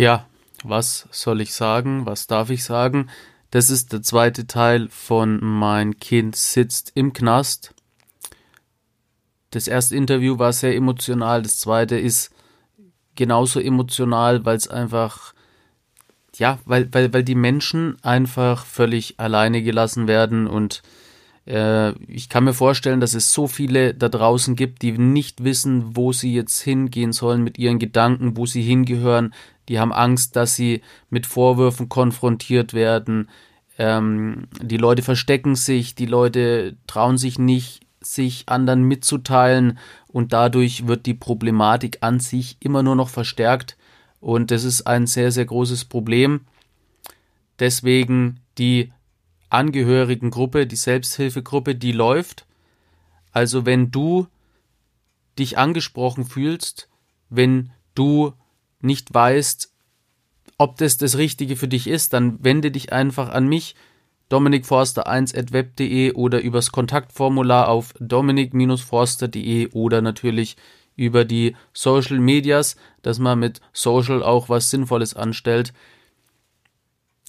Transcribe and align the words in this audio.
Ja, 0.00 0.26
was 0.64 1.08
soll 1.10 1.42
ich 1.42 1.52
sagen? 1.52 2.06
Was 2.06 2.26
darf 2.26 2.48
ich 2.48 2.64
sagen? 2.64 3.10
Das 3.50 3.68
ist 3.68 3.92
der 3.92 4.00
zweite 4.00 4.46
Teil 4.46 4.88
von 4.88 5.40
Mein 5.44 5.98
Kind 5.98 6.36
sitzt 6.36 6.92
im 6.94 7.12
Knast. 7.12 7.74
Das 9.50 9.68
erste 9.68 9.96
Interview 9.96 10.38
war 10.38 10.54
sehr 10.54 10.74
emotional, 10.74 11.42
das 11.42 11.58
zweite 11.58 11.98
ist 11.98 12.30
genauso 13.14 13.60
emotional, 13.60 14.42
weil 14.46 14.56
es 14.56 14.68
einfach, 14.68 15.34
ja, 16.34 16.58
weil, 16.64 16.88
weil, 16.94 17.12
weil 17.12 17.22
die 17.22 17.34
Menschen 17.34 18.02
einfach 18.02 18.64
völlig 18.64 19.20
alleine 19.20 19.62
gelassen 19.62 20.08
werden 20.08 20.46
und 20.46 20.80
äh, 21.50 21.92
ich 22.06 22.28
kann 22.28 22.44
mir 22.44 22.54
vorstellen, 22.54 23.00
dass 23.00 23.14
es 23.14 23.32
so 23.32 23.48
viele 23.48 23.92
da 23.94 24.08
draußen 24.08 24.54
gibt, 24.54 24.82
die 24.82 24.92
nicht 24.92 25.42
wissen, 25.42 25.96
wo 25.96 26.12
sie 26.12 26.32
jetzt 26.32 26.60
hingehen 26.60 27.12
sollen 27.12 27.42
mit 27.42 27.58
ihren 27.58 27.78
Gedanken, 27.78 28.36
wo 28.36 28.46
sie 28.46 28.62
hingehören. 28.62 29.34
Die 29.68 29.80
haben 29.80 29.92
Angst, 29.92 30.36
dass 30.36 30.54
sie 30.54 30.82
mit 31.10 31.26
Vorwürfen 31.26 31.88
konfrontiert 31.88 32.72
werden. 32.72 33.28
Ähm, 33.78 34.46
die 34.62 34.76
Leute 34.76 35.02
verstecken 35.02 35.56
sich, 35.56 35.94
die 35.96 36.06
Leute 36.06 36.76
trauen 36.86 37.18
sich 37.18 37.38
nicht, 37.38 37.80
sich 38.00 38.44
anderen 38.46 38.84
mitzuteilen 38.84 39.78
und 40.06 40.32
dadurch 40.32 40.86
wird 40.86 41.04
die 41.06 41.14
Problematik 41.14 41.98
an 42.00 42.20
sich 42.20 42.56
immer 42.60 42.82
nur 42.82 42.96
noch 42.96 43.08
verstärkt 43.08 43.76
und 44.20 44.50
das 44.50 44.64
ist 44.64 44.86
ein 44.86 45.06
sehr, 45.06 45.32
sehr 45.32 45.44
großes 45.44 45.84
Problem. 45.84 46.42
Deswegen 47.58 48.40
die 48.56 48.92
Angehörigengruppe, 49.50 50.66
die 50.66 50.76
Selbsthilfegruppe, 50.76 51.74
die 51.74 51.92
läuft. 51.92 52.46
Also 53.32 53.66
wenn 53.66 53.90
du 53.90 54.26
dich 55.38 55.58
angesprochen 55.58 56.24
fühlst, 56.24 56.88
wenn 57.28 57.70
du 57.94 58.32
nicht 58.80 59.12
weißt, 59.12 59.72
ob 60.58 60.76
das 60.76 60.96
das 60.96 61.16
Richtige 61.16 61.56
für 61.56 61.68
dich 61.68 61.86
ist, 61.86 62.12
dann 62.12 62.42
wende 62.42 62.70
dich 62.70 62.92
einfach 62.92 63.30
an 63.30 63.48
mich, 63.48 63.74
dominikforster1.web.de 64.30 66.12
oder 66.12 66.40
übers 66.40 66.70
Kontaktformular 66.70 67.68
auf 67.68 67.94
dominik-forster.de 67.98 69.70
oder 69.72 70.02
natürlich 70.02 70.56
über 70.96 71.24
die 71.24 71.56
Social 71.72 72.18
Medias, 72.18 72.76
dass 73.02 73.18
man 73.18 73.38
mit 73.38 73.60
Social 73.72 74.22
auch 74.22 74.48
was 74.48 74.70
Sinnvolles 74.70 75.14
anstellt 75.14 75.72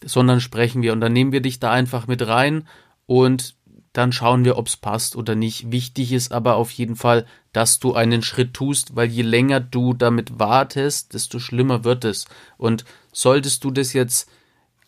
sondern 0.03 0.41
sprechen 0.41 0.81
wir 0.81 0.93
und 0.93 1.01
dann 1.01 1.13
nehmen 1.13 1.31
wir 1.31 1.41
dich 1.41 1.59
da 1.59 1.71
einfach 1.71 2.07
mit 2.07 2.25
rein 2.27 2.67
und 3.05 3.55
dann 3.93 4.13
schauen 4.13 4.45
wir, 4.45 4.57
ob 4.57 4.67
es 4.67 4.77
passt 4.77 5.15
oder 5.15 5.35
nicht. 5.35 5.71
Wichtig 5.71 6.13
ist 6.13 6.31
aber 6.31 6.55
auf 6.55 6.71
jeden 6.71 6.95
Fall, 6.95 7.25
dass 7.51 7.79
du 7.79 7.93
einen 7.93 8.21
Schritt 8.21 8.53
tust, 8.53 8.95
weil 8.95 9.09
je 9.09 9.23
länger 9.23 9.59
du 9.59 9.93
damit 9.93 10.39
wartest, 10.39 11.13
desto 11.13 11.39
schlimmer 11.39 11.83
wird 11.83 12.05
es. 12.05 12.25
Und 12.57 12.85
solltest 13.11 13.63
du 13.63 13.71
das 13.71 13.91
jetzt 13.91 14.29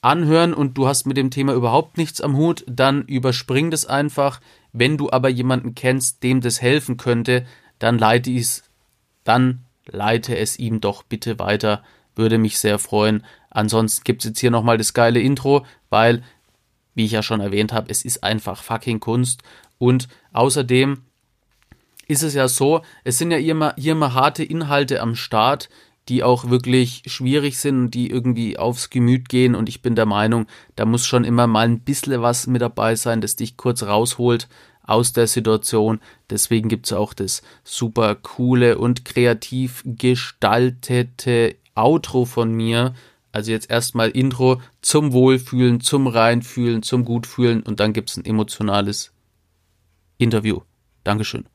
anhören 0.02 0.54
und 0.54 0.78
du 0.78 0.88
hast 0.88 1.06
mit 1.06 1.18
dem 1.18 1.32
Thema 1.32 1.54
überhaupt 1.54 1.98
nichts 1.98 2.22
am 2.22 2.38
Hut, 2.38 2.64
dann 2.68 3.04
überspring 3.04 3.72
das 3.72 3.86
einfach. 3.86 4.40
Wenn 4.72 4.98
du 4.98 5.12
aber 5.12 5.30
jemanden 5.30 5.76
kennst, 5.76 6.24
dem 6.24 6.40
das 6.40 6.62
helfen 6.62 6.96
könnte, 6.96 7.46
dann 7.80 7.98
leite 7.98 8.32
es, 8.32 8.64
dann 9.26 9.66
leite 9.86 10.38
es 10.38 10.58
ihm 10.58 10.80
doch 10.80 11.04
bitte 11.04 11.40
weiter. 11.40 11.84
Würde 12.16 12.38
mich 12.38 12.60
sehr 12.60 12.80
freuen. 12.80 13.24
Ansonsten 13.50 14.04
gibt 14.04 14.24
es 14.24 14.30
jetzt 14.30 14.40
hier 14.40 14.52
nochmal 14.52 14.78
das 14.78 14.94
geile 14.94 15.20
Intro, 15.20 15.66
weil, 15.90 16.24
wie 16.96 17.06
ich 17.06 17.12
ja 17.12 17.24
schon 17.24 17.42
erwähnt 17.42 17.74
habe, 17.74 17.90
es 17.90 18.06
ist 18.06 18.24
einfach 18.24 18.62
fucking 18.62 19.00
Kunst. 19.00 19.42
Und 19.78 20.08
außerdem 20.32 21.04
ist 22.08 22.24
es 22.24 22.34
ja 22.34 22.48
so, 22.48 22.82
es 23.04 23.18
sind 23.18 23.32
ja 23.32 23.38
hier 23.38 23.56
mal, 23.56 23.74
hier 23.78 23.96
mal 23.96 24.14
harte 24.14 24.44
Inhalte 24.44 25.02
am 25.02 25.16
Start, 25.16 25.70
die 26.10 26.24
auch 26.24 26.50
wirklich 26.50 27.04
schwierig 27.06 27.58
sind 27.58 27.80
und 27.80 27.92
die 27.92 28.10
irgendwie 28.10 28.58
aufs 28.58 28.90
Gemüt 28.90 29.30
gehen. 29.30 29.56
Und 29.56 29.70
ich 29.70 29.82
bin 29.82 29.96
der 29.96 30.06
Meinung, 30.06 30.48
da 30.76 30.86
muss 30.86 31.06
schon 31.06 31.24
immer 31.24 31.48
mal 31.48 31.66
ein 31.66 31.80
bisschen 31.80 32.22
was 32.22 32.48
mit 32.48 32.62
dabei 32.62 32.96
sein, 32.96 33.22
das 33.22 33.36
dich 33.36 33.56
kurz 33.56 33.84
rausholt 33.84 34.50
aus 34.84 35.14
der 35.14 35.28
Situation. 35.28 36.00
Deswegen 36.30 36.68
gibt 36.68 36.88
es 36.88 36.94
auch 36.94 37.14
das 37.14 37.42
super 37.64 38.16
coole 38.16 38.78
und 38.78 39.06
kreativ 39.06 39.82
gestaltete 39.86 41.56
Outro 41.76 42.26
von 42.26 42.54
mir, 42.54 42.94
also 43.32 43.52
jetzt 43.52 43.70
erstmal 43.70 44.10
Intro 44.10 44.62
zum 44.82 45.12
Wohlfühlen, 45.14 45.82
zum 45.82 46.08
Reinfühlen, 46.08 46.84
zum 46.84 47.06
Gutfühlen 47.06 47.64
und 47.64 47.80
dann 47.80 47.94
gibt 47.94 48.10
es 48.10 48.18
ein 48.18 48.26
emotionales 48.26 49.12
Interview. 50.18 50.62
Dankeschön. 51.04 51.46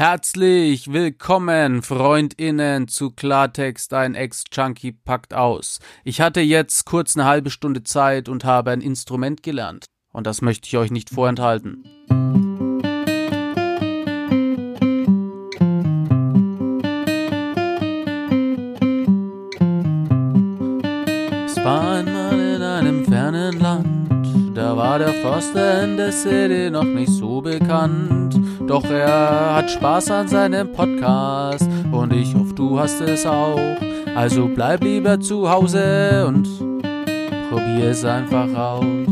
Herzlich 0.00 0.94
willkommen, 0.94 1.82
Freundinnen, 1.82 2.88
zu 2.88 3.10
Klartext, 3.10 3.92
ein 3.92 4.14
Ex-Junkie 4.14 4.92
packt 4.92 5.34
aus. 5.34 5.78
Ich 6.04 6.22
hatte 6.22 6.40
jetzt 6.40 6.86
kurz 6.86 7.18
eine 7.18 7.26
halbe 7.26 7.50
Stunde 7.50 7.84
Zeit 7.84 8.30
und 8.30 8.46
habe 8.46 8.70
ein 8.70 8.80
Instrument 8.80 9.42
gelernt. 9.42 9.84
Und 10.10 10.26
das 10.26 10.40
möchte 10.40 10.68
ich 10.68 10.78
euch 10.78 10.90
nicht 10.90 11.10
vorenthalten. 11.10 11.84
Es 21.44 21.56
war 21.62 21.96
einmal 21.98 22.40
in 22.40 22.62
einem 22.62 23.04
fernen 23.04 23.60
Land, 23.60 24.56
da 24.56 24.74
war 24.78 24.98
der 24.98 25.12
Förster 25.12 25.84
in 25.84 25.98
der 25.98 26.12
City 26.12 26.70
noch 26.70 26.84
nicht 26.84 27.10
so 27.10 27.42
bekannt. 27.42 28.49
Doch 28.70 28.84
er 28.84 29.56
hat 29.56 29.68
Spaß 29.68 30.12
an 30.12 30.28
seinem 30.28 30.70
Podcast 30.70 31.68
und 31.90 32.12
ich 32.12 32.32
hoffe, 32.36 32.54
du 32.54 32.78
hast 32.78 33.00
es 33.00 33.26
auch. 33.26 33.58
Also 34.14 34.46
bleib 34.46 34.84
lieber 34.84 35.18
zu 35.18 35.50
Hause 35.50 36.24
und 36.28 36.44
probier 37.50 37.90
es 37.90 38.04
einfach 38.04 38.46
aus. 38.54 39.08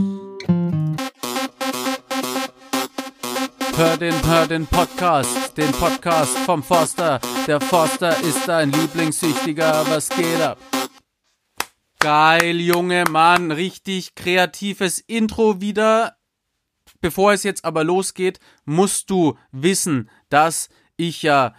Hör 3.76 3.96
den, 3.96 4.14
hör 4.28 4.46
den 4.46 4.64
Podcast, 4.68 5.56
den 5.56 5.72
Podcast 5.72 6.38
vom 6.38 6.62
Forster. 6.62 7.18
Der 7.48 7.60
Forster 7.60 8.10
ist 8.20 8.46
dein 8.46 8.70
Lieblingssüchtiger, 8.70 9.84
was 9.88 10.08
geht 10.08 10.40
ab? 10.40 10.58
Geil, 11.98 12.60
Junge 12.60 13.02
Mann, 13.10 13.50
richtig 13.50 14.14
kreatives 14.14 15.00
Intro 15.00 15.60
wieder. 15.60 16.17
Bevor 17.00 17.32
es 17.32 17.42
jetzt 17.42 17.64
aber 17.64 17.84
losgeht, 17.84 18.40
musst 18.64 19.10
du 19.10 19.38
wissen, 19.52 20.10
dass 20.28 20.68
ich 20.96 21.22
ja 21.22 21.54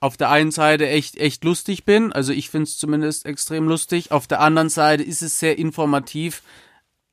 auf 0.00 0.16
der 0.16 0.30
einen 0.30 0.50
Seite 0.50 0.88
echt, 0.88 1.16
echt 1.16 1.44
lustig 1.44 1.84
bin. 1.84 2.12
Also 2.12 2.32
ich 2.32 2.50
finde 2.50 2.64
es 2.64 2.76
zumindest 2.76 3.24
extrem 3.26 3.66
lustig. 3.66 4.12
Auf 4.12 4.26
der 4.26 4.40
anderen 4.40 4.68
Seite 4.68 5.02
ist 5.02 5.22
es 5.22 5.40
sehr 5.40 5.58
informativ. 5.58 6.42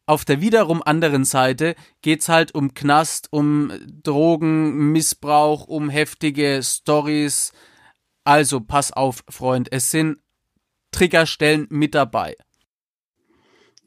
Auf 0.06 0.26
der 0.26 0.42
wiederum 0.42 0.84
anderen 0.84 1.24
Seite 1.24 1.76
geht's 2.02 2.28
halt 2.28 2.54
um 2.54 2.74
Knast, 2.74 3.30
um 3.32 3.72
Drogen, 4.04 4.92
Missbrauch, 4.92 5.68
um 5.68 5.90
heftige 5.90 6.60
Stories. 6.64 7.54
Also 8.26 8.60
pass 8.60 8.92
auf, 8.92 9.24
Freund, 9.30 9.72
es 9.72 9.90
sind 9.90 10.18
Triggerstellen 10.92 11.68
mit 11.70 11.96
dabei. 11.96 12.36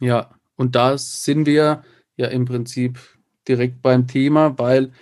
Ja, 0.00 0.30
und 0.56 0.74
da 0.74 0.96
sind 0.96 1.46
wir 1.46 1.84
ja 2.16 2.28
im 2.28 2.46
Prinzip 2.46 2.98
direkt 3.48 3.82
beim 3.82 4.06
Thema, 4.06 4.58
weil 4.58 4.92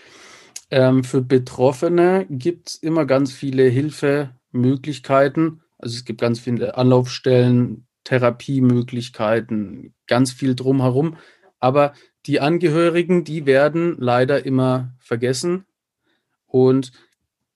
ähm, 0.70 1.04
für 1.04 1.22
Betroffene 1.22 2.26
gibt 2.28 2.70
es 2.70 2.74
immer 2.76 3.04
ganz 3.04 3.32
viele 3.32 3.64
Hilfemöglichkeiten. 3.64 5.62
Also 5.78 5.96
es 5.96 6.04
gibt 6.04 6.20
ganz 6.20 6.40
viele 6.40 6.76
Anlaufstellen, 6.76 7.86
Therapiemöglichkeiten, 8.04 9.94
ganz 10.06 10.32
viel 10.32 10.54
drumherum. 10.54 11.16
Aber 11.60 11.92
die 12.26 12.40
Angehörigen, 12.40 13.24
die 13.24 13.46
werden 13.46 13.96
leider 13.98 14.44
immer 14.46 14.94
vergessen. 14.98 15.66
Und 16.46 16.92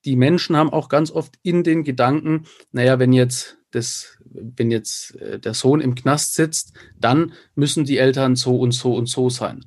die 0.05 0.17
Menschen 0.17 0.57
haben 0.57 0.71
auch 0.71 0.89
ganz 0.89 1.11
oft 1.11 1.39
in 1.43 1.65
den 1.65 1.85
Gedanken, 1.85 2.47
naja, 2.73 2.99
wenn 2.99 3.13
jetzt 3.13 3.59
das, 3.73 4.19
wenn 4.25 4.71
jetzt 4.71 5.17
äh, 5.17 5.39
der 5.39 5.55
Sohn 5.55 5.81
im 5.81 5.95
Knast 5.95 6.35
sitzt, 6.35 6.73
dann 6.99 7.33
müssen 7.55 7.85
die 7.85 7.99
Eltern 7.99 8.37
so 8.37 8.59
und 8.59 8.73
so 8.73 8.95
und 8.95 9.07
so 9.07 9.29
sein. 9.31 9.65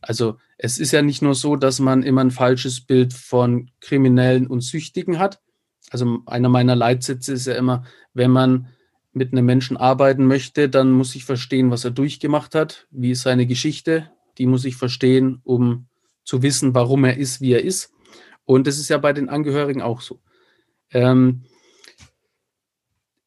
Also 0.00 0.36
es 0.58 0.78
ist 0.78 0.92
ja 0.92 1.02
nicht 1.02 1.22
nur 1.22 1.36
so, 1.36 1.54
dass 1.56 1.78
man 1.78 2.02
immer 2.02 2.20
ein 2.20 2.32
falsches 2.32 2.80
Bild 2.80 3.14
von 3.14 3.70
Kriminellen 3.80 4.48
und 4.48 4.60
Süchtigen 4.60 5.18
hat. 5.20 5.40
Also 5.90 6.18
einer 6.26 6.48
meiner 6.48 6.74
Leitsätze 6.74 7.32
ist 7.32 7.46
ja 7.46 7.54
immer, 7.54 7.84
wenn 8.12 8.32
man 8.32 8.68
mit 9.12 9.32
einem 9.32 9.46
Menschen 9.46 9.76
arbeiten 9.76 10.26
möchte, 10.26 10.68
dann 10.68 10.92
muss 10.92 11.14
ich 11.14 11.24
verstehen, 11.24 11.70
was 11.70 11.84
er 11.84 11.92
durchgemacht 11.92 12.54
hat, 12.54 12.86
wie 12.90 13.12
ist 13.12 13.22
seine 13.22 13.46
Geschichte, 13.46 14.10
die 14.36 14.46
muss 14.46 14.64
ich 14.64 14.76
verstehen, 14.76 15.40
um 15.44 15.86
zu 16.24 16.42
wissen, 16.42 16.74
warum 16.74 17.04
er 17.04 17.16
ist, 17.16 17.40
wie 17.40 17.52
er 17.52 17.64
ist. 17.64 17.92
Und 18.44 18.66
das 18.66 18.78
ist 18.78 18.88
ja 18.88 18.98
bei 18.98 19.12
den 19.12 19.28
Angehörigen 19.28 19.80
auch 19.80 20.00
so. 20.00 20.20
Ähm, 20.90 21.44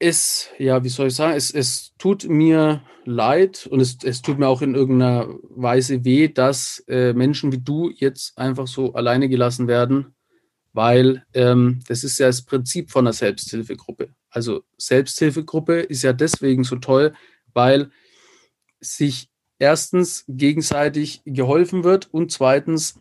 es, 0.01 0.49
ja, 0.57 0.83
wie 0.83 0.89
soll 0.89 1.07
ich 1.07 1.15
sagen, 1.15 1.37
es, 1.37 1.51
es 1.51 1.93
tut 1.97 2.27
mir 2.27 2.81
leid 3.05 3.67
und 3.67 3.79
es, 3.79 3.97
es 4.03 4.21
tut 4.21 4.39
mir 4.39 4.47
auch 4.47 4.61
in 4.61 4.75
irgendeiner 4.75 5.27
Weise 5.49 6.03
weh, 6.03 6.27
dass 6.27 6.83
äh, 6.87 7.13
Menschen 7.13 7.51
wie 7.51 7.59
du 7.59 7.91
jetzt 7.93 8.37
einfach 8.37 8.67
so 8.67 8.93
alleine 8.93 9.29
gelassen 9.29 9.67
werden, 9.67 10.15
weil 10.73 11.23
ähm, 11.33 11.81
das 11.87 12.03
ist 12.03 12.17
ja 12.17 12.27
das 12.27 12.41
Prinzip 12.41 12.89
von 12.89 13.05
einer 13.05 13.13
Selbsthilfegruppe. 13.13 14.09
Also 14.29 14.63
Selbsthilfegruppe 14.77 15.81
ist 15.81 16.01
ja 16.01 16.13
deswegen 16.13 16.63
so 16.63 16.77
toll, 16.77 17.13
weil 17.53 17.91
sich 18.79 19.29
erstens 19.59 20.25
gegenseitig 20.27 21.21
geholfen 21.25 21.83
wird 21.83 22.11
und 22.11 22.31
zweitens 22.31 22.99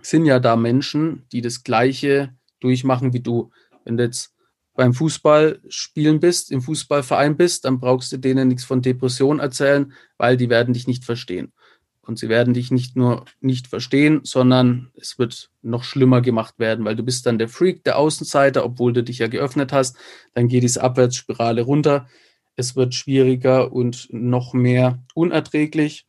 sind 0.00 0.24
ja 0.24 0.40
da 0.40 0.56
Menschen, 0.56 1.26
die 1.32 1.42
das 1.42 1.64
Gleiche 1.64 2.34
durchmachen 2.60 3.12
wie 3.12 3.20
du. 3.20 3.50
Wenn 3.84 3.98
du 3.98 4.04
jetzt 4.04 4.32
beim 4.80 4.94
Fußballspielen 4.94 6.20
bist, 6.20 6.50
im 6.50 6.62
Fußballverein 6.62 7.36
bist, 7.36 7.66
dann 7.66 7.80
brauchst 7.80 8.12
du 8.12 8.16
denen 8.16 8.48
nichts 8.48 8.64
von 8.64 8.80
Depression 8.80 9.38
erzählen, 9.38 9.92
weil 10.16 10.38
die 10.38 10.48
werden 10.48 10.72
dich 10.72 10.86
nicht 10.86 11.04
verstehen. 11.04 11.52
Und 12.00 12.18
sie 12.18 12.30
werden 12.30 12.54
dich 12.54 12.70
nicht 12.70 12.96
nur 12.96 13.26
nicht 13.42 13.66
verstehen, 13.66 14.22
sondern 14.22 14.90
es 14.94 15.18
wird 15.18 15.50
noch 15.60 15.84
schlimmer 15.84 16.22
gemacht 16.22 16.54
werden, 16.56 16.86
weil 16.86 16.96
du 16.96 17.02
bist 17.02 17.26
dann 17.26 17.36
der 17.36 17.50
Freak, 17.50 17.84
der 17.84 17.98
Außenseiter, 17.98 18.64
obwohl 18.64 18.94
du 18.94 19.04
dich 19.04 19.18
ja 19.18 19.26
geöffnet 19.26 19.70
hast. 19.70 19.98
Dann 20.32 20.48
geht 20.48 20.62
diese 20.62 20.82
Abwärtsspirale 20.82 21.60
runter. 21.60 22.08
Es 22.56 22.74
wird 22.74 22.94
schwieriger 22.94 23.72
und 23.72 24.08
noch 24.10 24.54
mehr 24.54 25.04
unerträglich. 25.12 26.06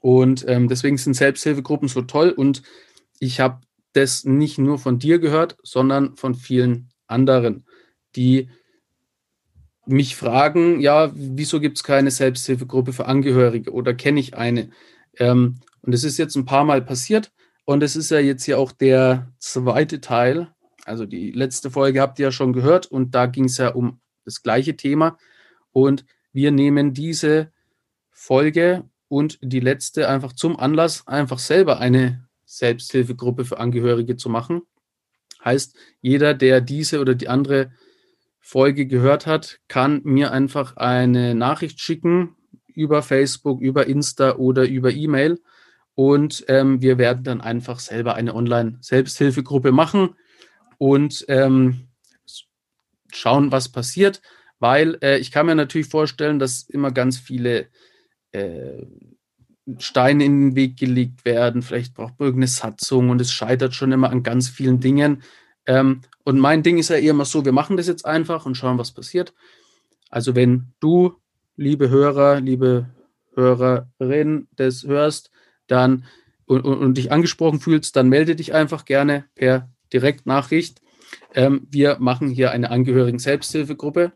Und 0.00 0.44
ähm, 0.48 0.66
deswegen 0.66 0.98
sind 0.98 1.14
Selbsthilfegruppen 1.14 1.86
so 1.86 2.02
toll. 2.02 2.30
Und 2.30 2.64
ich 3.20 3.38
habe 3.38 3.60
das 3.92 4.24
nicht 4.24 4.58
nur 4.58 4.80
von 4.80 4.98
dir 4.98 5.20
gehört, 5.20 5.56
sondern 5.62 6.16
von 6.16 6.34
vielen 6.34 6.88
anderen, 7.06 7.64
die 8.16 8.48
mich 9.86 10.16
fragen, 10.16 10.80
ja, 10.80 11.12
wieso 11.14 11.60
gibt 11.60 11.76
es 11.78 11.84
keine 11.84 12.10
Selbsthilfegruppe 12.10 12.92
für 12.92 13.06
Angehörige 13.06 13.72
oder 13.72 13.94
kenne 13.94 14.20
ich 14.20 14.36
eine? 14.36 14.70
Ähm, 15.16 15.60
und 15.82 15.92
es 15.92 16.02
ist 16.02 16.18
jetzt 16.18 16.34
ein 16.34 16.44
paar 16.44 16.64
Mal 16.64 16.82
passiert 16.82 17.32
und 17.64 17.82
es 17.82 17.94
ist 17.94 18.10
ja 18.10 18.18
jetzt 18.18 18.44
hier 18.44 18.58
auch 18.58 18.72
der 18.72 19.32
zweite 19.38 20.00
Teil. 20.00 20.48
Also 20.84 21.06
die 21.06 21.30
letzte 21.30 21.70
Folge 21.70 22.00
habt 22.00 22.18
ihr 22.18 22.24
ja 22.24 22.32
schon 22.32 22.52
gehört 22.52 22.86
und 22.86 23.14
da 23.14 23.26
ging 23.26 23.44
es 23.44 23.58
ja 23.58 23.68
um 23.68 24.00
das 24.24 24.42
gleiche 24.42 24.76
Thema. 24.76 25.18
Und 25.72 26.04
wir 26.32 26.50
nehmen 26.50 26.92
diese 26.92 27.52
Folge 28.10 28.84
und 29.08 29.38
die 29.42 29.60
letzte 29.60 30.08
einfach 30.08 30.32
zum 30.32 30.58
Anlass, 30.58 31.06
einfach 31.06 31.38
selber 31.38 31.78
eine 31.78 32.26
Selbsthilfegruppe 32.44 33.44
für 33.44 33.58
Angehörige 33.58 34.16
zu 34.16 34.28
machen. 34.28 34.62
Heißt, 35.44 35.76
jeder, 36.00 36.34
der 36.34 36.60
diese 36.60 37.00
oder 37.00 37.14
die 37.14 37.28
andere 37.28 37.70
Folge 38.46 38.86
gehört 38.86 39.26
hat, 39.26 39.58
kann 39.66 40.02
mir 40.04 40.30
einfach 40.30 40.76
eine 40.76 41.34
Nachricht 41.34 41.80
schicken 41.80 42.36
über 42.72 43.02
Facebook, 43.02 43.60
über 43.60 43.88
Insta 43.88 44.36
oder 44.36 44.68
über 44.68 44.92
E-Mail. 44.92 45.40
Und 45.96 46.44
ähm, 46.46 46.80
wir 46.80 46.96
werden 46.96 47.24
dann 47.24 47.40
einfach 47.40 47.80
selber 47.80 48.14
eine 48.14 48.36
Online-Selbsthilfegruppe 48.36 49.72
machen 49.72 50.10
und 50.78 51.24
ähm, 51.26 51.88
schauen, 53.12 53.50
was 53.50 53.68
passiert. 53.68 54.22
Weil 54.60 54.96
äh, 55.02 55.18
ich 55.18 55.32
kann 55.32 55.46
mir 55.46 55.56
natürlich 55.56 55.88
vorstellen, 55.88 56.38
dass 56.38 56.62
immer 56.68 56.92
ganz 56.92 57.18
viele 57.18 57.66
äh, 58.30 58.86
Steine 59.78 60.24
in 60.24 60.50
den 60.50 60.54
Weg 60.54 60.76
gelegt 60.76 61.24
werden. 61.24 61.62
Vielleicht 61.62 61.94
braucht 61.94 62.20
man 62.20 62.28
irgendeine 62.28 62.46
Satzung 62.46 63.10
und 63.10 63.20
es 63.20 63.32
scheitert 63.32 63.74
schon 63.74 63.90
immer 63.90 64.10
an 64.10 64.22
ganz 64.22 64.48
vielen 64.48 64.78
Dingen. 64.78 65.24
Ähm, 65.66 66.02
und 66.26 66.38
mein 66.38 66.62
Ding 66.62 66.76
ist 66.78 66.90
ja 66.90 66.96
eher 66.96 67.12
immer 67.12 67.24
so, 67.24 67.44
wir 67.44 67.52
machen 67.52 67.76
das 67.76 67.86
jetzt 67.86 68.04
einfach 68.04 68.46
und 68.46 68.56
schauen, 68.56 68.78
was 68.78 68.92
passiert. 68.92 69.32
Also 70.10 70.34
wenn 70.34 70.72
du, 70.80 71.14
liebe 71.56 71.88
Hörer, 71.88 72.40
liebe 72.40 72.90
Hörerin, 73.34 74.48
das 74.56 74.84
hörst, 74.84 75.30
dann 75.68 76.04
und, 76.44 76.62
und, 76.62 76.78
und 76.78 76.98
dich 76.98 77.12
angesprochen 77.12 77.60
fühlst, 77.60 77.96
dann 77.96 78.08
melde 78.08 78.36
dich 78.36 78.52
einfach 78.52 78.84
gerne 78.84 79.26
per 79.34 79.70
Direktnachricht. 79.92 80.82
Ähm, 81.34 81.66
wir 81.70 81.98
machen 82.00 82.28
hier 82.28 82.50
eine 82.50 82.70
Angehörigen 82.70 83.18
Selbsthilfegruppe, 83.18 84.12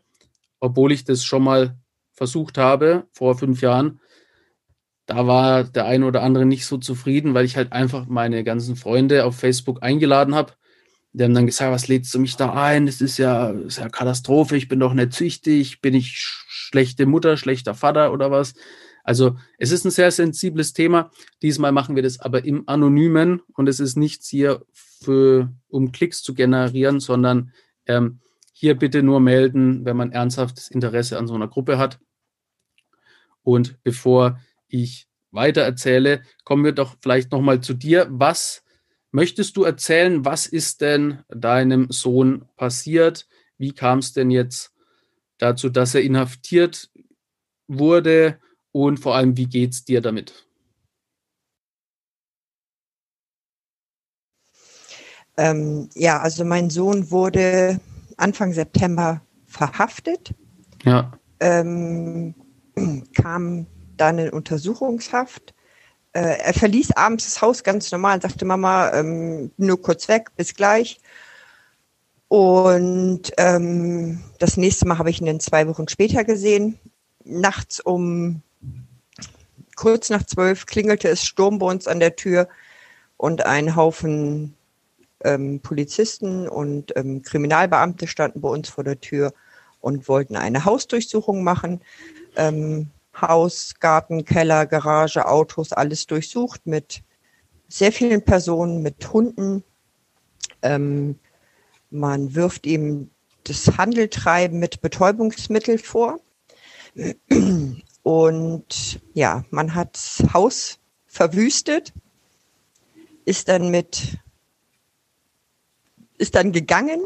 obwohl 0.59 0.91
ich 0.91 1.05
das 1.05 1.23
schon 1.23 1.43
mal 1.43 1.77
versucht 2.11 2.57
habe 2.57 3.07
vor 3.13 3.37
fünf 3.37 3.61
Jahren 3.61 4.01
da 5.11 5.27
war 5.27 5.65
der 5.65 5.85
eine 5.85 6.05
oder 6.05 6.23
andere 6.23 6.45
nicht 6.45 6.65
so 6.65 6.77
zufrieden, 6.77 7.33
weil 7.33 7.43
ich 7.43 7.57
halt 7.57 7.73
einfach 7.73 8.05
meine 8.07 8.45
ganzen 8.45 8.77
Freunde 8.77 9.25
auf 9.25 9.35
Facebook 9.35 9.83
eingeladen 9.83 10.35
habe. 10.35 10.53
Die 11.13 11.23
haben 11.23 11.33
dann 11.33 11.45
gesagt, 11.45 11.71
was 11.71 11.87
lädst 11.87 12.13
du 12.13 12.19
mich 12.19 12.37
da 12.37 12.53
ein? 12.53 12.85
Das 12.85 13.01
ist 13.01 13.17
ja, 13.17 13.51
das 13.51 13.65
ist 13.65 13.77
ja 13.79 13.89
Katastrophe, 13.89 14.55
ich 14.55 14.67
bin 14.67 14.79
doch 14.79 14.93
nicht 14.93 15.13
züchtig, 15.13 15.81
bin 15.81 15.93
ich 15.93 16.13
schlechte 16.15 17.05
Mutter, 17.05 17.35
schlechter 17.35 17.73
Vater 17.73 18.13
oder 18.13 18.31
was? 18.31 18.53
Also 19.03 19.37
es 19.57 19.71
ist 19.71 19.83
ein 19.85 19.91
sehr 19.91 20.11
sensibles 20.11 20.73
Thema. 20.73 21.11
Diesmal 21.41 21.71
machen 21.71 21.95
wir 21.95 22.03
das 22.03 22.19
aber 22.19 22.45
im 22.45 22.67
Anonymen 22.67 23.41
und 23.53 23.67
es 23.67 23.79
ist 23.79 23.97
nichts 23.97 24.29
hier 24.29 24.63
für, 24.71 25.51
um 25.67 25.91
Klicks 25.91 26.21
zu 26.21 26.33
generieren, 26.33 26.99
sondern 26.99 27.51
ähm, 27.87 28.19
hier 28.53 28.75
bitte 28.75 29.01
nur 29.01 29.19
melden, 29.19 29.85
wenn 29.85 29.97
man 29.97 30.11
ernsthaftes 30.11 30.69
Interesse 30.69 31.17
an 31.17 31.27
so 31.27 31.33
einer 31.33 31.47
Gruppe 31.47 31.77
hat. 31.77 31.99
Und 33.43 33.81
bevor 33.83 34.39
ich 34.67 35.07
weiter 35.31 35.61
erzähle, 35.61 36.21
kommen 36.43 36.63
wir 36.63 36.73
doch 36.73 36.95
vielleicht 37.01 37.31
nochmal 37.31 37.61
zu 37.61 37.73
dir. 37.73 38.07
Was 38.11 38.63
möchtest 39.11 39.57
du 39.57 39.63
erzählen? 39.63 40.25
Was 40.25 40.47
ist 40.47 40.81
denn 40.81 41.23
deinem 41.29 41.87
Sohn 41.89 42.45
passiert? 42.57 43.27
Wie 43.57 43.73
kam 43.73 43.99
es 43.99 44.13
denn 44.13 44.31
jetzt 44.31 44.73
dazu, 45.37 45.69
dass 45.69 45.95
er 45.95 46.01
inhaftiert 46.01 46.89
wurde? 47.67 48.39
Und 48.71 48.99
vor 48.99 49.15
allem, 49.15 49.35
wie 49.37 49.47
geht 49.47 49.71
es 49.73 49.85
dir 49.85 50.01
damit? 50.01 50.47
Ähm, 55.37 55.89
ja, 55.95 56.19
also 56.19 56.45
mein 56.45 56.69
Sohn 56.69 57.09
wurde 57.11 57.79
Anfang 58.17 58.53
September 58.53 59.21
verhaftet. 59.45 60.33
Ja. 60.83 61.13
Ähm, 61.39 62.35
kam 63.15 63.67
dann 63.97 64.19
in 64.19 64.29
Untersuchungshaft. 64.29 65.53
Äh, 66.13 66.39
er 66.39 66.53
verließ 66.53 66.91
abends 66.91 67.25
das 67.25 67.41
Haus 67.41 67.63
ganz 67.63 67.91
normal 67.91 68.15
und 68.15 68.21
sagte, 68.21 68.45
Mama, 68.45 68.91
ähm, 68.93 69.51
nur 69.57 69.81
kurz 69.81 70.07
weg, 70.07 70.29
bis 70.35 70.53
gleich. 70.53 70.99
Und 72.27 73.31
ähm, 73.37 74.23
das 74.39 74.57
nächste 74.57 74.87
Mal 74.87 74.97
habe 74.97 75.09
ich 75.09 75.19
ihn 75.19 75.27
dann 75.27 75.39
zwei 75.39 75.67
Wochen 75.67 75.87
später 75.87 76.23
gesehen. 76.23 76.79
Nachts 77.23 77.79
um 77.79 78.41
kurz 79.75 80.09
nach 80.09 80.25
zwölf 80.25 80.65
klingelte 80.65 81.09
es 81.09 81.25
Sturm 81.25 81.59
bei 81.59 81.65
uns 81.67 81.87
an 81.87 81.99
der 81.99 82.15
Tür 82.15 82.47
und 83.17 83.45
ein 83.45 83.75
Haufen 83.75 84.55
ähm, 85.23 85.59
Polizisten 85.59 86.47
und 86.47 86.95
ähm, 86.95 87.21
Kriminalbeamte 87.21 88.07
standen 88.07 88.41
bei 88.41 88.49
uns 88.49 88.69
vor 88.69 88.83
der 88.83 88.99
Tür 88.99 89.33
und 89.79 90.07
wollten 90.07 90.35
eine 90.35 90.65
Hausdurchsuchung 90.65 91.43
machen. 91.43 91.81
Ähm, 92.35 92.89
Haus, 93.19 93.75
Garten, 93.79 94.25
Keller, 94.25 94.65
Garage, 94.65 95.27
Autos, 95.27 95.73
alles 95.73 96.07
durchsucht 96.07 96.65
mit 96.65 97.03
sehr 97.67 97.91
vielen 97.91 98.23
Personen, 98.23 98.81
mit 98.81 99.11
Hunden. 99.11 99.63
Ähm, 100.61 101.19
man 101.89 102.35
wirft 102.35 102.65
ihm 102.65 103.09
das 103.43 103.77
Handeltreiben 103.77 104.59
mit 104.59 104.81
Betäubungsmitteln 104.81 105.79
vor. 105.79 106.19
Und 108.03 109.01
ja, 109.13 109.43
man 109.49 109.75
hat 109.75 109.95
das 109.95 110.33
Haus 110.33 110.79
verwüstet, 111.07 111.93
ist 113.25 113.47
dann 113.47 113.69
mit, 113.71 114.17
ist 116.17 116.35
dann 116.35 116.51
gegangen 116.51 117.01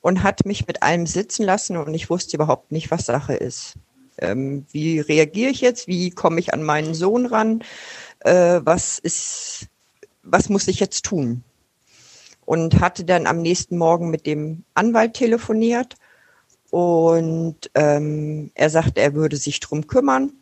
und 0.00 0.22
hat 0.22 0.46
mich 0.46 0.66
mit 0.66 0.82
allem 0.82 1.06
sitzen 1.06 1.44
lassen 1.44 1.76
und 1.76 1.94
ich 1.94 2.10
wusste 2.10 2.36
überhaupt 2.36 2.72
nicht, 2.72 2.90
was 2.90 3.06
Sache 3.06 3.34
ist 3.34 3.74
ähm, 4.18 4.66
wie 4.70 5.00
reagiere 5.00 5.50
ich 5.50 5.60
jetzt, 5.60 5.88
wie 5.88 6.10
komme 6.10 6.40
ich 6.40 6.52
an 6.52 6.62
meinen 6.62 6.94
Sohn 6.94 7.26
ran, 7.26 7.62
äh, 8.20 8.60
was 8.62 8.98
ist, 8.98 9.66
was 10.22 10.48
muss 10.48 10.68
ich 10.68 10.80
jetzt 10.80 11.04
tun? 11.04 11.44
Und 12.44 12.80
hatte 12.80 13.04
dann 13.04 13.26
am 13.26 13.40
nächsten 13.40 13.78
Morgen 13.78 14.10
mit 14.10 14.26
dem 14.26 14.64
Anwalt 14.74 15.14
telefoniert 15.14 15.96
und 16.70 17.70
ähm, 17.74 18.50
er 18.54 18.70
sagte, 18.70 19.00
er 19.00 19.14
würde 19.14 19.36
sich 19.36 19.60
drum 19.60 19.86
kümmern. 19.86 20.32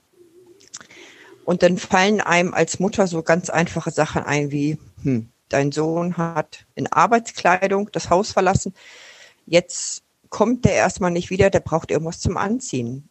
Und 1.44 1.62
dann 1.62 1.78
fallen 1.78 2.20
einem 2.20 2.54
als 2.54 2.78
Mutter 2.78 3.06
so 3.06 3.22
ganz 3.22 3.50
einfache 3.50 3.90
Sachen 3.90 4.22
ein 4.22 4.52
wie, 4.52 4.78
hm, 5.02 5.28
dein 5.48 5.72
Sohn 5.72 6.16
hat 6.16 6.64
in 6.74 6.86
Arbeitskleidung 6.86 7.90
das 7.92 8.10
Haus 8.10 8.32
verlassen. 8.32 8.74
Jetzt 9.46 10.02
kommt 10.28 10.64
der 10.64 10.74
erstmal 10.74 11.10
nicht 11.10 11.30
wieder, 11.30 11.50
der 11.50 11.60
braucht 11.60 11.90
irgendwas 11.90 12.20
zum 12.20 12.36
Anziehen. 12.36 13.08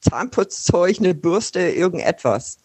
Zahnputzzeug, 0.00 0.98
eine 0.98 1.14
Bürste, 1.14 1.60
irgendetwas. 1.60 2.58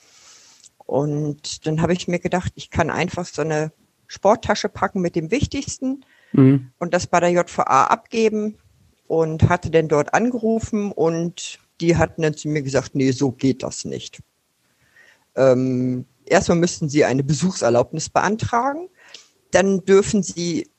Und 0.77 1.65
dann 1.65 1.81
habe 1.81 1.93
ich 1.93 2.07
mir 2.07 2.19
gedacht, 2.19 2.53
ich 2.55 2.69
kann 2.69 2.89
einfach 2.89 3.25
so 3.25 3.41
eine 3.41 3.71
Sporttasche 4.07 4.69
packen 4.69 5.01
mit 5.01 5.15
dem 5.15 5.31
Wichtigsten 5.31 6.05
mhm. 6.31 6.71
und 6.77 6.93
das 6.93 7.07
bei 7.07 7.19
der 7.19 7.31
JVA 7.31 7.85
abgeben. 7.85 8.57
und 9.07 9.49
hatte 9.49 9.69
dann 9.69 9.87
dort 9.87 10.13
angerufen 10.13 10.91
und 10.91 11.59
die 11.79 11.95
hatten 11.95 12.21
dann 12.23 12.35
zu 12.35 12.47
mir 12.47 12.61
gesagt, 12.61 12.95
nee, 12.95 13.11
so 13.11 13.31
geht 13.31 13.61
das 13.61 13.85
nicht. 13.85 14.19
Ähm, 15.35 16.05
erstmal 16.25 16.57
müssten 16.57 16.89
sie 16.89 17.05
eine 17.05 17.23
Besuchserlaubnis 17.23 18.09
beantragen, 18.09 18.89
dann 19.51 19.83
dürfen 19.85 20.23
sie 20.23 20.69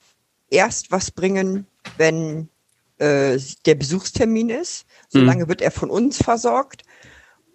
erst 0.50 0.90
was 0.90 1.10
bringen, 1.10 1.66
wenn 1.98 2.48
äh, 2.98 3.38
der 3.66 3.74
Besuchstermin 3.74 4.50
ist. 4.50 4.86
Solange 5.08 5.44
mhm. 5.44 5.48
wird 5.48 5.62
er 5.62 5.70
von 5.70 5.90
uns 5.90 6.18
versorgt. 6.22 6.82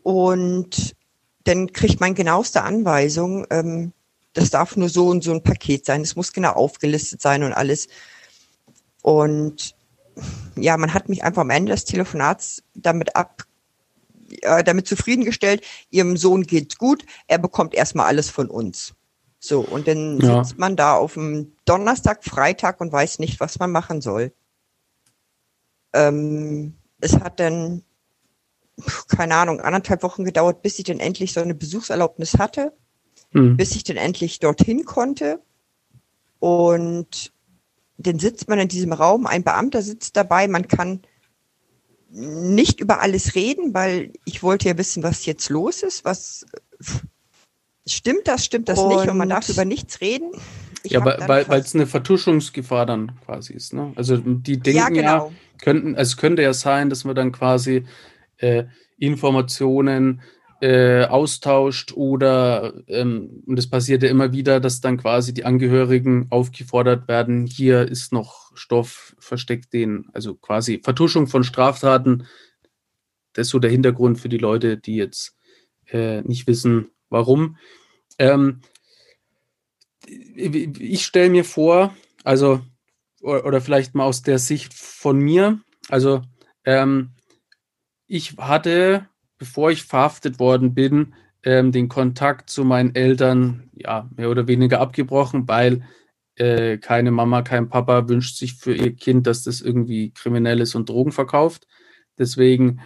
Und 0.03 0.95
dann 1.43 1.73
kriegt 1.73 1.99
man 1.99 2.15
genaueste 2.15 2.63
Anweisung, 2.63 3.45
ähm, 3.49 3.93
das 4.33 4.49
darf 4.49 4.77
nur 4.77 4.89
so 4.89 5.07
und 5.07 5.23
so 5.23 5.31
ein 5.31 5.43
Paket 5.43 5.85
sein, 5.85 6.01
es 6.01 6.15
muss 6.15 6.33
genau 6.33 6.51
aufgelistet 6.51 7.21
sein 7.21 7.43
und 7.43 7.53
alles. 7.53 7.87
Und 9.01 9.75
ja, 10.55 10.77
man 10.77 10.93
hat 10.93 11.09
mich 11.09 11.23
einfach 11.23 11.41
am 11.41 11.49
Ende 11.49 11.71
des 11.71 11.85
Telefonats 11.85 12.63
damit 12.73 13.15
ab, 13.15 13.43
äh, 14.41 14.63
damit 14.63 14.87
zufriedengestellt, 14.87 15.63
ihrem 15.89 16.17
Sohn 16.17 16.43
geht's 16.43 16.77
gut, 16.77 17.05
er 17.27 17.39
bekommt 17.39 17.73
erstmal 17.73 18.07
alles 18.07 18.29
von 18.29 18.49
uns. 18.49 18.93
So, 19.39 19.61
und 19.61 19.87
dann 19.87 20.19
ja. 20.19 20.43
sitzt 20.43 20.59
man 20.59 20.75
da 20.75 20.93
auf 20.93 21.15
dem 21.15 21.53
Donnerstag, 21.65 22.23
Freitag 22.23 22.79
und 22.79 22.91
weiß 22.91 23.17
nicht, 23.19 23.39
was 23.39 23.57
man 23.57 23.71
machen 23.71 23.99
soll. 24.01 24.31
Ähm, 25.93 26.75
es 26.99 27.19
hat 27.19 27.39
dann, 27.39 27.83
keine 29.07 29.35
Ahnung, 29.35 29.59
anderthalb 29.59 30.03
Wochen 30.03 30.23
gedauert, 30.23 30.61
bis 30.61 30.79
ich 30.79 30.85
dann 30.85 30.99
endlich 30.99 31.33
so 31.33 31.41
eine 31.41 31.55
Besuchserlaubnis 31.55 32.37
hatte, 32.37 32.73
mhm. 33.31 33.57
bis 33.57 33.75
ich 33.75 33.83
dann 33.83 33.97
endlich 33.97 34.39
dorthin 34.39 34.85
konnte. 34.85 35.41
Und 36.39 37.33
dann 37.97 38.19
sitzt 38.19 38.49
man 38.49 38.59
in 38.59 38.67
diesem 38.67 38.93
Raum, 38.93 39.27
ein 39.27 39.43
Beamter 39.43 39.81
sitzt 39.81 40.17
dabei, 40.17 40.47
man 40.47 40.67
kann 40.67 41.01
nicht 42.09 42.79
über 42.79 42.99
alles 43.01 43.35
reden, 43.35 43.73
weil 43.73 44.11
ich 44.25 44.43
wollte 44.43 44.67
ja 44.67 44.77
wissen, 44.77 45.03
was 45.03 45.25
jetzt 45.25 45.49
los 45.49 45.81
ist, 45.81 46.03
was 46.03 46.45
stimmt 47.87 48.27
das, 48.27 48.43
stimmt 48.43 48.69
das 48.69 48.79
und 48.79 48.89
nicht 48.89 49.07
und 49.07 49.17
man 49.17 49.29
darf 49.29 49.47
über 49.49 49.65
nichts 49.65 50.01
reden. 50.01 50.31
Ich 50.83 50.93
ja, 50.93 51.05
weil 51.05 51.59
es 51.59 51.75
eine 51.75 51.85
Vertuschungsgefahr 51.85 52.85
dann 52.85 53.13
quasi 53.25 53.53
ist. 53.53 53.73
Ne? 53.73 53.93
Also 53.95 54.17
die 54.17 54.57
denken 54.57 54.79
ja, 54.79 54.89
genau. 54.89 55.27
ja, 55.27 55.31
könnten, 55.61 55.95
also 55.95 56.09
es 56.09 56.17
könnte 56.17 56.41
ja 56.41 56.53
sein, 56.53 56.89
dass 56.89 57.05
man 57.05 57.15
dann 57.15 57.31
quasi 57.31 57.85
äh, 58.37 58.65
Informationen 58.97 60.21
äh, 60.61 61.05
austauscht 61.05 61.93
oder 61.93 62.73
ähm, 62.87 63.43
und 63.47 63.57
es 63.57 63.67
passiert 63.67 64.03
ja 64.03 64.09
immer 64.09 64.31
wieder, 64.31 64.59
dass 64.59 64.79
dann 64.79 64.97
quasi 64.97 65.33
die 65.33 65.43
Angehörigen 65.43 66.27
aufgefordert 66.29 67.07
werden, 67.07 67.47
hier 67.47 67.87
ist 67.87 68.13
noch 68.13 68.51
Stoff, 68.55 69.15
versteckt 69.17 69.73
den, 69.73 70.05
also 70.13 70.35
quasi 70.35 70.79
Vertuschung 70.83 71.27
von 71.27 71.43
Straftaten. 71.43 72.27
Das 73.33 73.47
ist 73.47 73.51
so 73.51 73.59
der 73.59 73.71
Hintergrund 73.71 74.19
für 74.19 74.29
die 74.29 74.37
Leute, 74.37 74.77
die 74.77 74.97
jetzt 74.97 75.35
äh, 75.87 76.21
nicht 76.21 76.45
wissen, 76.47 76.91
warum. 77.09 77.57
Ähm, 78.19 78.61
ich 80.07 81.05
stelle 81.05 81.29
mir 81.29 81.45
vor, 81.45 81.95
also, 82.23 82.61
oder 83.21 83.61
vielleicht 83.61 83.95
mal 83.95 84.05
aus 84.05 84.21
der 84.21 84.39
Sicht 84.39 84.73
von 84.73 85.19
mir, 85.19 85.59
also 85.89 86.21
ähm, 86.65 87.11
ich 88.07 88.35
hatte 88.37 89.07
bevor 89.41 89.71
ich 89.71 89.85
verhaftet 89.85 90.37
worden 90.37 90.75
bin, 90.75 91.15
ähm, 91.41 91.71
den 91.71 91.89
Kontakt 91.89 92.51
zu 92.51 92.63
meinen 92.63 92.93
Eltern 92.93 93.71
ja 93.73 94.07
mehr 94.15 94.29
oder 94.29 94.47
weniger 94.47 94.79
abgebrochen, 94.79 95.47
weil 95.47 95.81
äh, 96.35 96.77
keine 96.77 97.09
Mama, 97.09 97.41
kein 97.41 97.67
Papa 97.67 98.07
wünscht 98.07 98.37
sich 98.37 98.53
für 98.53 98.75
ihr 98.75 98.95
Kind, 98.95 99.25
dass 99.25 99.41
das 99.41 99.61
irgendwie 99.61 100.11
kriminell 100.11 100.61
ist 100.61 100.75
und 100.75 100.89
Drogen 100.89 101.11
verkauft. 101.11 101.65
Deswegen 102.19 102.81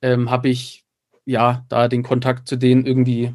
ähm, 0.00 0.30
habe 0.30 0.48
ich 0.48 0.84
ja 1.24 1.64
da 1.68 1.88
den 1.88 2.04
Kontakt 2.04 2.46
zu 2.46 2.54
denen 2.54 2.86
irgendwie 2.86 3.34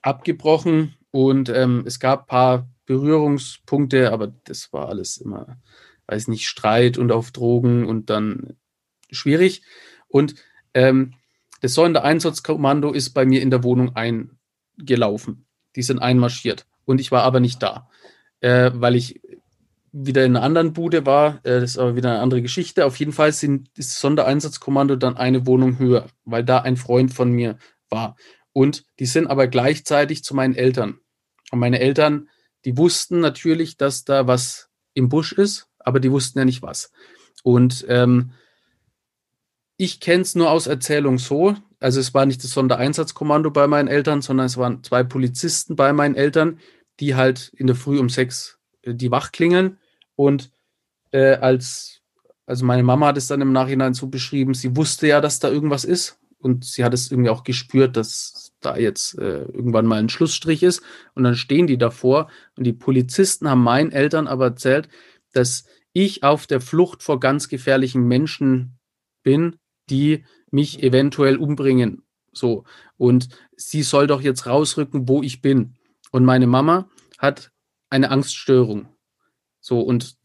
abgebrochen 0.00 0.94
und 1.10 1.48
ähm, 1.48 1.82
es 1.86 1.98
gab 1.98 2.20
ein 2.20 2.26
paar 2.26 2.68
Berührungspunkte, 2.88 4.12
aber 4.12 4.32
das 4.44 4.72
war 4.72 4.88
alles 4.88 5.18
immer, 5.18 5.58
weiß 6.06 6.28
nicht, 6.28 6.48
Streit 6.48 6.96
und 6.96 7.12
auf 7.12 7.30
Drogen 7.30 7.84
und 7.84 8.08
dann 8.08 8.56
schwierig. 9.10 9.62
Und 10.08 10.34
ähm, 10.72 11.14
das 11.60 11.74
Sondereinsatzkommando 11.74 12.92
ist 12.92 13.10
bei 13.10 13.26
mir 13.26 13.42
in 13.42 13.50
der 13.50 13.62
Wohnung 13.62 13.94
eingelaufen. 13.94 15.46
Die 15.76 15.82
sind 15.82 15.98
einmarschiert. 15.98 16.66
Und 16.86 17.00
ich 17.00 17.12
war 17.12 17.24
aber 17.24 17.40
nicht 17.40 17.62
da, 17.62 17.90
äh, 18.40 18.70
weil 18.74 18.96
ich 18.96 19.20
wieder 19.92 20.24
in 20.24 20.34
einer 20.34 20.44
anderen 20.44 20.72
Bude 20.72 21.04
war. 21.04 21.40
Äh, 21.44 21.60
das 21.60 21.72
ist 21.72 21.78
aber 21.78 21.94
wieder 21.94 22.10
eine 22.10 22.20
andere 22.20 22.40
Geschichte. 22.40 22.86
Auf 22.86 22.96
jeden 22.96 23.12
Fall 23.12 23.32
sind 23.32 23.68
das 23.76 24.00
Sondereinsatzkommando 24.00 24.96
dann 24.96 25.18
eine 25.18 25.46
Wohnung 25.46 25.78
höher, 25.78 26.06
weil 26.24 26.42
da 26.42 26.60
ein 26.60 26.78
Freund 26.78 27.12
von 27.12 27.32
mir 27.32 27.58
war. 27.90 28.16
Und 28.54 28.86
die 28.98 29.06
sind 29.06 29.26
aber 29.26 29.46
gleichzeitig 29.46 30.24
zu 30.24 30.34
meinen 30.34 30.54
Eltern. 30.54 31.00
Und 31.50 31.58
meine 31.58 31.80
Eltern, 31.80 32.28
die 32.68 32.76
wussten 32.76 33.20
natürlich, 33.20 33.78
dass 33.78 34.04
da 34.04 34.26
was 34.26 34.68
im 34.92 35.08
Busch 35.08 35.32
ist, 35.32 35.68
aber 35.78 36.00
die 36.00 36.12
wussten 36.12 36.38
ja 36.38 36.44
nicht 36.44 36.60
was. 36.60 36.92
Und 37.42 37.86
ähm, 37.88 38.32
ich 39.78 40.00
kenne 40.00 40.20
es 40.20 40.34
nur 40.34 40.50
aus 40.50 40.66
Erzählung 40.66 41.16
so. 41.16 41.56
Also 41.80 41.98
es 41.98 42.12
war 42.12 42.26
nicht 42.26 42.44
das 42.44 42.50
Sondereinsatzkommando 42.50 43.50
bei 43.50 43.66
meinen 43.68 43.88
Eltern, 43.88 44.20
sondern 44.20 44.44
es 44.44 44.58
waren 44.58 44.84
zwei 44.84 45.02
Polizisten 45.02 45.76
bei 45.76 45.94
meinen 45.94 46.14
Eltern, 46.14 46.58
die 47.00 47.14
halt 47.14 47.50
in 47.56 47.68
der 47.68 47.76
Früh 47.76 47.98
um 47.98 48.10
sechs 48.10 48.58
äh, 48.82 48.92
die 48.94 49.10
wach 49.10 49.32
klingeln. 49.32 49.78
Und 50.14 50.50
äh, 51.12 51.36
als, 51.36 52.02
also 52.44 52.66
meine 52.66 52.82
Mama 52.82 53.06
hat 53.06 53.16
es 53.16 53.28
dann 53.28 53.40
im 53.40 53.52
Nachhinein 53.52 53.94
so 53.94 54.08
beschrieben, 54.08 54.52
sie 54.52 54.76
wusste 54.76 55.06
ja, 55.06 55.22
dass 55.22 55.38
da 55.38 55.48
irgendwas 55.48 55.86
ist. 55.86 56.18
Und 56.38 56.64
sie 56.64 56.84
hat 56.84 56.94
es 56.94 57.10
irgendwie 57.10 57.30
auch 57.30 57.42
gespürt, 57.42 57.96
dass 57.96 58.52
da 58.60 58.76
jetzt 58.76 59.18
äh, 59.18 59.42
irgendwann 59.42 59.86
mal 59.86 59.98
ein 59.98 60.08
Schlussstrich 60.08 60.62
ist. 60.62 60.82
Und 61.14 61.24
dann 61.24 61.34
stehen 61.34 61.66
die 61.66 61.78
davor. 61.78 62.28
Und 62.56 62.64
die 62.64 62.72
Polizisten 62.72 63.48
haben 63.48 63.62
meinen 63.62 63.92
Eltern 63.92 64.26
aber 64.26 64.46
erzählt, 64.46 64.88
dass 65.32 65.64
ich 65.92 66.22
auf 66.22 66.46
der 66.46 66.60
Flucht 66.60 67.02
vor 67.02 67.18
ganz 67.20 67.48
gefährlichen 67.48 68.06
Menschen 68.06 68.78
bin, 69.22 69.56
die 69.90 70.24
mich 70.50 70.82
eventuell 70.82 71.36
umbringen. 71.36 72.02
So. 72.32 72.64
Und 72.96 73.28
sie 73.56 73.82
soll 73.82 74.06
doch 74.06 74.20
jetzt 74.20 74.46
rausrücken, 74.46 75.08
wo 75.08 75.22
ich 75.22 75.42
bin. 75.42 75.74
Und 76.10 76.24
meine 76.24 76.46
Mama 76.46 76.88
hat 77.18 77.50
eine 77.90 78.10
Angststörung. 78.10 78.88
So. 79.60 79.80
Und 79.80 80.16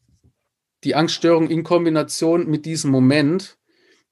die 0.83 0.95
Angststörung 0.95 1.49
in 1.49 1.63
Kombination 1.63 2.47
mit 2.49 2.65
diesem 2.65 2.91
Moment, 2.91 3.57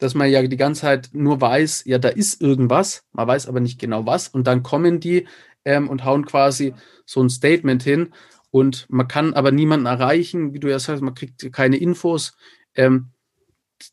dass 0.02 0.16
man 0.16 0.32
ja 0.32 0.42
die 0.42 0.58
ganze 0.58 0.82
Zeit 0.82 1.10
nur 1.14 1.42
weiß, 1.42 1.84
ja, 1.86 2.00
da 2.00 2.10
ist 2.10 2.42
irgendwas, 2.42 3.06
man 3.12 3.28
weiß 3.28 3.48
aber 3.48 3.60
nicht 3.60 3.80
genau 3.80 4.08
was. 4.08 4.30
Und 4.30 4.48
dann 4.48 4.64
kommen 4.64 5.00
die 5.00 5.28
ähm, 5.64 5.88
und 5.90 6.06
hauen 6.06 6.26
quasi 6.26 6.74
so 7.06 7.22
ein 7.22 7.30
Statement 7.30 7.84
hin. 7.84 8.12
Und 8.50 8.88
man 8.90 9.08
kann 9.08 9.36
aber 9.36 9.52
niemanden 9.52 9.86
erreichen, 9.86 10.56
wie 10.56 10.60
du 10.60 10.70
ja 10.70 10.80
sagst, 10.80 11.04
man 11.04 11.14
kriegt 11.14 11.54
keine 11.54 11.78
Infos. 11.78 12.36
Ähm, 12.74 13.12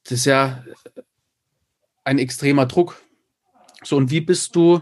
das 0.05 0.12
ist 0.12 0.25
ja 0.25 0.65
ein 2.05 2.19
extremer 2.19 2.65
Druck. 2.65 3.03
So, 3.85 3.99
und 3.99 4.11
wie 4.11 4.23
bist 4.23 4.57
du 4.57 4.81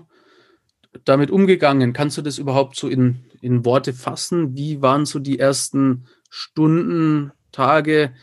damit 1.05 1.33
umgegangen? 1.33 1.93
Kannst 1.93 2.17
du 2.19 2.23
das 2.23 2.39
überhaupt 2.39 2.77
so 2.77 2.89
in, 2.89 3.25
in 3.41 3.65
Worte 3.65 3.95
fassen? 3.95 4.57
Wie 4.57 4.81
waren 4.81 5.07
so 5.07 5.19
die 5.19 5.41
ersten 5.41 6.07
Stunden, 6.31 7.33
Tage? 7.51 8.15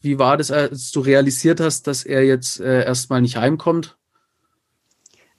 Wie 0.00 0.18
war 0.18 0.36
das, 0.36 0.50
als 0.50 0.90
du 0.92 1.00
realisiert 1.00 1.60
hast, 1.60 1.86
dass 1.86 2.04
er 2.04 2.24
jetzt 2.24 2.60
äh, 2.60 2.84
erstmal 2.84 3.20
nicht 3.20 3.36
heimkommt? 3.36 3.98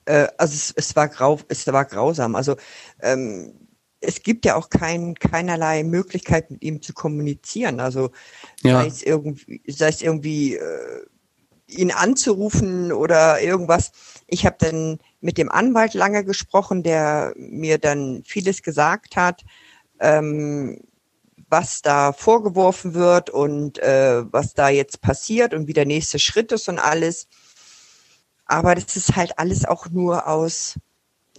Äh, 0.04 0.28
also 0.36 0.54
es, 0.54 0.72
es, 0.76 0.96
war 0.96 1.08
grau, 1.08 1.40
es 1.48 1.66
war 1.66 1.84
grausam. 1.84 2.34
Also 2.34 2.56
ähm, 3.00 3.54
es 4.00 4.22
gibt 4.22 4.44
ja 4.44 4.56
auch 4.56 4.70
kein, 4.70 5.14
keinerlei 5.14 5.82
Möglichkeit, 5.82 6.50
mit 6.50 6.62
ihm 6.62 6.82
zu 6.82 6.92
kommunizieren. 6.92 7.80
Also 7.80 8.10
ja. 8.62 8.80
sei 8.80 8.86
es 8.86 9.02
irgendwie, 9.02 9.62
sei 9.66 9.88
es 9.88 10.02
irgendwie 10.02 10.56
äh, 10.56 11.06
ihn 11.68 11.90
anzurufen 11.90 12.92
oder 12.92 13.40
irgendwas. 13.40 13.92
Ich 14.26 14.44
habe 14.44 14.56
dann 14.58 14.98
mit 15.20 15.38
dem 15.38 15.50
Anwalt 15.50 15.94
lange 15.94 16.24
gesprochen, 16.24 16.82
der 16.82 17.32
mir 17.36 17.78
dann 17.78 18.22
vieles 18.24 18.62
gesagt 18.62 19.16
hat, 19.16 19.44
ähm, 20.00 20.80
was 21.50 21.82
da 21.82 22.12
vorgeworfen 22.12 22.94
wird 22.94 23.28
und 23.28 23.78
äh, 23.78 24.22
was 24.32 24.54
da 24.54 24.68
jetzt 24.68 25.00
passiert 25.00 25.52
und 25.52 25.66
wie 25.66 25.72
der 25.72 25.86
nächste 25.86 26.18
Schritt 26.18 26.52
ist 26.52 26.68
und 26.68 26.78
alles. 26.78 27.26
Aber 28.46 28.74
das 28.74 28.96
ist 28.96 29.16
halt 29.16 29.38
alles 29.38 29.64
auch 29.64 29.88
nur 29.90 30.26
aus, 30.26 30.78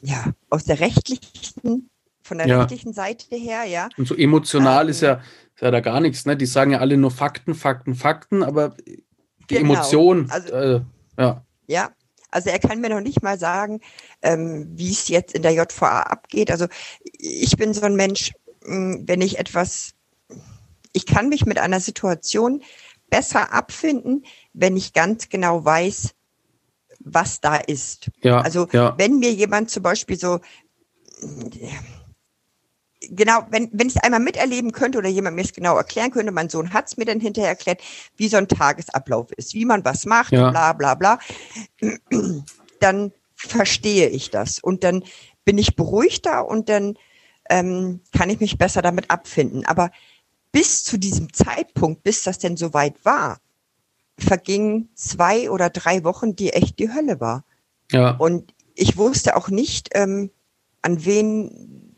ja, 0.01 0.25
aus 0.49 0.65
der 0.65 0.79
rechtlichen, 0.79 1.89
von 2.21 2.37
der 2.37 2.47
ja. 2.47 2.59
rechtlichen 2.59 2.93
Seite 2.93 3.35
her, 3.35 3.65
ja. 3.65 3.89
Und 3.97 4.07
so 4.07 4.15
emotional 4.15 4.85
ähm, 4.85 4.91
ist, 4.91 5.01
ja, 5.01 5.21
ist 5.55 5.61
ja 5.61 5.71
da 5.71 5.79
gar 5.79 5.99
nichts, 5.99 6.25
ne? 6.25 6.37
Die 6.37 6.45
sagen 6.45 6.71
ja 6.71 6.79
alle 6.79 6.97
nur 6.97 7.11
Fakten, 7.11 7.55
Fakten, 7.55 7.95
Fakten, 7.95 8.43
aber 8.43 8.75
die 8.85 9.03
genau. 9.47 9.73
Emotion. 9.73 10.29
Also, 10.29 10.53
äh, 10.53 10.81
ja. 11.17 11.45
Ja, 11.67 11.91
also 12.31 12.49
er 12.49 12.59
kann 12.59 12.79
mir 12.79 12.89
noch 12.89 13.01
nicht 13.01 13.21
mal 13.21 13.37
sagen, 13.37 13.81
ähm, 14.21 14.67
wie 14.75 14.91
es 14.91 15.09
jetzt 15.09 15.35
in 15.35 15.41
der 15.41 15.53
JVA 15.53 16.03
abgeht. 16.03 16.49
Also 16.49 16.67
ich 17.03 17.55
bin 17.57 17.73
so 17.73 17.81
ein 17.81 17.95
Mensch, 17.95 18.33
hm, 18.63 19.03
wenn 19.05 19.21
ich 19.21 19.37
etwas, 19.37 19.91
ich 20.93 21.05
kann 21.05 21.29
mich 21.29 21.45
mit 21.45 21.57
einer 21.57 21.79
Situation 21.79 22.63
besser 23.09 23.53
abfinden, 23.53 24.25
wenn 24.53 24.77
ich 24.77 24.93
ganz 24.93 25.29
genau 25.29 25.63
weiß, 25.63 26.13
was 26.99 27.41
da 27.41 27.55
ist. 27.55 28.09
Ja, 28.23 28.41
also 28.41 28.67
ja. 28.71 28.95
wenn 28.97 29.19
mir 29.19 29.33
jemand 29.33 29.69
zum 29.69 29.83
Beispiel 29.83 30.17
so 30.17 30.39
genau, 33.01 33.45
wenn, 33.49 33.69
wenn 33.73 33.87
ich 33.87 33.95
es 33.95 34.03
einmal 34.03 34.19
miterleben 34.19 34.71
könnte 34.71 34.97
oder 34.97 35.09
jemand 35.09 35.35
mir 35.35 35.43
es 35.43 35.53
genau 35.53 35.75
erklären 35.77 36.11
könnte, 36.11 36.31
mein 36.31 36.49
Sohn 36.49 36.73
hat 36.73 36.87
es 36.87 36.97
mir 36.97 37.05
dann 37.05 37.19
hinterher 37.19 37.49
erklärt, 37.49 37.81
wie 38.17 38.27
so 38.27 38.37
ein 38.37 38.47
Tagesablauf 38.47 39.31
ist, 39.33 39.53
wie 39.53 39.65
man 39.65 39.83
was 39.85 40.05
macht, 40.05 40.31
Ja. 40.31 40.49
bla 40.49 40.73
bla 40.73 40.95
bla, 40.95 41.19
dann 42.79 43.11
verstehe 43.35 44.07
ich 44.07 44.29
das 44.29 44.59
und 44.59 44.83
dann 44.83 45.03
bin 45.45 45.57
ich 45.57 45.75
beruhigter 45.75 46.47
und 46.47 46.69
dann 46.69 46.97
ähm, 47.49 48.01
kann 48.15 48.29
ich 48.29 48.39
mich 48.39 48.57
besser 48.57 48.81
damit 48.81 49.09
abfinden. 49.09 49.65
Aber 49.65 49.91
bis 50.51 50.83
zu 50.83 50.97
diesem 50.97 51.33
Zeitpunkt, 51.33 52.03
bis 52.03 52.23
das 52.23 52.39
denn 52.39 52.57
soweit 52.57 53.03
war, 53.05 53.39
vergingen 54.17 54.89
zwei 54.95 55.49
oder 55.49 55.69
drei 55.69 56.03
Wochen, 56.03 56.35
die 56.35 56.51
echt 56.51 56.79
die 56.79 56.93
Hölle 56.93 57.19
war. 57.19 57.43
Ja, 57.91 58.11
Und 58.11 58.53
ich 58.75 58.97
wusste 58.97 59.35
auch 59.35 59.49
nicht, 59.49 59.89
ähm, 59.93 60.31
an 60.81 61.05
wen 61.05 61.95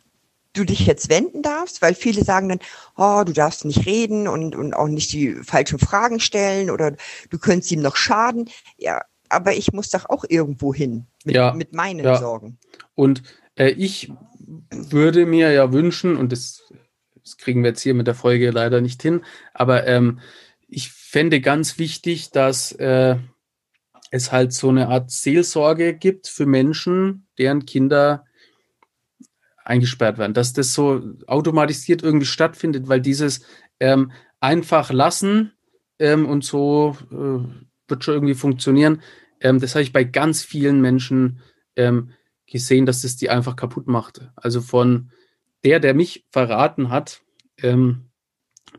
du 0.53 0.63
dich 0.63 0.85
jetzt 0.85 1.09
wenden 1.09 1.41
darfst, 1.41 1.81
weil 1.81 1.95
viele 1.95 2.23
sagen 2.23 2.49
dann, 2.49 2.59
oh, 2.95 3.23
du 3.25 3.33
darfst 3.33 3.65
nicht 3.65 3.85
reden 3.85 4.27
und, 4.27 4.55
und 4.55 4.73
auch 4.73 4.87
nicht 4.87 5.11
die 5.11 5.33
falschen 5.35 5.79
Fragen 5.79 6.19
stellen 6.19 6.69
oder 6.69 6.95
du 7.29 7.39
könntest 7.39 7.71
ihm 7.71 7.81
noch 7.81 7.95
schaden. 7.95 8.49
Ja, 8.77 9.01
aber 9.29 9.55
ich 9.55 9.73
muss 9.73 9.89
doch 9.89 10.09
auch 10.09 10.25
irgendwo 10.27 10.73
hin 10.73 11.07
mit, 11.25 11.35
Ja, 11.35 11.53
mit 11.53 11.73
meinen 11.73 12.05
ja. 12.05 12.17
Sorgen. 12.17 12.59
Und 12.93 13.23
äh, 13.55 13.71
ich 13.71 14.11
würde 14.69 15.25
mir 15.25 15.51
ja 15.51 15.71
wünschen, 15.73 16.17
und 16.17 16.31
das, 16.31 16.61
das 17.23 17.37
kriegen 17.37 17.63
wir 17.63 17.69
jetzt 17.69 17.81
hier 17.81 17.93
mit 17.93 18.07
der 18.07 18.15
Folge 18.15 18.51
leider 18.51 18.81
nicht 18.81 19.01
hin, 19.01 19.21
aber 19.53 19.87
ähm, 19.87 20.19
ich 20.67 20.91
fände 20.91 21.41
ganz 21.41 21.77
wichtig, 21.77 22.31
dass 22.31 22.71
äh, 22.73 23.17
es 24.11 24.31
halt 24.31 24.53
so 24.53 24.69
eine 24.69 24.89
Art 24.89 25.11
Seelsorge 25.11 25.93
gibt 25.93 26.27
für 26.27 26.45
Menschen, 26.45 27.27
deren 27.37 27.65
Kinder 27.65 28.25
eingesperrt 29.65 30.17
werden, 30.17 30.33
dass 30.33 30.53
das 30.53 30.73
so 30.73 31.01
automatisiert 31.27 32.03
irgendwie 32.03 32.25
stattfindet, 32.25 32.89
weil 32.89 33.01
dieses 33.01 33.45
ähm, 33.79 34.11
einfach 34.39 34.91
lassen 34.91 35.53
ähm, 35.99 36.25
und 36.25 36.43
so 36.43 36.97
äh, 37.11 37.47
wird 37.87 38.03
schon 38.03 38.13
irgendwie 38.15 38.35
funktionieren. 38.35 39.01
Ähm, 39.39 39.59
das 39.59 39.75
habe 39.75 39.83
ich 39.83 39.93
bei 39.93 40.03
ganz 40.03 40.43
vielen 40.43 40.81
Menschen 40.81 41.39
ähm, 41.75 42.11
gesehen, 42.45 42.85
dass 42.85 43.01
das 43.01 43.15
die 43.15 43.29
einfach 43.29 43.55
kaputt 43.55 43.87
macht. 43.87 44.29
Also 44.35 44.61
von 44.61 45.11
der, 45.63 45.79
der 45.79 45.93
mich 45.93 46.25
verraten 46.31 46.89
hat, 46.89 47.21
ähm, 47.61 48.09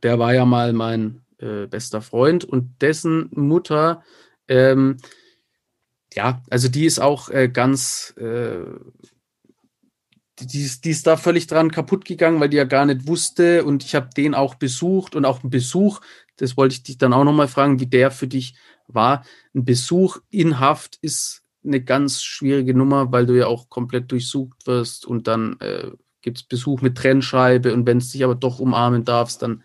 der 0.02 0.18
war 0.18 0.34
ja 0.34 0.44
mal 0.44 0.72
mein 0.72 1.22
äh, 1.38 1.66
bester 1.66 2.02
Freund 2.02 2.44
und 2.44 2.82
dessen 2.82 3.30
Mutter, 3.32 4.02
ähm, 4.48 4.98
ja, 6.12 6.42
also 6.50 6.68
die 6.68 6.84
ist 6.84 7.00
auch 7.00 7.28
äh, 7.30 7.48
ganz, 7.48 8.14
äh, 8.18 8.64
die, 10.40 10.62
ist, 10.62 10.84
die 10.84 10.90
ist 10.90 11.06
da 11.06 11.16
völlig 11.16 11.46
dran 11.46 11.70
kaputt 11.70 12.04
gegangen, 12.04 12.40
weil 12.40 12.48
die 12.48 12.56
ja 12.56 12.64
gar 12.64 12.86
nicht 12.86 13.06
wusste 13.06 13.64
und 13.64 13.84
ich 13.84 13.94
habe 13.94 14.10
den 14.16 14.34
auch 14.34 14.54
besucht 14.54 15.16
und 15.16 15.24
auch 15.24 15.42
ein 15.42 15.50
Besuch, 15.50 16.00
das 16.36 16.56
wollte 16.56 16.74
ich 16.74 16.82
dich 16.82 16.98
dann 16.98 17.12
auch 17.12 17.24
nochmal 17.24 17.48
fragen, 17.48 17.80
wie 17.80 17.86
der 17.86 18.10
für 18.10 18.26
dich 18.26 18.54
war. 18.86 19.24
Ein 19.54 19.64
Besuch 19.64 20.18
in 20.30 20.60
Haft 20.60 20.98
ist 21.00 21.42
eine 21.64 21.82
ganz 21.82 22.22
schwierige 22.22 22.74
Nummer, 22.74 23.10
weil 23.12 23.26
du 23.26 23.36
ja 23.36 23.46
auch 23.46 23.70
komplett 23.70 24.12
durchsucht 24.12 24.66
wirst 24.66 25.06
und 25.06 25.26
dann 25.26 25.58
äh, 25.60 25.90
gibt 26.24 26.38
es 26.38 26.42
Besuch 26.42 26.80
mit 26.80 26.96
Trennscheibe 26.96 27.72
und 27.72 27.86
wenn 27.86 27.98
es 27.98 28.10
dich 28.10 28.24
aber 28.24 28.34
doch 28.34 28.58
umarmen 28.58 29.04
darfst, 29.04 29.42
dann 29.42 29.62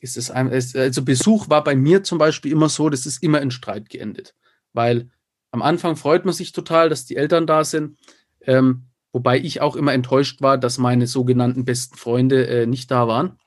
ist 0.00 0.16
es 0.16 0.30
ein, 0.30 0.50
also 0.50 1.02
Besuch 1.02 1.50
war 1.50 1.64
bei 1.64 1.74
mir 1.74 2.04
zum 2.04 2.18
Beispiel 2.18 2.52
immer 2.52 2.68
so, 2.68 2.88
das 2.88 3.04
ist 3.04 3.22
immer 3.22 3.42
in 3.42 3.50
Streit 3.50 3.90
geendet, 3.90 4.34
weil 4.72 5.10
am 5.50 5.62
Anfang 5.62 5.96
freut 5.96 6.24
man 6.24 6.34
sich 6.34 6.52
total, 6.52 6.88
dass 6.88 7.04
die 7.04 7.16
Eltern 7.16 7.46
da 7.46 7.64
sind, 7.64 7.98
ähm, 8.42 8.84
wobei 9.12 9.38
ich 9.38 9.60
auch 9.60 9.74
immer 9.74 9.92
enttäuscht 9.92 10.40
war, 10.40 10.56
dass 10.56 10.78
meine 10.78 11.06
sogenannten 11.06 11.64
besten 11.64 11.96
Freunde 11.96 12.46
äh, 12.46 12.66
nicht 12.66 12.90
da 12.90 13.08
waren. 13.08 13.38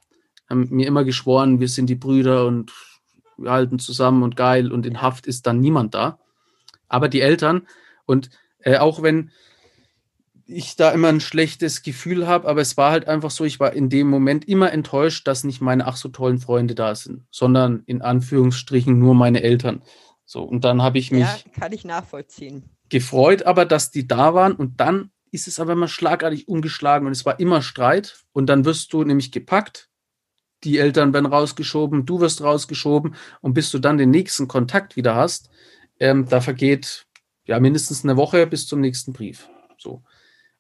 Haben 0.49 0.67
mir 0.71 0.88
immer 0.88 1.05
geschworen, 1.05 1.60
wir 1.60 1.69
sind 1.69 1.89
die 1.89 1.95
Brüder 1.95 2.47
und 2.47 2.73
wir 3.38 3.51
halten 3.51 3.79
zusammen 3.79 4.23
und 4.23 4.36
geil 4.36 4.73
und 4.73 4.86
in 4.86 5.01
Haft 5.01 5.25
ist 5.25 5.47
dann 5.47 5.62
niemand 5.62 5.93
da. 5.93 6.19
Aber 6.89 7.08
die 7.08 7.21
Eltern 7.21 7.67
und 8.05 8.29
äh, 8.60 8.77
auch 8.77 9.03
wenn 9.03 9.32
ich 10.49 10.75
da 10.75 10.91
immer 10.91 11.09
ein 11.09 11.19
schlechtes 11.21 11.83
Gefühl 11.83 12.27
habe, 12.27 12.47
aber 12.47 12.62
es 12.62 12.75
war 12.75 12.91
halt 12.91 13.07
einfach 13.07 13.31
so, 13.31 13.45
ich 13.45 13.59
war 13.59 13.73
in 13.73 13.89
dem 13.89 14.07
Moment 14.09 14.47
immer 14.47 14.71
enttäuscht, 14.71 15.27
dass 15.27 15.43
nicht 15.43 15.62
meine 15.62 15.85
ach 15.88 15.95
so 15.95 16.09
tollen 16.09 16.39
Freunde 16.39 16.75
da 16.75 16.95
sind, 16.95 17.25
sondern 17.31 17.83
in 17.85 18.01
Anführungsstrichen 18.01 18.97
nur 18.97 19.13
meine 19.15 19.43
Eltern. 19.43 19.81
So, 20.25 20.43
und 20.43 20.63
dann 20.63 20.81
habe 20.81 20.97
ich 20.97 21.12
mich 21.12 21.21
Ja, 21.21 21.38
kann 21.59 21.71
ich 21.71 21.85
nachvollziehen. 21.85 22.63
gefreut, 22.89 23.43
aber 23.43 23.65
dass 23.65 23.91
die 23.91 24.07
da 24.07 24.33
waren 24.33 24.53
und 24.53 24.79
dann 24.79 25.12
ist 25.31 25.47
es 25.47 25.59
aber 25.59 25.73
immer 25.73 25.88
schlagartig 25.88 26.47
umgeschlagen 26.47 27.05
und 27.05 27.12
es 27.13 27.25
war 27.25 27.39
immer 27.39 27.62
Streit 27.62 28.23
und 28.31 28.47
dann 28.47 28.65
wirst 28.65 28.91
du 28.93 29.03
nämlich 29.03 29.31
gepackt, 29.31 29.89
die 30.63 30.77
Eltern 30.79 31.13
werden 31.13 31.27
rausgeschoben, 31.27 32.05
du 32.05 32.19
wirst 32.19 32.41
rausgeschoben 32.41 33.15
und 33.41 33.53
bis 33.53 33.69
du 33.71 33.79
dann 33.79 33.97
den 33.97 34.09
nächsten 34.09 34.47
Kontakt 34.47 34.95
wieder 34.95 35.15
hast, 35.15 35.49
ähm, 35.99 36.25
da 36.27 36.41
vergeht 36.41 37.05
ja 37.45 37.59
mindestens 37.59 38.03
eine 38.03 38.17
Woche 38.17 38.45
bis 38.47 38.67
zum 38.67 38.81
nächsten 38.81 39.13
Brief. 39.13 39.47
So. 39.77 40.03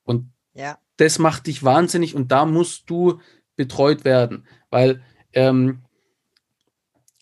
Und 0.09 0.31
Ja, 0.53 0.79
das 0.97 1.19
macht 1.19 1.45
dich 1.47 1.63
wahnsinnig 1.63 2.15
und 2.15 2.31
da 2.31 2.45
musst 2.45 2.89
du 2.89 3.19
betreut 3.55 4.03
werden, 4.05 4.45
weil, 4.71 5.01
ähm, 5.33 5.83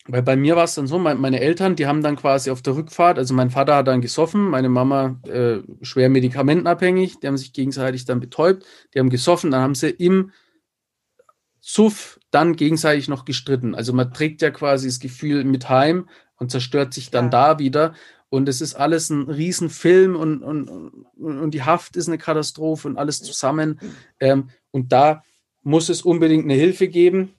weil 0.06 0.22
bei 0.22 0.36
mir 0.36 0.56
war 0.56 0.64
es 0.64 0.74
dann 0.74 0.86
so, 0.86 0.98
mein, 0.98 1.20
meine 1.20 1.40
Eltern, 1.40 1.76
die 1.76 1.86
haben 1.86 2.02
dann 2.02 2.16
quasi 2.16 2.50
auf 2.50 2.62
der 2.62 2.76
Rückfahrt, 2.76 3.18
also 3.18 3.34
mein 3.34 3.50
Vater 3.50 3.76
hat 3.76 3.88
dann 3.88 4.00
gesoffen, 4.00 4.48
meine 4.48 4.70
Mama 4.70 5.20
äh, 5.26 5.58
schwer 5.82 6.08
medikamentenabhängig, 6.08 7.20
die 7.20 7.26
haben 7.26 7.36
sich 7.36 7.52
gegenseitig 7.52 8.06
dann 8.06 8.20
betäubt, 8.20 8.64
die 8.94 9.00
haben 9.00 9.10
gesoffen, 9.10 9.50
dann 9.50 9.60
haben 9.60 9.74
sie 9.74 9.90
im 9.90 10.32
Suff 11.60 12.18
dann 12.30 12.56
gegenseitig 12.56 13.08
noch 13.08 13.26
gestritten. 13.26 13.74
Also 13.74 13.92
man 13.92 14.12
trägt 14.14 14.40
ja 14.40 14.50
quasi 14.50 14.88
das 14.88 15.00
Gefühl 15.00 15.44
mit 15.44 15.68
heim 15.68 16.08
und 16.36 16.50
zerstört 16.50 16.94
sich 16.94 17.10
dann 17.10 17.26
Ja. 17.26 17.30
da 17.30 17.58
wieder. 17.58 17.94
Und 18.30 18.48
es 18.48 18.60
ist 18.60 18.74
alles 18.74 19.08
ein 19.10 19.22
Riesenfilm 19.22 20.14
und, 20.14 20.42
und, 20.42 20.68
und, 20.68 21.50
die 21.52 21.62
Haft 21.62 21.96
ist 21.96 22.08
eine 22.08 22.18
Katastrophe 22.18 22.86
und 22.86 22.98
alles 22.98 23.22
zusammen. 23.22 23.80
Ähm, 24.20 24.50
und 24.70 24.92
da 24.92 25.24
muss 25.62 25.88
es 25.88 26.02
unbedingt 26.02 26.44
eine 26.44 26.54
Hilfe 26.54 26.88
geben. 26.88 27.34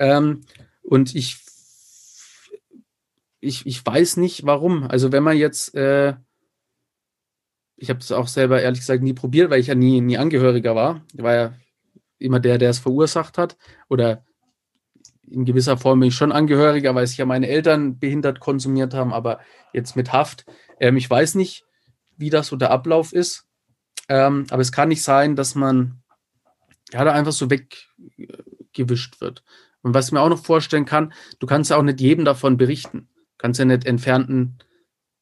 Ähm, 0.00 0.42
und 0.82 1.14
ich, 1.14 1.38
ich, 3.40 3.64
ich 3.64 3.86
weiß 3.86 4.16
nicht, 4.16 4.44
warum. 4.44 4.84
Also 4.84 5.12
wenn 5.12 5.22
man 5.22 5.36
jetzt, 5.36 5.74
äh, 5.76 6.14
ich 7.76 7.90
habe 7.90 8.00
das 8.00 8.10
auch 8.10 8.28
selber 8.28 8.60
ehrlich 8.60 8.80
gesagt 8.80 9.02
nie 9.02 9.14
probiert, 9.14 9.50
weil 9.50 9.60
ich 9.60 9.68
ja 9.68 9.74
nie, 9.76 10.00
nie 10.00 10.18
Angehöriger 10.18 10.74
war. 10.74 11.04
Ich 11.14 11.22
war 11.22 11.34
ja 11.34 11.54
immer 12.18 12.40
der, 12.40 12.58
der 12.58 12.70
es 12.70 12.80
verursacht 12.80 13.38
hat. 13.38 13.56
Oder 13.88 14.24
in 15.30 15.44
gewisser 15.44 15.76
Form 15.76 16.00
bin 16.00 16.08
ich 16.08 16.14
schon 16.14 16.32
Angehöriger, 16.32 16.94
weil 16.94 17.06
sich 17.06 17.16
ja 17.16 17.26
meine 17.26 17.48
Eltern 17.48 17.98
behindert 17.98 18.40
konsumiert 18.40 18.94
haben, 18.94 19.12
aber 19.12 19.40
jetzt 19.72 19.96
mit 19.96 20.12
Haft. 20.12 20.46
Ähm, 20.80 20.96
ich 20.96 21.08
weiß 21.08 21.34
nicht, 21.34 21.64
wie 22.16 22.30
das 22.30 22.48
so 22.48 22.56
der 22.56 22.70
Ablauf 22.70 23.12
ist. 23.12 23.46
Ähm, 24.08 24.46
aber 24.50 24.62
es 24.62 24.72
kann 24.72 24.88
nicht 24.88 25.02
sein, 25.02 25.36
dass 25.36 25.54
man 25.54 26.02
ja 26.92 27.04
da 27.04 27.12
einfach 27.12 27.32
so 27.32 27.48
weggewischt 27.50 29.20
wird. 29.20 29.42
Und 29.82 29.94
was 29.94 30.06
ich 30.06 30.12
mir 30.12 30.20
auch 30.20 30.28
noch 30.28 30.44
vorstellen 30.44 30.84
kann, 30.84 31.12
du 31.38 31.46
kannst 31.46 31.70
ja 31.70 31.76
auch 31.76 31.82
nicht 31.82 32.00
jedem 32.00 32.24
davon 32.24 32.56
berichten. 32.56 33.08
Du 33.14 33.38
kannst 33.38 33.58
ja 33.58 33.64
nicht 33.64 33.86
entfernten 33.86 34.58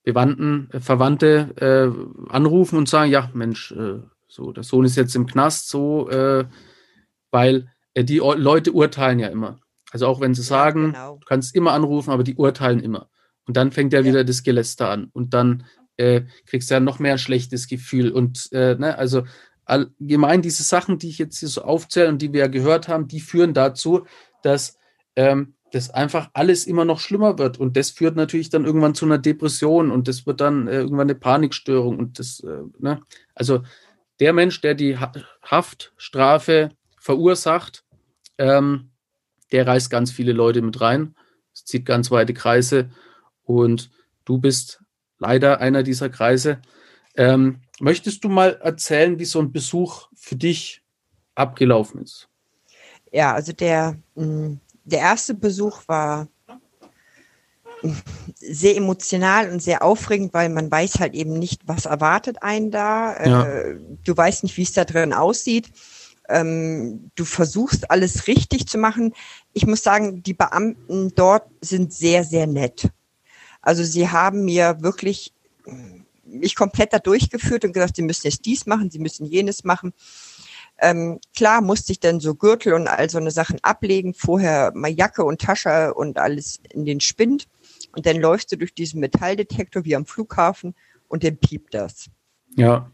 Bewandten, 0.05 0.69
äh, 0.73 0.81
Verwandte 0.81 1.55
äh, 1.57 2.33
anrufen 2.33 2.77
und 2.77 2.89
sagen, 2.89 3.11
ja, 3.11 3.31
Mensch, 3.35 3.73
äh, 3.73 4.01
so, 4.29 4.53
der 4.53 4.65
Sohn 4.65 4.85
ist 4.85 4.97
jetzt 4.97 5.15
im 5.15 5.27
Knast, 5.27 5.69
so, 5.69 6.09
äh, 6.09 6.47
weil 7.31 7.71
äh, 7.95 8.05
die 8.05 8.19
Leute 8.19 8.73
urteilen 8.73 9.19
ja 9.19 9.29
immer. 9.29 9.61
Also 9.93 10.07
auch 10.07 10.21
wenn 10.21 10.35
sie 10.35 10.43
sagen, 10.43 10.93
genau. 10.93 11.19
du 11.21 11.27
kannst 11.27 11.55
immer 11.55 11.73
anrufen, 11.73 12.11
aber 12.11 12.25
die 12.25 12.35
urteilen 12.35 12.81
immer. 12.81 13.09
Und 13.47 13.57
dann 13.57 13.71
fängt 13.71 13.93
ja, 13.93 14.01
Ja. 14.01 14.07
wieder 14.07 14.25
das 14.25 14.43
Geläster 14.43 14.89
an. 14.89 15.11
Und 15.13 15.35
dann 15.35 15.65
äh, 15.99 16.23
kriegst 16.47 16.71
du 16.71 16.75
ja 16.75 16.81
noch 16.81 16.99
mehr 16.99 17.13
ein 17.13 17.19
schlechtes 17.19 17.69
Gefühl. 17.69 18.11
Und 18.11 18.49
äh, 18.53 18.75
ne, 18.77 18.97
also 18.97 19.25
allgemein 19.67 20.41
diese 20.43 20.63
Sachen, 20.63 20.99
die 20.99 21.11
ich 21.11 21.19
jetzt 21.19 21.39
hier 21.39 21.49
so 21.49 21.63
aufzähle 21.63 22.09
und 22.09 22.23
die 22.23 22.33
wir 22.33 22.41
ja 22.41 22.47
gehört 22.49 22.89
haben, 22.89 23.07
die 23.07 23.21
führen 23.21 23.53
dazu, 23.53 24.07
dass 24.43 24.79
ähm, 25.15 25.55
das 25.73 25.91
einfach 25.91 26.31
alles 26.33 26.67
immer 26.67 26.85
noch 26.85 27.01
schlimmer 27.01 27.39
wird. 27.39 27.59
Und 27.59 27.77
das 27.77 27.91
führt 27.91 28.17
natürlich 28.17 28.51
dann 28.51 28.65
irgendwann 28.65 28.95
zu 28.95 29.05
einer 29.05 29.19
Depression 29.19 29.91
und 29.91 30.09
das 30.09 30.27
wird 30.27 30.41
dann 30.41 30.69
äh, 30.69 30.81
irgendwann 30.81 31.11
eine 31.11 31.15
Panikstörung. 31.15 31.99
Und 31.99 32.19
das, 32.19 32.41
äh, 32.41 32.63
ne? 32.79 33.01
Also 33.35 33.63
der 34.21 34.33
Mensch, 34.33 34.61
der 34.61 34.75
die 34.75 34.99
ha 34.99 35.13
Haftstrafe 35.43 36.71
verursacht, 36.99 37.85
ähm, 38.39 38.92
der 39.53 39.67
reißt 39.67 39.91
ganz 39.91 40.11
viele 40.11 40.33
Leute 40.33 40.63
mit 40.63 40.81
rein. 40.81 41.15
Es 41.55 41.65
zieht 41.65 41.87
ganz 41.87 42.11
weite 42.11 42.35
Kreise 42.35 42.91
und 43.45 43.91
du 44.25 44.39
bist 44.39 44.83
leider 45.19 45.61
einer 45.61 45.83
dieser 45.83 46.09
Kreise. 46.09 46.61
Ähm, 47.17 47.61
möchtest 47.79 48.25
du 48.25 48.29
mal 48.29 48.59
erzählen, 48.63 49.19
wie 49.19 49.25
so 49.25 49.41
ein 49.41 49.53
Besuch 49.53 50.09
für 50.15 50.37
dich 50.37 50.83
abgelaufen 51.35 52.03
ist? 52.03 52.29
Ja, 53.13 53.35
also 53.35 53.53
der, 53.53 53.97
mh, 54.15 54.57
der 54.85 55.01
erste 55.01 55.35
Besuch 55.35 55.83
war 55.87 56.29
sehr 58.37 58.77
emotional 58.77 59.51
und 59.51 59.61
sehr 59.61 59.83
aufregend, 59.83 60.33
weil 60.35 60.49
man 60.49 60.71
weiß 60.71 61.01
halt 61.01 61.15
eben 61.15 61.39
nicht, 61.39 61.67
was 61.67 61.87
erwartet 61.87 62.43
einen 62.43 62.71
da. 62.71 63.25
Ja. 63.25 63.45
Äh, 63.45 63.77
du 64.05 64.17
weißt 64.17 64.45
nicht, 64.45 64.57
wie 64.57 64.63
es 64.63 64.73
da 64.73 64.85
drin 64.85 65.13
aussieht. 65.13 65.71
Ähm, 66.33 67.11
du 67.15 67.25
versuchst 67.25 67.91
alles 67.91 68.27
richtig 68.27 68.67
zu 68.67 68.79
machen. 68.79 69.15
Ich 69.53 69.67
muss 69.67 69.83
sagen, 69.83 70.23
die 70.23 70.35
Beamten 70.35 71.15
dort 71.15 71.45
sind 71.61 71.93
sehr, 71.93 72.25
sehr 72.25 72.47
nett. 72.47 72.91
Also 73.61 73.85
sie 73.85 74.09
haben 74.09 74.45
mir 74.45 74.79
wirklich 74.81 75.33
mich 76.25 76.57
komplett 76.57 76.93
da 76.93 76.99
durchgeführt 76.99 77.65
und 77.65 77.73
gesagt, 77.73 77.97
sie 77.97 78.03
müssen 78.03 78.27
jetzt 78.27 78.45
dies 78.45 78.67
machen, 78.67 78.91
sie 78.91 78.99
müssen 78.99 79.27
jenes 79.27 79.65
machen. 79.65 79.93
Ähm, 80.79 81.21
klar 81.37 81.61
musste 81.61 81.93
ich 81.93 82.01
dann 82.01 82.19
so 82.19 82.35
Gürtel 82.35 82.73
und 82.73 82.89
all 82.89 83.09
so 83.09 83.19
eine 83.19 83.31
Sachen 83.31 83.59
ablegen, 83.63 84.15
vorher 84.15 84.73
mal 84.75 84.91
Jacke 84.91 85.25
und 85.25 85.41
Tasche 85.41 85.95
und 85.95 86.19
alles 86.19 86.61
in 86.71 86.85
den 86.85 87.01
Spind. 87.01 87.47
Und 87.95 88.07
dann 88.07 88.17
läufst 88.17 88.51
du 88.51 88.57
durch 88.57 88.75
diesen 88.75 89.01
Metalldetektor 89.01 89.85
wie 89.85 89.95
am 89.95 90.07
Flughafen 90.07 90.75
und 91.09 91.25
dann 91.25 91.37
piept 91.37 91.75
das. 91.75 92.09
Ja. 92.57 92.91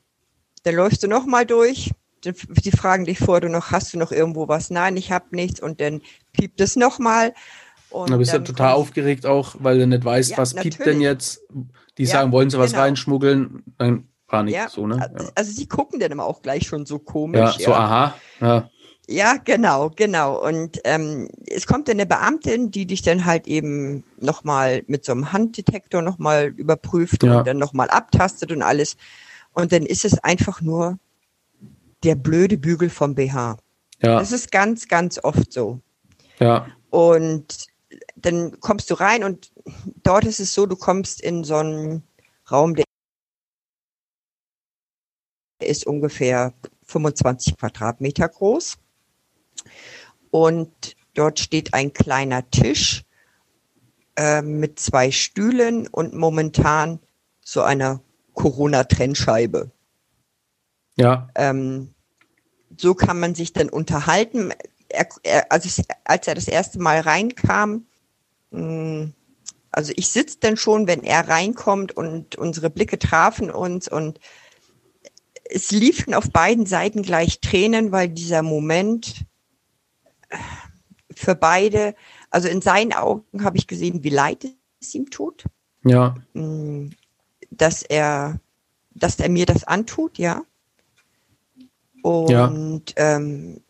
Dann 0.65 0.75
läufst 0.75 1.03
du 1.03 1.09
nochmal 1.09 1.47
durch. 1.47 1.93
Sie 2.23 2.71
fragen 2.71 3.05
dich 3.05 3.19
vor, 3.19 3.41
du 3.41 3.49
noch, 3.49 3.71
hast 3.71 3.95
du 3.95 3.99
noch 3.99 4.13
irgendwo 4.13 4.49
was? 4.49 4.71
Nein, 4.71 4.97
ich 4.97 5.13
habe 5.13 5.27
nichts. 5.31 5.61
Und 5.61 5.81
dann 5.81 6.03
piept 6.33 6.61
es 6.61 6.77
nochmal. 6.77 7.35
Und 7.91 8.11
dann 8.11 8.19
bist 8.19 8.35
du 8.35 8.45
total 8.45 8.75
aufgeregt 8.75 9.25
auch, 9.25 9.57
weil 9.61 9.79
du 9.79 9.87
nicht 9.87 10.05
weißt, 10.05 10.33
ja, 10.33 10.39
was 10.39 10.55
natürlich. 10.55 10.77
piept 10.77 10.89
denn 10.89 11.01
jetzt. 11.01 11.41
Die 11.97 12.05
ja, 12.05 12.11
sagen, 12.11 12.33
wollen 12.33 12.51
sie 12.51 12.59
was 12.59 12.73
genau. 12.73 12.83
reinschmuggeln? 12.83 13.63
Dann 13.79 14.09
Panik, 14.29 14.55
ja, 14.55 14.69
so, 14.69 14.87
ne? 14.87 14.97
Ja. 14.97 15.25
Also 15.35 15.53
sie 15.53 15.67
gucken 15.67 16.01
dann 16.01 16.13
immer 16.13 16.25
auch 16.25 16.43
gleich 16.43 16.67
schon 16.67 16.85
so 16.85 16.99
komisch. 16.99 17.59
Ja, 17.59 17.65
so 17.65 17.75
aha. 17.75 18.15
Ja. 18.41 18.71
Ja, 19.11 19.37
genau, 19.43 19.91
genau. 19.97 20.39
Und 20.47 20.81
ähm, 20.85 21.31
es 21.47 21.67
kommt 21.67 21.89
dann 21.89 21.97
eine 21.97 22.05
Beamtin, 22.05 22.71
die 22.71 22.85
dich 22.85 23.01
dann 23.01 23.25
halt 23.25 23.47
eben 23.47 24.05
nochmal 24.21 24.83
mit 24.87 25.07
so 25.07 25.13
einem 25.13 25.33
Handdetektor 25.33 26.03
nochmal 26.03 26.53
überprüft 26.55 27.23
ja. 27.23 27.39
und 27.39 27.47
dann 27.47 27.57
nochmal 27.57 27.89
abtastet 27.89 28.53
und 28.53 28.61
alles. 28.61 28.99
Und 29.55 29.73
dann 29.73 29.87
ist 29.87 30.05
es 30.05 30.19
einfach 30.19 30.61
nur 30.61 30.99
der 32.05 32.15
blöde 32.15 32.59
Bügel 32.59 32.91
vom 32.91 33.15
BH. 33.15 33.59
Ja. 34.01 34.19
Das 34.19 34.33
ist 34.33 34.53
ganz, 34.53 34.89
ganz 34.89 35.19
oft 35.23 35.53
so. 35.53 35.81
Ja. 36.39 36.69
Und 36.91 37.67
dann 38.17 38.61
kommst 38.61 38.91
du 38.91 38.95
rein 38.95 39.25
und 39.25 39.51
dort 40.03 40.25
ist 40.25 40.41
es 40.41 40.55
so, 40.55 40.67
du 40.67 40.77
kommst 40.77 41.21
in 41.21 41.45
so 41.45 41.57
einen 41.57 42.03
Raum, 42.51 42.75
der 42.75 42.85
ist 45.61 45.87
ungefähr 45.87 46.55
25 46.85 47.57
Quadratmeter 47.57 48.29
groß. 48.29 48.79
Und 50.31 50.97
dort 51.15 51.39
steht 51.39 51.75
ein 51.75 51.93
kleiner 51.93 52.49
Tisch 52.51 53.05
äh, 54.17 54.43
mit 54.43 54.79
zwei 54.79 55.11
Stühlen 55.11 55.87
und 55.89 56.15
momentan 56.15 57.01
so 57.41 57.63
einer 57.63 58.01
Corona-Trennscheibe. 58.35 59.71
Ja. 60.99 61.29
Ähm, 61.35 61.95
so 62.77 62.95
kann 62.95 63.21
man 63.21 63.35
sich 63.35 63.53
dann 63.53 63.69
unterhalten. 63.69 64.53
Er, 64.89 65.09
er, 65.23 65.53
also 65.53 65.83
als 66.05 66.27
er 66.27 66.35
das 66.35 66.49
erste 66.49 66.79
Mal 66.79 67.01
reinkam, 67.01 67.87
mh, 68.51 68.61
hm, 68.61 69.15
also 69.71 69.93
ich 69.97 70.09
sitze 70.09 70.39
dann 70.41 70.57
schon, 70.57 70.87
wenn 70.87 71.05
er 71.05 71.29
reinkommt 71.29 71.97
und 71.97 72.37
unsere 72.37 72.71
Blicke 72.71 72.99
trafen 72.99 73.51
uns 73.51 73.87
und 73.87 74.19
es 75.45 75.71
liefen 75.71 76.15
auf 76.15 76.31
beiden 76.31 76.67
Seiten 76.67 77.03
gleich 77.03 77.41
Tränen, 77.41 77.93
weil 77.93 78.09
dieser 78.09 78.43
Moment 78.43 79.27
für 81.15 81.35
beide, 81.35 81.95
also 82.31 82.49
in 82.49 82.61
seinen 82.61 82.93
Augen 82.93 83.45
habe 83.45 83.57
ich 83.57 83.67
gesehen, 83.67 84.05
wie 84.05 84.11
leid 84.11 84.47
es 84.81 84.95
ihm 84.95 85.11
tut. 85.11 85.45
Ja. 85.85 86.15
Mm, 86.35 86.91
dass 87.51 87.83
er, 87.83 88.41
dass 88.95 89.19
er 89.19 89.29
mir 89.29 89.47
das 89.47 89.65
antut, 89.65 90.19
ja. 90.19 90.43
Und 92.03 92.95
ja. 92.97 93.17
Ähm, 93.17 93.61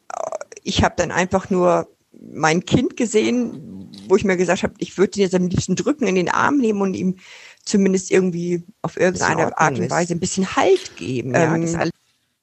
ich 0.63 0.83
habe 0.85 0.95
dann 0.97 1.11
einfach 1.11 1.51
nur 1.51 1.89
mein 2.13 2.65
Kind 2.65 2.97
gesehen, 2.97 3.91
wo 4.09 4.17
ich 4.17 4.25
mir 4.25 4.37
gesagt 4.37 4.63
habe, 4.63 4.75
ich 4.79 4.99
würde 4.99 5.19
ihn 5.19 5.23
jetzt 5.23 5.35
am 5.35 5.47
liebsten 5.47 5.77
drücken, 5.77 6.07
in 6.07 6.15
den 6.15 6.29
Arm 6.29 6.59
nehmen 6.59 6.81
und 6.81 6.95
ihm 6.95 7.17
zumindest 7.65 8.11
irgendwie 8.11 8.65
auf 8.83 8.99
irgendeine 8.99 9.57
Art 9.59 9.79
und 9.79 9.91
Weise 9.91 10.15
ein 10.15 10.21
bisschen 10.21 10.57
Halt 10.57 10.97
geben. 10.97 11.35
Ja, 11.35 11.55
ähm, 11.55 11.63
das, 11.63 11.91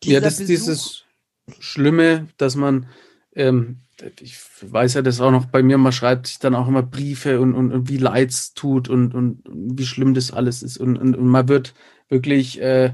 ja, 0.04 0.20
das 0.20 0.40
ist 0.40 0.50
dieses 0.50 1.04
Schlimme, 1.60 2.28
dass 2.38 2.56
man 2.56 2.88
ähm, 3.36 3.78
ich 4.20 4.38
weiß 4.62 4.96
ja 4.96 5.02
das 5.02 5.22
auch 5.22 5.32
noch 5.32 5.46
bei 5.46 5.64
mir, 5.64 5.78
man 5.78 5.92
schreibt 5.92 6.28
sich 6.28 6.40
dann 6.40 6.56
auch 6.56 6.68
immer 6.68 6.84
Briefe 6.84 7.40
und, 7.40 7.54
und, 7.54 7.72
und 7.72 7.90
wie 7.90 7.98
leid 7.98 8.30
es 8.30 8.54
tut 8.54 8.90
und, 8.90 9.14
und, 9.14 9.48
und, 9.48 9.80
wie 9.80 9.86
schlimm 9.86 10.14
das 10.14 10.32
alles 10.32 10.64
ist. 10.64 10.78
Und, 10.78 10.98
und, 10.98 11.16
und 11.16 11.28
man 11.28 11.48
wird 11.48 11.74
wirklich 12.10 12.62
äh, 12.62 12.94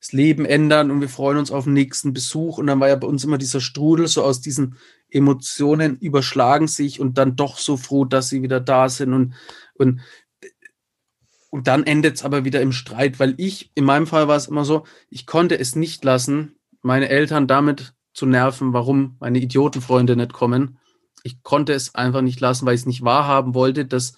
das 0.00 0.12
Leben 0.12 0.44
ändern 0.44 0.90
und 0.90 1.00
wir 1.00 1.08
freuen 1.08 1.38
uns 1.38 1.50
auf 1.50 1.64
den 1.64 1.72
nächsten 1.72 2.12
Besuch. 2.12 2.58
Und 2.58 2.66
dann 2.68 2.80
war 2.80 2.88
ja 2.88 2.96
bei 2.96 3.06
uns 3.06 3.24
immer 3.24 3.38
dieser 3.38 3.60
Strudel, 3.60 4.06
so 4.06 4.22
aus 4.22 4.40
diesen 4.40 4.76
Emotionen 5.10 5.98
überschlagen 5.98 6.68
sich 6.68 7.00
und 7.00 7.18
dann 7.18 7.36
doch 7.36 7.58
so 7.58 7.76
froh, 7.76 8.04
dass 8.04 8.28
sie 8.28 8.42
wieder 8.42 8.60
da 8.60 8.88
sind. 8.88 9.12
Und, 9.12 9.34
und, 9.74 10.00
und 11.50 11.66
dann 11.66 11.84
endet 11.84 12.16
es 12.16 12.24
aber 12.24 12.44
wieder 12.44 12.60
im 12.60 12.72
Streit, 12.72 13.18
weil 13.18 13.34
ich, 13.38 13.72
in 13.74 13.84
meinem 13.84 14.06
Fall 14.06 14.28
war 14.28 14.36
es 14.36 14.46
immer 14.46 14.64
so, 14.64 14.84
ich 15.08 15.26
konnte 15.26 15.58
es 15.58 15.74
nicht 15.74 16.04
lassen, 16.04 16.56
meine 16.82 17.08
Eltern 17.08 17.46
damit 17.46 17.94
zu 18.12 18.26
nerven, 18.26 18.72
warum 18.72 19.16
meine 19.18 19.38
Idiotenfreunde 19.38 20.14
nicht 20.16 20.32
kommen. 20.32 20.78
Ich 21.24 21.42
konnte 21.42 21.72
es 21.72 21.94
einfach 21.94 22.20
nicht 22.20 22.40
lassen, 22.40 22.66
weil 22.66 22.74
ich 22.74 22.82
es 22.82 22.86
nicht 22.86 23.02
wahrhaben 23.02 23.54
wollte, 23.54 23.84
dass 23.84 24.14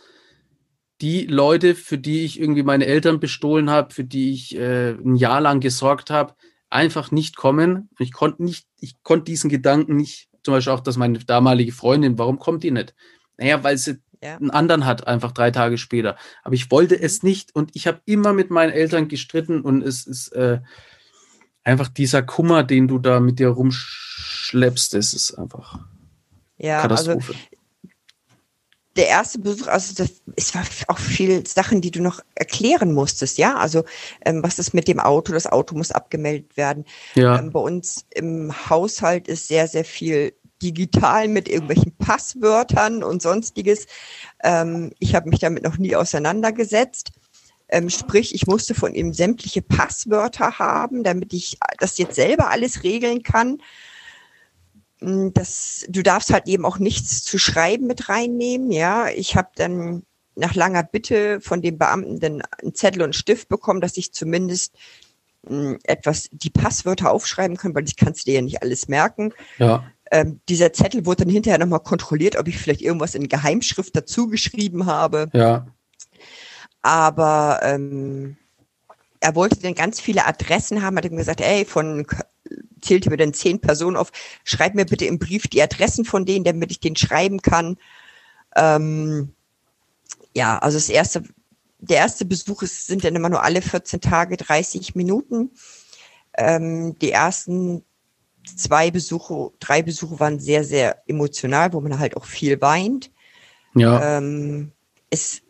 die 1.01 1.27
Leute, 1.27 1.75
für 1.75 1.99
die 1.99 2.25
ich 2.25 2.41
irgendwie 2.41 2.63
meine 2.63 2.87
Eltern 2.87 3.21
bestohlen 3.21 3.71
habe, 3.71 3.95
für 3.95 4.05
die 4.05 4.33
ich 4.33 4.57
äh, 4.57 4.91
ein 4.91 5.17
Jahr 5.17 5.41
lang 5.41 5.61
gesorgt 5.61 6.11
habe, 6.11 6.35
einfach 6.69 7.11
nicht 7.11 7.37
kommen. 7.37 7.89
Ich 7.99 8.13
konnte 8.13 8.45
nicht, 8.45 8.67
ich 8.79 9.03
konnte 9.03 9.25
diesen 9.25 9.51
Gedanken 9.51 9.97
nicht, 9.97 10.29
zum 10.43 10.55
Beispiel 10.55 10.73
auch, 10.73 10.81
dass 10.81 10.97
meine 10.97 11.19
damalige 11.19 11.73
Freundin, 11.73 12.19
warum 12.19 12.39
kommt 12.39 12.63
die 12.63 12.71
nicht? 12.71 12.95
Naja, 13.37 13.63
weil 13.65 13.79
sie 13.79 13.99
ja. 14.23 14.37
einen 14.37 14.51
anderen 14.51 14.85
hat, 14.85 15.07
einfach 15.07 15.33
drei 15.33 15.51
Tage 15.51 15.79
später. 15.79 16.17
Aber 16.43 16.55
ich 16.55 16.71
wollte 16.71 17.01
es 17.01 17.23
nicht 17.23 17.55
und 17.55 17.71
ich 17.75 17.87
habe 17.87 18.01
immer 18.05 18.33
mit 18.33 18.51
meinen 18.51 18.73
Eltern 18.73 19.09
gestritten 19.09 19.63
und 19.63 19.83
es 19.83 20.07
ist, 20.07 20.29
äh, 20.33 20.61
einfach 21.65 21.89
dieser 21.89 22.23
Kummer, 22.23 22.63
den 22.63 22.89
du 22.89 22.99
da 22.99 23.21
mit 23.21 23.39
dir 23.39 23.49
rumschleppst, 23.49 24.95
das 24.95 25.13
ist 25.13 25.35
einfach 25.35 25.79
ja, 26.57 26.83
also 26.83 26.89
Katastrophe. 26.89 27.33
Also 27.33 27.60
der 28.97 29.07
erste 29.07 29.39
Besuch, 29.39 29.69
also 29.69 29.95
das, 29.95 30.23
es 30.37 30.55
war 30.55 30.63
auch 30.89 30.99
viel 30.99 31.47
Sachen, 31.47 31.81
die 31.81 31.91
du 31.91 32.03
noch 32.03 32.21
erklären 32.35 32.93
musstest, 32.93 33.39
ja. 33.39 33.57
Also 33.57 33.85
ähm, 34.25 34.43
was 34.43 34.59
ist 34.59 34.75
mit 34.75 34.89
dem 34.89 34.99
Auto? 34.99 35.33
Das 35.33 35.47
Auto 35.47 35.77
muss 35.77 35.93
abgemeldet 35.93 36.57
werden. 36.57 36.85
Ja. 37.15 37.39
Ähm, 37.39 37.53
bei 37.53 37.61
uns 37.61 38.05
im 38.11 38.53
Haushalt 38.69 39.29
ist 39.29 39.49
sehr, 39.49 39.69
sehr 39.69 39.85
viel 39.85 40.33
digital 40.63 41.29
mit 41.29 41.49
irgendwelchen 41.49 41.97
Passwörtern 41.97 43.03
und 43.03 43.23
sonstiges. 43.23 43.87
Ähm, 44.43 44.93
ich 44.99 45.15
habe 45.15 45.31
mich 45.31 45.39
damit 45.39 45.63
noch 45.63 45.79
nie 45.79 45.97
auseinandergesetzt. 45.97 47.13
Ähm, 47.69 47.89
sprich, 47.89 48.35
ich 48.35 48.47
musste 48.49 48.75
von 48.75 48.95
ihm 48.95 49.15
sämtliche 49.15 49.63
Passwörter 49.63 50.59
haben, 50.59 51.05
damit 51.05 51.33
ich 51.33 51.59
das 51.79 51.99
jetzt 51.99 52.17
selber 52.17 52.51
alles 52.51 52.83
regeln 52.83 53.23
kann. 53.23 53.63
Mm, 55.01 55.29
das, 55.33 55.85
du 55.89 56.03
darfst 56.03 56.33
halt 56.33 56.47
eben 56.47 56.65
auch 56.65 56.79
nichts 56.79 57.23
zu 57.25 57.39
schreiben 57.39 57.87
mit 57.87 58.09
reinnehmen. 58.09 58.71
Ja, 58.71 59.09
ich 59.09 59.37
habe 59.37 59.49
dann 59.57 60.03
nach 60.37 60.55
langer 60.55 60.83
Bitte 60.83 61.41
von 61.41 61.63
dem 61.63 61.79
Beamten 61.79 62.21
dann 62.21 62.43
einen 62.63 62.75
Zettel 62.75 63.03
und 63.03 63.07
einen 63.07 63.13
Stift 63.13 63.49
bekommen, 63.49 63.81
dass 63.81 63.97
ich 63.97 64.13
zumindest 64.13 64.75
mh, 65.49 65.73
mm, 65.73 65.79
etwas 65.85 66.29
die 66.33 66.51
Passwörter 66.51 67.11
aufschreiben 67.11 67.57
kann, 67.57 67.75
weil 67.75 67.85
ich 67.87 67.97
kannst 67.97 68.27
dir 68.27 68.35
ja 68.35 68.43
nicht 68.43 68.63
alles 68.63 68.89
merken. 68.89 69.33
Ja. 69.59 69.85
Ähm, 70.11 70.41
dieser 70.49 70.73
Zettel 70.73 71.07
wurde 71.07 71.25
dann 71.25 71.33
hinterher 71.33 71.59
nochmal 71.59 71.81
kontrolliert, 71.81 72.37
ob 72.37 72.49
ich 72.49 72.59
vielleicht 72.59 72.83
irgendwas 72.83 73.15
in 73.15 73.29
Geheimschrift 73.29 73.95
dazu 73.95 74.27
geschrieben 74.27 74.87
habe. 74.87 75.29
Ja. 75.33 75.67
Aber 76.83 77.61
ähm, 77.63 78.37
er 79.21 79.35
wollte 79.35 79.61
dann 79.61 79.75
ganz 79.75 80.01
viele 80.01 80.27
Adressen 80.27 80.83
haben, 80.83 80.97
hat 80.97 81.05
ihm 81.05 81.17
gesagt, 81.17 81.41
ey, 81.41 81.65
von 81.65 82.07
zählte 82.81 83.11
mir 83.11 83.17
dann 83.17 83.35
zehn 83.35 83.61
Personen 83.61 83.97
auf, 83.97 84.13
schreib 84.45 84.75
mir 84.75 84.85
bitte 84.85 85.05
im 85.07 85.19
Brief 85.19 85.49
die 85.49 85.63
Adressen 85.63 86.05
von 86.05 86.25
denen, 86.25 86.45
damit 86.45 86.71
ich 86.71 86.81
den 86.81 86.97
schreiben 86.97 87.43
kann. 87.43 87.77
Ähm, 88.57 89.35
ja, 90.35 90.59
also 90.59 90.77
das 90.77 90.89
erste, 90.89 91.23
der 91.79 91.99
erste 91.99 92.25
Besuch 92.25 92.63
ist, 92.63 92.87
sind 92.87 93.05
dann 93.05 93.17
immer 93.17 93.29
nur 93.29 93.43
alle 93.43 93.63
14 93.63 94.01
Tage 94.01 94.37
30 94.37 94.95
Minuten. 94.95 95.51
Ähm, 96.37 96.99
die 96.99 97.11
ersten 97.11 97.85
zwei 98.57 98.91
Besuche, 98.91 99.53
drei 99.61 99.83
Besuche 99.83 100.21
waren 100.21 100.41
sehr, 100.41 100.65
sehr 100.65 101.03
emotional, 101.07 101.73
wo 101.73 101.81
man 101.81 101.99
halt 101.99 102.17
auch 102.17 102.25
viel 102.25 102.61
weint. 102.61 103.11
Ja. 103.75 104.19
Ähm, 104.19 104.73
es 105.11 105.43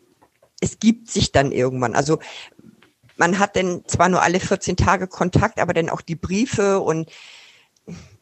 es 0.61 0.79
gibt 0.79 1.09
sich 1.09 1.31
dann 1.31 1.51
irgendwann. 1.51 1.95
Also 1.95 2.19
man 3.21 3.37
hat 3.37 3.55
dann 3.55 3.83
zwar 3.85 4.09
nur 4.09 4.23
alle 4.23 4.39
14 4.39 4.75
Tage 4.75 5.05
Kontakt, 5.05 5.59
aber 5.59 5.75
dann 5.75 5.91
auch 5.91 6.01
die 6.01 6.15
Briefe 6.15 6.79
und 6.79 7.11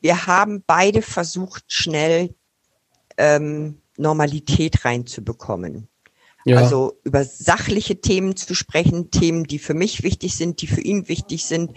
wir 0.01 0.27
haben 0.27 0.61
beide 0.67 1.01
versucht, 1.01 1.63
schnell 1.67 2.35
ähm, 3.17 3.81
Normalität 3.95 4.83
reinzubekommen. 4.83 5.87
Ja. 6.43 6.57
Also 6.57 6.99
über 7.05 7.23
sachliche 7.23 8.01
Themen 8.01 8.35
zu 8.35 8.53
sprechen, 8.53 9.09
Themen, 9.09 9.45
die 9.45 9.59
für 9.59 9.73
mich 9.73 10.03
wichtig 10.03 10.35
sind, 10.35 10.61
die 10.61 10.67
für 10.67 10.81
ihn 10.81 11.07
wichtig 11.07 11.45
sind, 11.45 11.71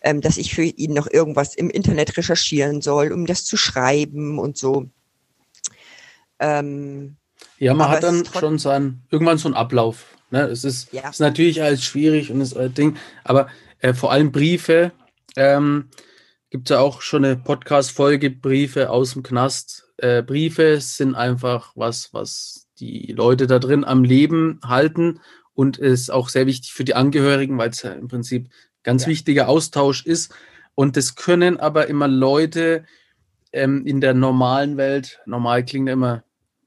ähm, 0.00 0.22
dass 0.22 0.38
ich 0.38 0.54
für 0.54 0.62
ihn 0.62 0.94
noch 0.94 1.10
irgendwas 1.10 1.54
im 1.54 1.68
Internet 1.68 2.16
recherchieren 2.16 2.80
soll, 2.80 3.12
um 3.12 3.26
das 3.26 3.44
zu 3.44 3.58
schreiben 3.58 4.38
und 4.38 4.56
so. 4.56 4.88
Ähm, 6.38 7.16
ja, 7.58 7.74
man 7.74 7.90
hat 7.90 8.02
dann 8.02 8.24
schon 8.24 8.58
so 8.58 8.70
einen, 8.70 9.02
irgendwann 9.10 9.36
so 9.36 9.48
einen 9.48 9.54
Ablauf. 9.54 10.13
Ne? 10.34 10.48
Es 10.48 10.64
ist, 10.64 10.92
ja. 10.92 11.08
ist 11.08 11.20
natürlich 11.20 11.62
alles 11.62 11.84
schwierig 11.84 12.32
und 12.32 12.40
das 12.40 12.56
Ding, 12.74 12.96
aber 13.22 13.46
äh, 13.78 13.94
vor 13.94 14.10
allem 14.10 14.32
Briefe. 14.32 14.90
Ähm, 15.36 15.90
Gibt 16.50 16.70
es 16.70 16.74
ja 16.74 16.80
auch 16.80 17.02
schon 17.02 17.24
eine 17.24 17.36
Podcast-Folge, 17.36 18.30
Briefe 18.30 18.90
aus 18.90 19.12
dem 19.12 19.22
Knast. 19.22 19.88
Äh, 19.96 20.22
Briefe 20.22 20.80
sind 20.80 21.14
einfach 21.14 21.72
was, 21.76 22.12
was 22.12 22.66
die 22.80 23.12
Leute 23.16 23.46
da 23.46 23.60
drin 23.60 23.84
am 23.84 24.02
Leben 24.02 24.58
halten 24.64 25.20
und 25.52 25.78
ist 25.78 26.10
auch 26.10 26.28
sehr 26.28 26.46
wichtig 26.46 26.72
für 26.72 26.84
die 26.84 26.96
Angehörigen, 26.96 27.56
weil 27.56 27.70
es 27.70 27.82
ja 27.82 27.92
im 27.92 28.08
Prinzip 28.08 28.50
ganz 28.82 29.02
ja. 29.02 29.08
wichtiger 29.08 29.48
Austausch 29.48 30.04
ist. 30.04 30.34
Und 30.74 30.96
das 30.96 31.14
können 31.14 31.60
aber 31.60 31.86
immer 31.86 32.08
Leute 32.08 32.84
ähm, 33.52 33.86
in 33.86 34.00
der 34.00 34.14
normalen 34.14 34.76
Welt, 34.76 35.20
normal 35.26 35.64
klingt 35.64 35.88
immer 35.88 36.24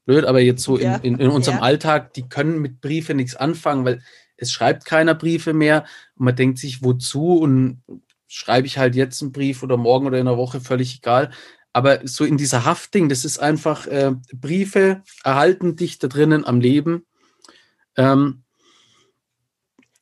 blöd, 0.08 0.24
aber 0.24 0.40
jetzt 0.40 0.62
so 0.62 0.78
ja. 0.78 0.96
in, 0.96 1.14
in, 1.14 1.20
in, 1.20 1.28
unserem 1.28 1.58
ja. 1.58 1.62
Alltag, 1.62 2.14
die 2.14 2.26
können 2.26 2.60
mit 2.60 2.80
Briefe 2.80 3.14
nichts 3.14 3.36
anfangen, 3.36 3.84
weil 3.84 4.00
es 4.38 4.50
schreibt 4.50 4.86
keiner 4.86 5.14
Briefe 5.14 5.52
mehr 5.52 5.84
und 6.16 6.24
man 6.24 6.34
denkt 6.34 6.58
sich, 6.58 6.82
wozu 6.82 7.38
und 7.38 7.82
schreibe 8.26 8.66
ich 8.66 8.78
halt 8.78 8.94
jetzt 8.94 9.20
einen 9.20 9.32
Brief 9.32 9.62
oder 9.62 9.76
morgen 9.76 10.06
oder 10.06 10.18
in 10.18 10.26
einer 10.26 10.38
Woche, 10.38 10.62
völlig 10.62 10.96
egal. 10.96 11.30
Aber 11.74 12.00
so 12.04 12.24
in 12.24 12.38
dieser 12.38 12.64
Hafting, 12.64 13.10
das 13.10 13.26
ist 13.26 13.38
einfach 13.38 13.86
äh, 13.86 14.12
Briefe 14.32 15.02
erhalten 15.24 15.76
dich 15.76 15.98
da 15.98 16.08
drinnen 16.08 16.46
am 16.46 16.60
Leben. 16.60 17.04
Ähm, 17.96 18.44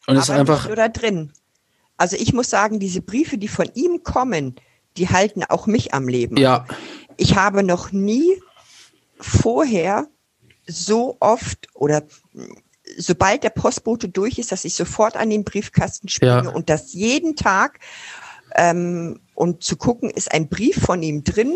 und 0.07 0.17
es 0.17 0.25
ist 0.25 0.31
einfach. 0.31 0.71
Oder 0.71 0.89
drin. 0.89 1.33
Also 1.97 2.15
ich 2.15 2.33
muss 2.33 2.49
sagen, 2.49 2.79
diese 2.79 3.03
Briefe, 3.03 3.39
die 3.39 3.49
von 3.49 3.69
ihm 3.75 4.05
kommen, 4.05 4.55
die 4.97 5.09
halten 5.09 5.43
auch 5.43 5.67
mich 5.67 5.95
am 5.95 6.07
Leben. 6.07 6.37
Ja. 6.37 6.65
Ich 7.17 7.35
habe 7.35 7.65
noch 7.65 7.91
nie 7.91 8.41
vorher 9.19 10.07
so 10.67 11.17
oft 11.21 11.69
oder 11.75 12.03
sobald 12.97 13.43
der 13.45 13.51
Postbote 13.51 14.09
durch 14.09 14.39
ist, 14.39 14.53
dass 14.53 14.65
ich 14.65 14.75
sofort 14.75 15.17
an 15.17 15.31
den 15.31 15.45
Briefkasten 15.45 16.09
springe 16.09 16.45
ja. 16.45 16.51
und 16.51 16.69
das 16.69 16.93
jeden 16.93 17.37
Tag 17.37 17.81
ähm, 18.55 19.21
und 19.35 19.63
zu 19.63 19.77
gucken, 19.77 20.11
ist 20.11 20.33
ein 20.33 20.49
Brief 20.49 20.81
von 20.81 21.03
ihm 21.03 21.25
drin, 21.25 21.55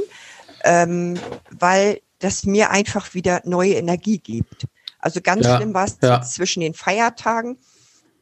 ähm, 0.65 1.19
weil 1.51 2.01
das 2.19 2.45
mir 2.45 2.71
einfach 2.71 3.15
wieder 3.15 3.41
neue 3.45 3.75
Energie 3.75 4.19
gibt. 4.19 4.67
Also 4.99 5.21
ganz 5.21 5.47
ja. 5.47 5.57
schlimm 5.57 5.73
war 5.73 5.87
es 5.87 5.99
ja. 6.03 6.21
zwischen 6.21 6.61
den 6.61 6.75
Feiertagen. 6.75 7.59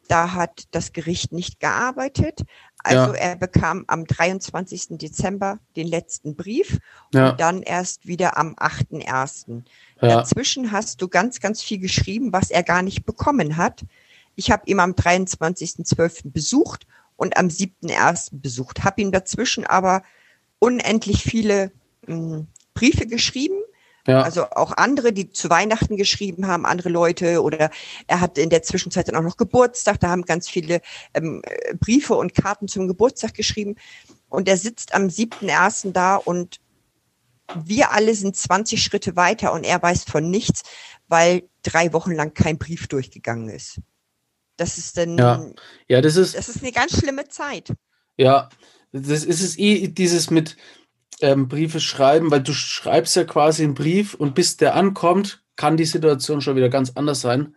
Da 0.06 0.32
hat 0.32 0.64
das 0.70 0.92
Gericht 0.92 1.32
nicht 1.32 1.60
gearbeitet. 1.60 2.42
Also 2.88 3.14
ja. 3.14 3.20
er 3.20 3.36
bekam 3.36 3.84
am 3.86 4.06
23. 4.06 4.98
Dezember 4.98 5.58
den 5.76 5.86
letzten 5.86 6.36
Brief 6.36 6.78
ja. 7.12 7.30
und 7.30 7.40
dann 7.40 7.62
erst 7.62 8.06
wieder 8.06 8.38
am 8.38 8.54
8.1. 8.54 9.62
Ja. 10.00 10.08
Dazwischen 10.08 10.72
hast 10.72 11.02
du 11.02 11.08
ganz, 11.08 11.40
ganz 11.40 11.62
viel 11.62 11.78
geschrieben, 11.78 12.32
was 12.32 12.50
er 12.50 12.62
gar 12.62 12.82
nicht 12.82 13.04
bekommen 13.04 13.56
hat. 13.56 13.84
Ich 14.36 14.50
habe 14.50 14.62
ihn 14.66 14.80
am 14.80 14.92
23.12. 14.92 16.30
besucht 16.32 16.86
und 17.16 17.36
am 17.36 17.48
7.1. 17.48 18.30
besucht, 18.32 18.84
habe 18.84 19.02
ihm 19.02 19.12
dazwischen 19.12 19.66
aber 19.66 20.02
unendlich 20.58 21.22
viele 21.22 21.72
mh, 22.06 22.14
hm, 22.14 22.46
Briefe 22.74 23.06
geschrieben 23.06 23.58
ja. 24.08 24.22
Also 24.22 24.44
auch 24.50 24.72
andere, 24.72 25.12
die 25.12 25.30
zu 25.30 25.50
Weihnachten 25.50 25.98
geschrieben 25.98 26.46
haben, 26.46 26.64
andere 26.64 26.88
Leute 26.88 27.42
oder 27.42 27.70
er 28.06 28.20
hat 28.20 28.38
in 28.38 28.48
der 28.48 28.62
Zwischenzeit 28.62 29.06
dann 29.06 29.16
auch 29.16 29.22
noch 29.22 29.36
Geburtstag, 29.36 30.00
da 30.00 30.08
haben 30.08 30.22
ganz 30.22 30.48
viele 30.48 30.80
ähm, 31.12 31.42
Briefe 31.78 32.14
und 32.14 32.34
Karten 32.34 32.68
zum 32.68 32.88
Geburtstag 32.88 33.34
geschrieben 33.34 33.76
und 34.30 34.48
er 34.48 34.56
sitzt 34.56 34.94
am 34.94 35.08
7.1. 35.08 35.92
da 35.92 36.16
und 36.16 36.58
wir 37.54 37.92
alle 37.92 38.14
sind 38.14 38.34
20 38.34 38.82
Schritte 38.82 39.14
weiter 39.14 39.52
und 39.52 39.64
er 39.64 39.82
weiß 39.82 40.04
von 40.04 40.30
nichts, 40.30 40.62
weil 41.08 41.42
drei 41.62 41.92
Wochen 41.92 42.12
lang 42.12 42.32
kein 42.32 42.56
Brief 42.56 42.88
durchgegangen 42.88 43.50
ist. 43.50 43.80
Das 44.56 44.78
ist 44.78 44.96
dann, 44.96 45.18
ja, 45.18 45.46
ja 45.86 46.00
das 46.00 46.16
ist, 46.16 46.34
das 46.34 46.48
ist 46.48 46.62
eine 46.62 46.72
ganz 46.72 46.98
schlimme 46.98 47.28
Zeit. 47.28 47.74
Ja, 48.16 48.48
das 48.92 49.24
ist 49.24 49.42
es 49.42 49.58
eh 49.58 49.88
dieses 49.88 50.30
mit, 50.30 50.56
ähm, 51.20 51.48
Briefe 51.48 51.80
schreiben, 51.80 52.30
weil 52.30 52.42
du 52.42 52.52
schreibst 52.52 53.16
ja 53.16 53.24
quasi 53.24 53.64
einen 53.64 53.74
Brief 53.74 54.14
und 54.14 54.34
bis 54.34 54.56
der 54.56 54.74
ankommt, 54.74 55.42
kann 55.56 55.76
die 55.76 55.84
Situation 55.84 56.40
schon 56.40 56.56
wieder 56.56 56.68
ganz 56.68 56.92
anders 56.94 57.20
sein. 57.20 57.54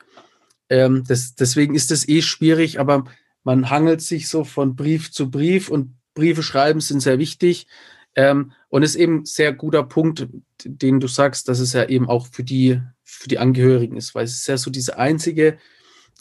Ähm, 0.69 1.03
das, 1.07 1.35
deswegen 1.35 1.75
ist 1.75 1.91
es 1.91 2.07
eh 2.07 2.21
schwierig, 2.21 2.79
aber 2.79 3.05
man 3.43 3.69
hangelt 3.69 4.01
sich 4.01 4.29
so 4.29 4.43
von 4.43 4.75
Brief 4.75 5.11
zu 5.11 5.29
Brief 5.29 5.69
und 5.69 5.95
Briefe 6.13 6.43
schreiben 6.43 6.81
sind 6.81 6.99
sehr 7.01 7.19
wichtig. 7.19 7.67
Ähm, 8.13 8.51
und 8.67 8.83
ist 8.83 8.95
eben 8.95 9.23
sehr 9.25 9.53
guter 9.53 9.83
Punkt, 9.83 10.27
den 10.65 10.99
du 10.99 11.07
sagst, 11.07 11.47
dass 11.47 11.59
es 11.59 11.71
ja 11.71 11.85
eben 11.87 12.09
auch 12.09 12.27
für 12.27 12.43
die, 12.43 12.81
für 13.03 13.29
die 13.29 13.39
Angehörigen 13.39 13.95
ist, 13.95 14.13
weil 14.15 14.25
es 14.25 14.33
ist 14.33 14.47
ja 14.47 14.57
so 14.57 14.69
diese 14.69 14.97
einzige, 14.97 15.57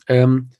ähm, 0.06 0.50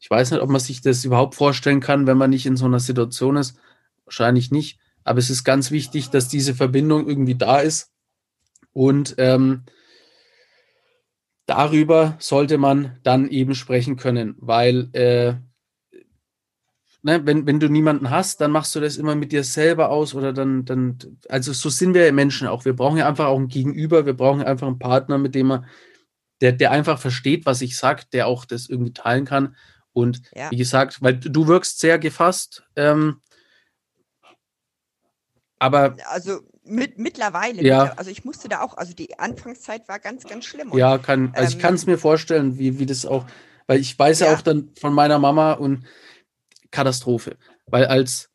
ich 0.00 0.10
weiß 0.10 0.32
nicht, 0.32 0.40
ob 0.40 0.50
man 0.50 0.60
sich 0.60 0.80
das 0.80 1.04
überhaupt 1.04 1.36
vorstellen 1.36 1.78
kann, 1.78 2.08
wenn 2.08 2.18
man 2.18 2.30
nicht 2.30 2.46
in 2.46 2.56
so 2.56 2.64
einer 2.64 2.80
Situation 2.80 3.36
ist. 3.36 3.56
Wahrscheinlich 4.04 4.50
nicht. 4.50 4.80
Aber 5.04 5.18
es 5.18 5.30
ist 5.30 5.44
ganz 5.44 5.70
wichtig, 5.70 6.10
dass 6.10 6.28
diese 6.28 6.54
Verbindung 6.54 7.08
irgendwie 7.08 7.34
da 7.34 7.60
ist. 7.60 7.90
Und 8.72 9.14
ähm, 9.18 9.64
darüber 11.46 12.16
sollte 12.18 12.58
man 12.58 12.98
dann 13.02 13.28
eben 13.28 13.54
sprechen 13.54 13.96
können, 13.96 14.36
weil 14.38 14.88
äh, 14.94 15.34
ne, 17.02 17.26
wenn, 17.26 17.46
wenn 17.46 17.60
du 17.60 17.68
niemanden 17.68 18.10
hast, 18.10 18.40
dann 18.40 18.50
machst 18.50 18.74
du 18.74 18.80
das 18.80 18.96
immer 18.96 19.14
mit 19.14 19.32
dir 19.32 19.44
selber 19.44 19.90
aus 19.90 20.14
oder 20.14 20.32
dann, 20.32 20.64
dann, 20.64 20.98
also 21.28 21.52
so 21.52 21.68
sind 21.68 21.94
wir 21.94 22.10
Menschen 22.12 22.48
auch. 22.48 22.64
Wir 22.64 22.74
brauchen 22.74 22.98
ja 22.98 23.08
einfach 23.08 23.26
auch 23.26 23.38
ein 23.38 23.48
Gegenüber, 23.48 24.06
wir 24.06 24.14
brauchen 24.14 24.42
einfach 24.42 24.66
einen 24.66 24.78
Partner, 24.78 25.18
mit 25.18 25.34
dem 25.34 25.48
man, 25.48 25.66
der, 26.40 26.52
der 26.52 26.70
einfach 26.70 26.98
versteht, 26.98 27.46
was 27.46 27.60
ich 27.60 27.76
sage, 27.76 28.04
der 28.12 28.26
auch 28.26 28.44
das 28.44 28.68
irgendwie 28.68 28.92
teilen 28.92 29.24
kann. 29.24 29.56
Und 29.92 30.22
ja. 30.34 30.50
wie 30.50 30.56
gesagt, 30.56 31.02
weil 31.02 31.18
du 31.18 31.46
wirkst 31.46 31.78
sehr 31.78 31.98
gefasst, 31.98 32.64
ähm, 32.76 33.20
aber 35.62 35.96
also 36.10 36.40
mit, 36.64 36.98
mittlerweile, 36.98 37.62
ja. 37.62 37.92
also 37.96 38.10
ich 38.10 38.24
musste 38.24 38.48
da 38.48 38.62
auch, 38.62 38.76
also 38.76 38.94
die 38.94 39.16
Anfangszeit 39.20 39.88
war 39.88 40.00
ganz, 40.00 40.24
ganz 40.24 40.44
schlimm. 40.44 40.72
Ja, 40.74 40.98
kann, 40.98 41.32
also 41.34 41.52
ähm, 41.52 41.56
ich 41.56 41.62
kann 41.62 41.74
es 41.74 41.86
mir 41.86 41.98
vorstellen, 41.98 42.58
wie, 42.58 42.80
wie 42.80 42.86
das 42.86 43.06
auch, 43.06 43.26
weil 43.68 43.78
ich 43.78 43.96
weiß 43.96 44.20
ja. 44.20 44.26
ja. 44.26 44.34
auch 44.34 44.40
dann 44.40 44.70
von 44.76 44.92
meiner 44.92 45.20
Mama 45.20 45.52
und 45.52 45.84
Katastrophe. 46.72 47.36
Weil 47.66 47.86
als, 47.86 48.30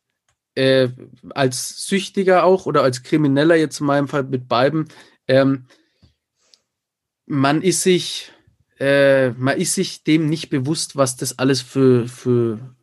äh, 0.54 0.88
als 1.30 1.86
Süchtiger 1.86 2.44
auch 2.44 2.64
oder 2.64 2.82
als 2.82 3.02
Krimineller 3.02 3.56
jetzt 3.56 3.80
in 3.80 3.86
meinem 3.86 4.08
Fall 4.08 4.22
mit 4.22 4.48
beiden, 4.48 4.88
ähm, 5.26 5.66
man 7.26 7.60
ist 7.60 7.82
sich, 7.82 8.32
äh, 8.80 9.30
man 9.32 9.58
ist 9.58 9.74
sich 9.74 10.02
dem 10.02 10.30
nicht 10.30 10.48
bewusst, 10.48 10.96
was 10.96 11.16
das 11.16 11.38
alles 11.38 11.60
für, 11.60 12.08
für, 12.08 12.74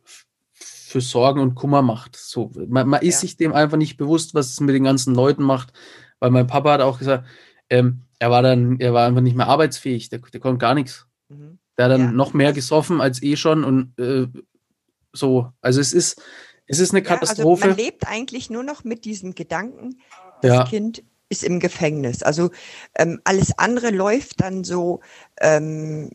für 0.86 1.00
Sorgen 1.00 1.40
und 1.40 1.56
Kummer 1.56 1.82
macht. 1.82 2.14
So, 2.16 2.52
man, 2.68 2.88
man 2.88 3.02
ist 3.02 3.16
ja. 3.16 3.20
sich 3.22 3.36
dem 3.36 3.52
einfach 3.52 3.76
nicht 3.76 3.96
bewusst, 3.96 4.34
was 4.34 4.52
es 4.52 4.60
mit 4.60 4.74
den 4.74 4.84
ganzen 4.84 5.14
Leuten 5.14 5.42
macht. 5.42 5.72
Weil 6.20 6.30
mein 6.30 6.46
Papa 6.46 6.74
hat 6.74 6.80
auch 6.80 6.98
gesagt, 6.98 7.26
ähm, 7.68 8.02
er 8.20 8.30
war 8.30 8.42
dann, 8.42 8.78
er 8.78 8.94
war 8.94 9.06
einfach 9.06 9.20
nicht 9.20 9.36
mehr 9.36 9.48
arbeitsfähig, 9.48 10.10
der, 10.10 10.20
der 10.20 10.40
konnte 10.40 10.58
gar 10.58 10.74
nichts. 10.74 11.06
Mhm. 11.28 11.58
Der 11.76 11.86
hat 11.86 11.92
dann 11.92 12.00
ja. 12.00 12.12
noch 12.12 12.34
mehr 12.34 12.52
gesoffen 12.52 13.00
als 13.00 13.20
eh 13.20 13.36
schon 13.36 13.64
und 13.64 13.98
äh, 13.98 14.28
so. 15.12 15.50
Also 15.60 15.80
es 15.80 15.92
ist, 15.92 16.22
es 16.66 16.78
ist 16.78 16.92
eine 16.92 17.02
Katastrophe. 17.02 17.64
Ja, 17.64 17.70
also 17.70 17.76
man 17.76 17.84
lebt 17.84 18.06
eigentlich 18.06 18.48
nur 18.48 18.62
noch 18.62 18.84
mit 18.84 19.04
diesem 19.04 19.34
Gedanken, 19.34 20.00
das 20.40 20.52
ja. 20.52 20.64
Kind 20.64 21.02
ist 21.28 21.42
im 21.42 21.58
Gefängnis. 21.58 22.22
Also 22.22 22.50
ähm, 22.94 23.20
alles 23.24 23.58
andere 23.58 23.90
läuft 23.90 24.40
dann 24.40 24.62
so, 24.62 25.00
ähm, 25.40 26.10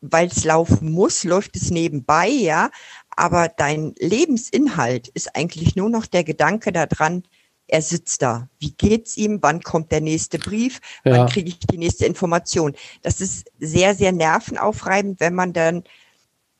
weil 0.00 0.28
es 0.28 0.44
laufen 0.44 0.92
muss, 0.92 1.24
läuft 1.24 1.56
es 1.56 1.72
nebenbei, 1.72 2.28
ja 2.28 2.70
aber 3.16 3.48
dein 3.48 3.94
Lebensinhalt 3.98 5.08
ist 5.08 5.36
eigentlich 5.36 5.76
nur 5.76 5.90
noch 5.90 6.06
der 6.06 6.24
Gedanke 6.24 6.72
daran, 6.72 7.24
er 7.72 7.82
sitzt 7.82 8.22
da. 8.22 8.48
Wie 8.58 8.72
geht's 8.72 9.16
ihm? 9.16 9.38
Wann 9.40 9.62
kommt 9.62 9.92
der 9.92 10.00
nächste 10.00 10.38
Brief? 10.38 10.80
Wann 11.04 11.14
ja. 11.14 11.26
kriege 11.26 11.48
ich 11.48 11.58
die 11.58 11.78
nächste 11.78 12.04
Information? 12.04 12.74
Das 13.02 13.20
ist 13.20 13.50
sehr, 13.58 13.94
sehr 13.94 14.12
nervenaufreibend, 14.12 15.20
wenn 15.20 15.34
man 15.34 15.52
dann, 15.54 15.84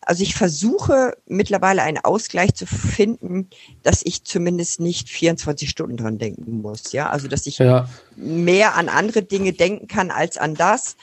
also 0.00 0.22
ich 0.22 0.34
versuche 0.34 1.16
mittlerweile 1.26 1.82
einen 1.82 1.98
Ausgleich 1.98 2.54
zu 2.54 2.66
finden, 2.66 3.50
dass 3.82 4.02
ich 4.04 4.24
zumindest 4.24 4.80
nicht 4.80 5.10
24 5.10 5.68
Stunden 5.68 5.98
dran 5.98 6.18
denken 6.18 6.62
muss. 6.62 6.92
Ja, 6.92 7.10
also 7.10 7.28
dass 7.28 7.46
ich 7.46 7.58
ja. 7.58 7.88
mehr 8.16 8.74
an 8.74 8.88
andere 8.88 9.22
Dinge 9.22 9.52
denken 9.52 9.88
kann 9.88 10.10
als 10.10 10.38
an 10.38 10.54
das. 10.54 10.96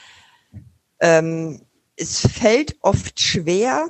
Ähm, 0.98 1.60
es 1.94 2.20
fällt 2.20 2.76
oft 2.80 3.20
schwer, 3.20 3.88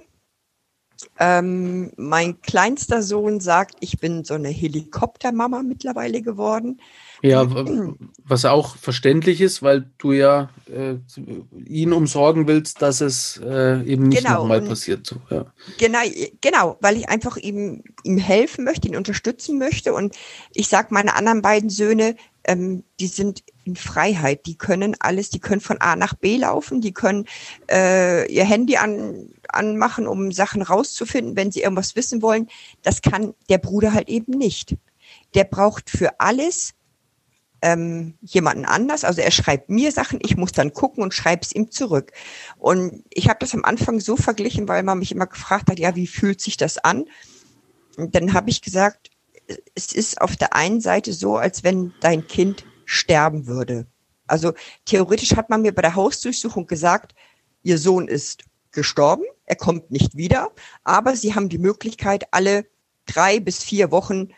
Ähm, 1.20 1.92
mein 1.96 2.40
kleinster 2.40 3.02
Sohn 3.02 3.40
sagt, 3.40 3.76
ich 3.80 3.98
bin 4.00 4.24
so 4.24 4.34
eine 4.34 4.48
Helikoptermama 4.48 5.62
mittlerweile 5.62 6.22
geworden. 6.22 6.80
Ja, 7.22 7.46
was 8.24 8.44
auch 8.46 8.76
verständlich 8.76 9.40
ist, 9.40 9.62
weil 9.62 9.90
du 9.98 10.12
ja 10.12 10.48
äh, 10.66 10.94
ihn 11.66 11.92
umsorgen 11.92 12.46
willst, 12.46 12.80
dass 12.80 13.00
es 13.02 13.38
äh, 13.44 13.82
eben 13.84 14.08
nicht 14.08 14.24
genau, 14.24 14.42
nochmal 14.42 14.62
passiert. 14.62 15.06
So, 15.06 15.16
ja. 15.28 15.46
Genau, 15.78 15.98
genau, 16.40 16.78
weil 16.80 16.96
ich 16.96 17.08
einfach 17.08 17.36
ihm, 17.36 17.82
ihm 18.04 18.16
helfen 18.16 18.64
möchte, 18.64 18.88
ihn 18.88 18.96
unterstützen 18.96 19.58
möchte. 19.58 19.92
Und 19.92 20.16
ich 20.54 20.68
sag 20.68 20.90
meine 20.90 21.14
anderen 21.14 21.42
beiden 21.42 21.68
Söhne, 21.68 22.16
ähm, 22.44 22.84
die 23.00 23.06
sind 23.06 23.42
in 23.64 23.76
Freiheit, 23.76 24.46
die 24.46 24.56
können 24.56 24.96
alles, 24.98 25.28
die 25.28 25.40
können 25.40 25.60
von 25.60 25.78
A 25.80 25.96
nach 25.96 26.14
B 26.14 26.38
laufen, 26.38 26.80
die 26.80 26.92
können 26.92 27.26
äh, 27.70 28.32
ihr 28.32 28.44
Handy 28.44 28.76
an, 28.76 29.28
anmachen, 29.48 30.06
um 30.06 30.32
Sachen 30.32 30.62
rauszufinden, 30.62 31.36
wenn 31.36 31.52
sie 31.52 31.60
irgendwas 31.60 31.96
wissen 31.96 32.22
wollen. 32.22 32.48
Das 32.82 33.02
kann 33.02 33.34
der 33.50 33.58
Bruder 33.58 33.92
halt 33.92 34.08
eben 34.08 34.32
nicht. 34.32 34.76
Der 35.34 35.44
braucht 35.44 35.90
für 35.90 36.18
alles 36.18 36.74
ähm, 37.62 38.14
jemanden 38.22 38.64
anders. 38.64 39.04
Also 39.04 39.20
er 39.20 39.30
schreibt 39.30 39.70
mir 39.70 39.92
Sachen, 39.92 40.20
ich 40.22 40.36
muss 40.36 40.52
dann 40.52 40.72
gucken 40.72 41.02
und 41.02 41.14
schreibe 41.14 41.42
es 41.42 41.52
ihm 41.52 41.70
zurück. 41.70 42.12
Und 42.58 43.04
ich 43.10 43.28
habe 43.28 43.38
das 43.40 43.54
am 43.54 43.64
Anfang 43.64 44.00
so 44.00 44.16
verglichen, 44.16 44.68
weil 44.68 44.82
man 44.82 44.98
mich 44.98 45.12
immer 45.12 45.26
gefragt 45.26 45.70
hat, 45.70 45.78
ja, 45.78 45.94
wie 45.96 46.06
fühlt 46.06 46.40
sich 46.40 46.56
das 46.56 46.78
an? 46.78 47.04
Und 47.96 48.14
dann 48.14 48.32
habe 48.32 48.50
ich 48.50 48.62
gesagt, 48.62 49.10
es 49.74 49.92
ist 49.92 50.20
auf 50.20 50.36
der 50.36 50.54
einen 50.54 50.80
Seite 50.80 51.12
so, 51.12 51.36
als 51.36 51.64
wenn 51.64 51.92
dein 52.00 52.26
Kind 52.26 52.64
sterben 52.84 53.46
würde. 53.46 53.86
Also 54.26 54.52
theoretisch 54.84 55.34
hat 55.36 55.50
man 55.50 55.62
mir 55.62 55.74
bei 55.74 55.82
der 55.82 55.96
Hausdurchsuchung 55.96 56.66
gesagt, 56.66 57.14
ihr 57.62 57.78
Sohn 57.78 58.08
ist 58.08 58.44
gestorben, 58.70 59.24
er 59.46 59.56
kommt 59.56 59.90
nicht 59.90 60.16
wieder, 60.16 60.50
aber 60.84 61.16
sie 61.16 61.34
haben 61.34 61.48
die 61.48 61.58
Möglichkeit, 61.58 62.24
alle 62.30 62.64
drei 63.06 63.40
bis 63.40 63.64
vier 63.64 63.90
Wochen 63.90 64.28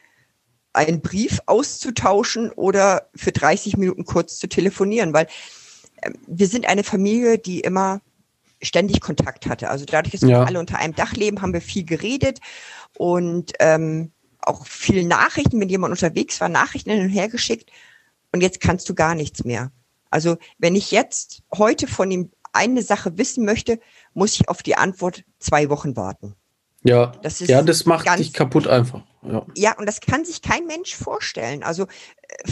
einen 0.73 1.01
Brief 1.01 1.41
auszutauschen 1.47 2.51
oder 2.51 3.09
für 3.15 3.33
30 3.33 3.77
Minuten 3.77 4.05
kurz 4.05 4.39
zu 4.39 4.49
telefonieren, 4.49 5.13
weil 5.13 5.27
äh, 5.97 6.11
wir 6.27 6.47
sind 6.47 6.67
eine 6.67 6.85
Familie, 6.85 7.39
die 7.39 7.61
immer 7.61 8.01
ständig 8.63 9.01
Kontakt 9.01 9.47
hatte. 9.47 9.71
Also 9.71 9.85
dadurch, 9.85 10.13
dass 10.13 10.23
ja. 10.23 10.29
wir 10.29 10.47
alle 10.47 10.61
unter 10.61 10.79
einem 10.79 10.95
Dach 10.95 11.13
leben, 11.13 11.43
haben 11.43 11.53
wir 11.53 11.61
viel 11.61 11.85
geredet 11.85 12.41
und 12.97 13.53
ähm, 13.59 14.13
auch 14.41 14.67
viel 14.67 15.05
Nachrichten, 15.05 15.61
wenn 15.61 15.69
jemand 15.69 15.93
unterwegs 15.93 16.41
war, 16.41 16.49
Nachrichten 16.49 16.91
hin 16.91 17.03
und 17.03 17.09
her 17.09 17.29
geschickt. 17.29 17.71
Und 18.33 18.41
jetzt 18.41 18.61
kannst 18.61 18.89
du 18.89 18.95
gar 18.95 19.15
nichts 19.15 19.45
mehr. 19.45 19.71
Also 20.11 20.37
wenn 20.59 20.75
ich 20.75 20.91
jetzt 20.91 21.43
heute 21.55 21.87
von 21.87 22.11
ihm 22.11 22.31
eine 22.53 22.83
Sache 22.83 23.19
wissen 23.19 23.45
möchte, 23.45 23.79
muss 24.15 24.35
ich 24.35 24.49
auf 24.49 24.63
die 24.63 24.77
Antwort 24.77 25.25
zwei 25.39 25.69
Wochen 25.71 25.97
warten. 25.97 26.35
Ja, 26.85 27.13
das, 27.23 27.41
ist 27.41 27.49
ja, 27.49 27.63
das 27.63 27.87
macht 27.87 28.19
dich 28.19 28.33
kaputt 28.33 28.67
einfach. 28.67 29.03
Ja. 29.23 29.47
ja, 29.55 29.79
und 29.79 29.87
das 29.87 30.01
kann 30.01 30.25
sich 30.25 30.43
kein 30.43 30.67
Mensch 30.67 30.97
vorstellen. 30.97 31.63
Also 31.63 31.85
äh, 31.85 32.51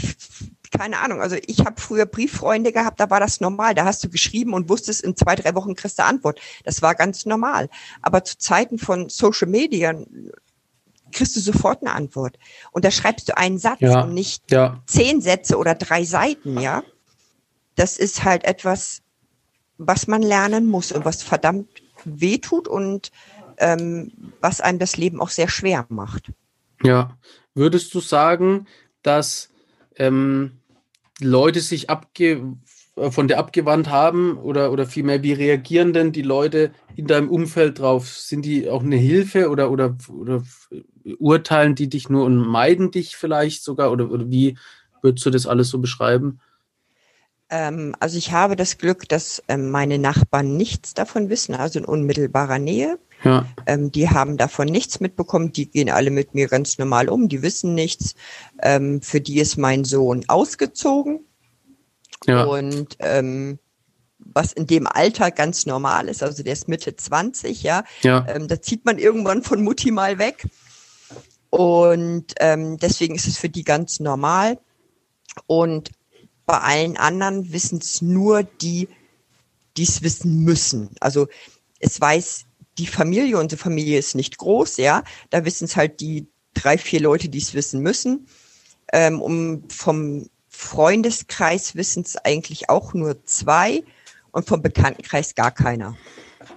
keine 0.71 0.99
Ahnung. 0.99 1.21
Also 1.21 1.35
ich 1.45 1.59
habe 1.59 1.79
früher 1.81 2.05
Brieffreunde 2.05 2.71
gehabt, 2.71 2.99
da 2.99 3.09
war 3.09 3.19
das 3.19 3.41
normal. 3.41 3.75
Da 3.75 3.85
hast 3.85 4.03
du 4.03 4.09
geschrieben 4.09 4.53
und 4.53 4.69
wusstest, 4.69 5.03
in 5.03 5.15
zwei, 5.15 5.35
drei 5.35 5.53
Wochen 5.53 5.75
kriegst 5.75 5.99
du 5.99 6.03
Antwort. 6.03 6.39
Das 6.63 6.81
war 6.81 6.95
ganz 6.95 7.25
normal. 7.25 7.69
Aber 8.01 8.23
zu 8.23 8.37
Zeiten 8.37 8.79
von 8.79 9.09
Social 9.09 9.49
Media 9.49 9.93
kriegst 11.11 11.35
du 11.35 11.41
sofort 11.41 11.81
eine 11.81 11.93
Antwort. 11.93 12.37
Und 12.71 12.85
da 12.85 12.91
schreibst 12.91 13.27
du 13.27 13.37
einen 13.37 13.57
Satz 13.57 13.81
ja. 13.81 14.03
und 14.03 14.13
nicht 14.13 14.49
ja. 14.49 14.81
zehn 14.85 15.21
Sätze 15.21 15.57
oder 15.57 15.75
drei 15.75 16.05
Seiten, 16.05 16.59
ja. 16.59 16.83
Das 17.75 17.97
ist 17.97 18.23
halt 18.23 18.43
etwas, 18.45 19.01
was 19.77 20.07
man 20.07 20.21
lernen 20.21 20.67
muss 20.67 20.91
und 20.91 21.03
was 21.03 21.23
verdammt 21.23 21.67
wehtut 22.05 22.67
und 22.67 23.11
ähm, 23.61 24.11
was 24.41 24.59
einem 24.59 24.79
das 24.79 24.97
Leben 24.97 25.21
auch 25.21 25.29
sehr 25.29 25.47
schwer 25.47 25.85
macht. 25.89 26.31
Ja, 26.83 27.17
würdest 27.53 27.93
du 27.93 27.99
sagen, 27.99 28.67
dass 29.03 29.49
ähm, 29.95 30.59
Leute 31.19 31.61
sich 31.61 31.89
abge 31.89 32.55
äh, 32.95 33.11
von 33.11 33.27
dir 33.27 33.37
abgewandt 33.37 33.89
haben 33.89 34.37
oder, 34.37 34.71
oder 34.71 34.85
vielmehr, 34.85 35.23
wie 35.23 35.33
reagieren 35.33 35.93
denn 35.93 36.11
die 36.11 36.23
Leute 36.23 36.71
in 36.95 37.07
deinem 37.07 37.29
Umfeld 37.29 37.79
drauf? 37.79 38.09
Sind 38.09 38.43
die 38.45 38.69
auch 38.69 38.83
eine 38.83 38.97
Hilfe 38.97 39.49
oder, 39.49 39.71
oder, 39.71 39.95
oder 40.09 40.43
urteilen 41.19 41.75
die 41.75 41.87
dich 41.87 42.09
nur 42.09 42.25
und 42.25 42.37
meiden 42.37 42.91
dich 42.91 43.15
vielleicht 43.15 43.63
sogar? 43.63 43.91
Oder, 43.91 44.11
oder 44.11 44.29
wie 44.29 44.57
würdest 45.01 45.25
du 45.25 45.29
das 45.29 45.47
alles 45.47 45.69
so 45.69 45.79
beschreiben? 45.79 46.39
Ähm, 47.51 47.93
also 47.99 48.17
ich 48.17 48.31
habe 48.31 48.55
das 48.55 48.77
Glück, 48.77 49.07
dass 49.09 49.43
ähm, 49.49 49.69
meine 49.69 49.99
Nachbarn 49.99 50.55
nichts 50.55 50.93
davon 50.93 51.29
wissen, 51.29 51.53
also 51.53 51.79
in 51.79 51.85
unmittelbarer 51.85 52.59
Nähe. 52.59 52.97
Ja. 53.23 53.45
Ähm, 53.67 53.91
die 53.91 54.09
haben 54.09 54.37
davon 54.37 54.67
nichts 54.67 54.99
mitbekommen, 54.99 55.51
die 55.51 55.69
gehen 55.69 55.89
alle 55.89 56.09
mit 56.09 56.33
mir 56.33 56.47
ganz 56.47 56.79
normal 56.79 57.09
um, 57.09 57.29
die 57.29 57.43
wissen 57.43 57.75
nichts. 57.75 58.15
Ähm, 58.63 59.01
für 59.01 59.21
die 59.21 59.39
ist 59.39 59.57
mein 59.57 59.83
Sohn 59.83 60.23
ausgezogen. 60.27 61.25
Ja. 62.25 62.45
Und 62.45 62.95
ähm, 62.99 63.59
was 64.17 64.53
in 64.53 64.65
dem 64.65 64.87
Alter 64.87 65.29
ganz 65.29 65.65
normal 65.65 66.07
ist, 66.07 66.23
also 66.23 66.43
der 66.43 66.53
ist 66.53 66.67
Mitte 66.67 66.95
20, 66.95 67.63
ja, 67.63 67.83
ja. 68.01 68.25
Ähm, 68.29 68.47
da 68.47 68.61
zieht 68.61 68.85
man 68.85 68.97
irgendwann 68.97 69.43
von 69.43 69.63
Mutti 69.63 69.91
mal 69.91 70.19
weg. 70.19 70.45
Und 71.49 72.33
ähm, 72.39 72.77
deswegen 72.77 73.15
ist 73.15 73.27
es 73.27 73.37
für 73.37 73.49
die 73.49 73.65
ganz 73.65 73.99
normal. 73.99 74.57
Und 75.47 75.91
bei 76.51 76.59
allen 76.59 76.97
anderen 76.97 77.53
wissen 77.53 77.77
es 77.77 78.01
nur 78.01 78.43
die, 78.43 78.89
die 79.77 79.83
es 79.83 80.01
wissen 80.01 80.43
müssen. 80.43 80.89
Also 80.99 81.29
es 81.79 82.01
weiß 82.01 82.45
die 82.77 82.87
Familie, 82.87 83.39
unsere 83.39 83.57
Familie 83.57 83.97
ist 83.97 84.15
nicht 84.15 84.37
groß, 84.37 84.75
ja. 84.75 85.05
Da 85.29 85.45
wissen 85.45 85.63
es 85.63 85.77
halt 85.77 86.01
die 86.01 86.27
drei, 86.53 86.77
vier 86.77 86.99
Leute, 86.99 87.29
die 87.29 87.37
es 87.37 87.53
wissen 87.53 87.79
müssen. 87.79 88.27
Ähm, 88.91 89.21
um 89.21 89.63
vom 89.69 90.29
Freundeskreis 90.49 91.75
wissen 91.75 92.03
es 92.03 92.17
eigentlich 92.17 92.69
auch 92.69 92.93
nur 92.93 93.23
zwei 93.23 93.85
und 94.31 94.45
vom 94.45 94.61
Bekanntenkreis 94.61 95.35
gar 95.35 95.51
keiner. 95.51 95.95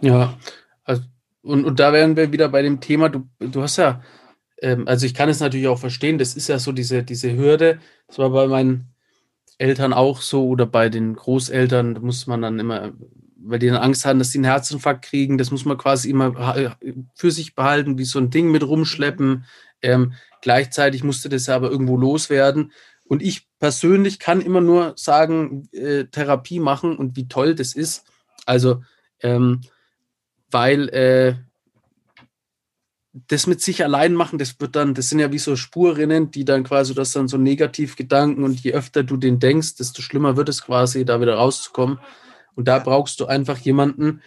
Ja, 0.01 0.37
also, 0.83 1.03
und, 1.43 1.65
und 1.65 1.79
da 1.79 1.93
wären 1.93 2.17
wir 2.17 2.33
wieder 2.33 2.49
bei 2.49 2.63
dem 2.63 2.81
Thema, 2.81 3.11
du, 3.11 3.29
du 3.39 3.63
hast 3.63 3.77
ja, 3.77 4.03
ähm, 4.61 4.89
also 4.89 5.07
ich 5.07 5.15
kann 5.15 5.29
es 5.29 5.39
natürlich 5.39 5.69
auch 5.69 5.79
verstehen, 5.79 6.19
das 6.19 6.35
ist 6.35 6.49
ja 6.49 6.59
so 6.59 6.73
diese, 6.73 7.05
diese 7.05 7.37
Hürde, 7.37 7.79
das 8.09 8.19
war 8.19 8.31
bei 8.31 8.49
meinen 8.49 8.94
Eltern 9.59 9.93
auch 9.93 10.21
so 10.21 10.47
oder 10.47 10.67
bei 10.67 10.89
den 10.89 11.15
Großeltern, 11.15 11.99
muss 12.01 12.27
man 12.27 12.43
dann 12.43 12.59
immer 12.59 12.93
weil 13.45 13.59
die 13.59 13.69
dann 13.69 13.77
Angst 13.77 14.05
haben, 14.05 14.19
dass 14.19 14.31
sie 14.31 14.39
einen 14.39 14.47
Herzinfarkt 14.47 15.05
kriegen. 15.05 15.39
Das 15.39 15.51
muss 15.51 15.65
man 15.65 15.77
quasi 15.77 16.11
immer 16.11 16.77
für 17.15 17.31
sich 17.31 17.55
behalten, 17.55 17.99
wie 17.99 18.05
so 18.05 18.19
ein 18.19 18.31
Ding 18.31 18.51
mit 18.51 18.67
rumschleppen. 18.67 19.45
Ähm, 19.83 20.15
gleichzeitig 20.41 21.05
musste 21.05 21.29
das 21.29 21.49
aber 21.49 21.71
irgendwo 21.71 21.97
loswerden. 21.97 22.73
Und 23.07 23.23
ich 23.23 23.49
persönlich 23.59 24.19
kann 24.19 24.41
immer 24.41 24.63
nur 24.63 24.95
sagen, 24.97 25.69
äh, 25.73 26.05
Therapie 26.05 26.59
machen 26.59 26.97
und 26.97 27.17
wie 27.17 27.29
toll 27.29 27.55
das 27.55 27.75
ist. 27.75 28.05
Also, 28.47 28.83
ähm, 29.21 29.61
weil 30.51 30.89
äh, 30.89 31.35
das 33.15 33.47
mit 33.47 33.63
sich 33.63 33.85
allein 33.85 34.15
machen, 34.15 34.41
das 34.41 34.59
wird 34.59 34.75
dann, 34.75 34.93
das 34.95 35.09
sind 35.09 35.21
ja 35.21 35.31
wie 35.31 35.39
so 35.39 35.55
Spurrinnen, 35.55 36.33
die 36.33 36.45
dann 36.45 36.65
quasi, 36.65 36.95
das 36.95 37.13
dann 37.13 37.29
so 37.29 37.37
Negativgedanken 37.37 38.43
und 38.43 38.61
je 38.61 38.73
öfter 38.73 39.05
du 39.05 39.17
den 39.17 39.39
denkst, 39.39 39.77
desto 39.77 40.03
schlimmer 40.03 40.37
wird 40.37 40.49
es 40.49 40.63
quasi, 40.63 41.05
da 41.05 41.21
wieder 41.21 41.37
rauszukommen. 41.37 42.01
Und 42.57 42.67
da 42.67 42.81
brauchst 42.81 43.21
du 43.21 43.27
einfach 43.27 43.59
jemanden, 43.59 44.21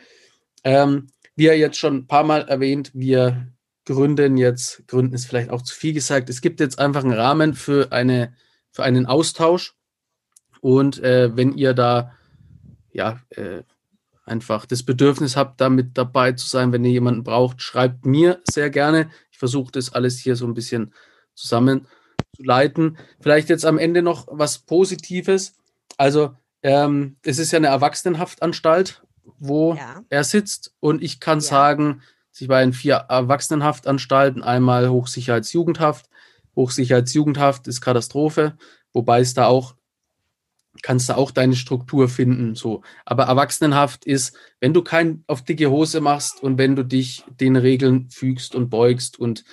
ähm, 0.63 1.07
wie 1.35 1.47
er 1.47 1.57
jetzt 1.57 1.77
schon 1.77 1.95
ein 1.95 2.07
paar 2.07 2.23
Mal 2.23 2.47
erwähnt, 2.47 2.91
wir 2.93 3.47
gründen 3.85 4.37
jetzt, 4.37 4.87
gründen 4.87 5.13
ist 5.13 5.27
vielleicht 5.27 5.49
auch 5.49 5.61
zu 5.61 5.75
viel 5.75 5.93
gesagt, 5.93 6.29
es 6.29 6.41
gibt 6.41 6.61
jetzt 6.61 6.79
einfach 6.79 7.03
einen 7.03 7.13
Rahmen 7.13 7.55
für, 7.55 7.91
eine, 7.91 8.33
für 8.71 8.83
einen 8.83 9.05
Austausch. 9.05 9.75
Und 10.61 11.03
äh, 11.03 11.35
wenn 11.35 11.53
ihr 11.53 11.73
da 11.73 12.13
ja 12.91 13.19
äh, 13.29 13.63
einfach 14.27 14.65
das 14.65 14.83
Bedürfnis 14.83 15.35
habt, 15.35 15.61
da 15.61 15.69
mit 15.69 15.97
dabei 15.97 16.33
zu 16.33 16.47
sein, 16.47 16.71
wenn 16.71 16.85
ihr 16.85 16.91
jemanden 16.91 17.23
braucht, 17.23 17.61
schreibt 17.61 18.05
mir 18.05 18.41
sehr 18.49 18.69
gerne. 18.69 19.09
Ich 19.31 19.37
versuche 19.37 19.71
das 19.71 19.93
alles 19.93 20.19
hier 20.19 20.35
so 20.35 20.45
ein 20.45 20.53
bisschen 20.53 20.93
zusammenzuleiten. 21.33 22.97
Vielleicht 23.19 23.49
jetzt 23.49 23.65
am 23.65 23.77
Ende 23.77 24.01
noch 24.01 24.27
was 24.29 24.59
Positives. 24.59 25.55
Also 25.97 26.35
ähm, 26.63 27.17
es 27.23 27.39
ist 27.39 27.51
ja 27.51 27.57
eine 27.57 27.67
Erwachsenenhaftanstalt, 27.67 29.01
wo 29.39 29.75
ja. 29.75 30.03
er 30.09 30.23
sitzt. 30.23 30.73
Und 30.79 31.01
ich 31.01 31.19
kann 31.19 31.39
ja. 31.39 31.45
sagen, 31.45 32.01
ich 32.39 32.49
war 32.49 32.61
in 32.61 32.73
vier 32.73 32.95
Erwachsenenhaftanstalten, 33.09 34.43
einmal 34.43 34.89
Hochsicherheitsjugendhaft. 34.89 36.07
Hochsicherheitsjugendhaft 36.55 37.67
ist 37.67 37.81
Katastrophe, 37.81 38.57
wobei 38.93 39.21
es 39.21 39.33
da 39.33 39.45
auch 39.45 39.75
kannst 40.83 41.09
du 41.09 41.17
auch 41.17 41.31
deine 41.31 41.55
Struktur 41.55 42.09
finden, 42.09 42.55
so. 42.55 42.81
Aber 43.05 43.23
Erwachsenenhaft 43.23 44.05
ist, 44.05 44.35
wenn 44.59 44.73
du 44.73 44.81
kein 44.81 45.23
auf 45.27 45.43
dicke 45.43 45.69
Hose 45.69 46.01
machst 46.01 46.41
und 46.41 46.57
wenn 46.57 46.75
du 46.75 46.83
dich 46.83 47.23
den 47.39 47.55
Regeln 47.55 48.09
fügst 48.09 48.55
und 48.55 48.69
beugst 48.69 49.19
und 49.19 49.43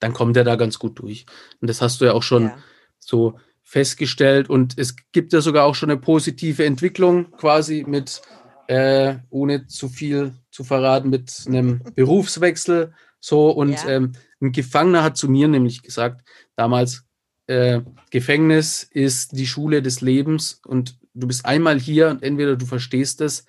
dann 0.00 0.12
kommt 0.12 0.36
er 0.36 0.44
da 0.44 0.56
ganz 0.56 0.78
gut 0.78 0.98
durch. 0.98 1.24
Und 1.60 1.68
das 1.68 1.80
hast 1.80 2.00
du 2.00 2.04
ja 2.04 2.12
auch 2.12 2.22
schon 2.22 2.44
ja. 2.44 2.58
so 2.98 3.38
festgestellt. 3.62 4.50
Und 4.50 4.78
es 4.78 4.94
gibt 5.12 5.32
ja 5.32 5.40
sogar 5.40 5.64
auch 5.64 5.74
schon 5.74 5.90
eine 5.90 6.00
positive 6.00 6.64
Entwicklung 6.64 7.32
quasi 7.32 7.84
mit, 7.86 8.20
äh, 8.68 9.16
ohne 9.30 9.66
zu 9.66 9.88
viel 9.88 10.34
zu 10.50 10.62
verraten, 10.62 11.10
mit 11.10 11.44
einem 11.46 11.82
Berufswechsel. 11.94 12.92
So, 13.18 13.50
und 13.50 13.72
ja. 13.72 13.88
ähm, 13.88 14.12
ein 14.40 14.52
Gefangener 14.52 15.02
hat 15.02 15.16
zu 15.16 15.28
mir 15.28 15.48
nämlich 15.48 15.82
gesagt, 15.82 16.28
damals, 16.56 17.04
äh, 17.46 17.80
Gefängnis 18.10 18.82
ist 18.82 19.32
die 19.32 19.46
Schule 19.46 19.82
des 19.82 20.00
Lebens 20.00 20.60
und 20.66 20.98
du 21.14 21.26
bist 21.26 21.44
einmal 21.44 21.78
hier 21.78 22.08
und 22.08 22.22
entweder 22.22 22.56
du 22.56 22.66
verstehst 22.66 23.20
es 23.20 23.44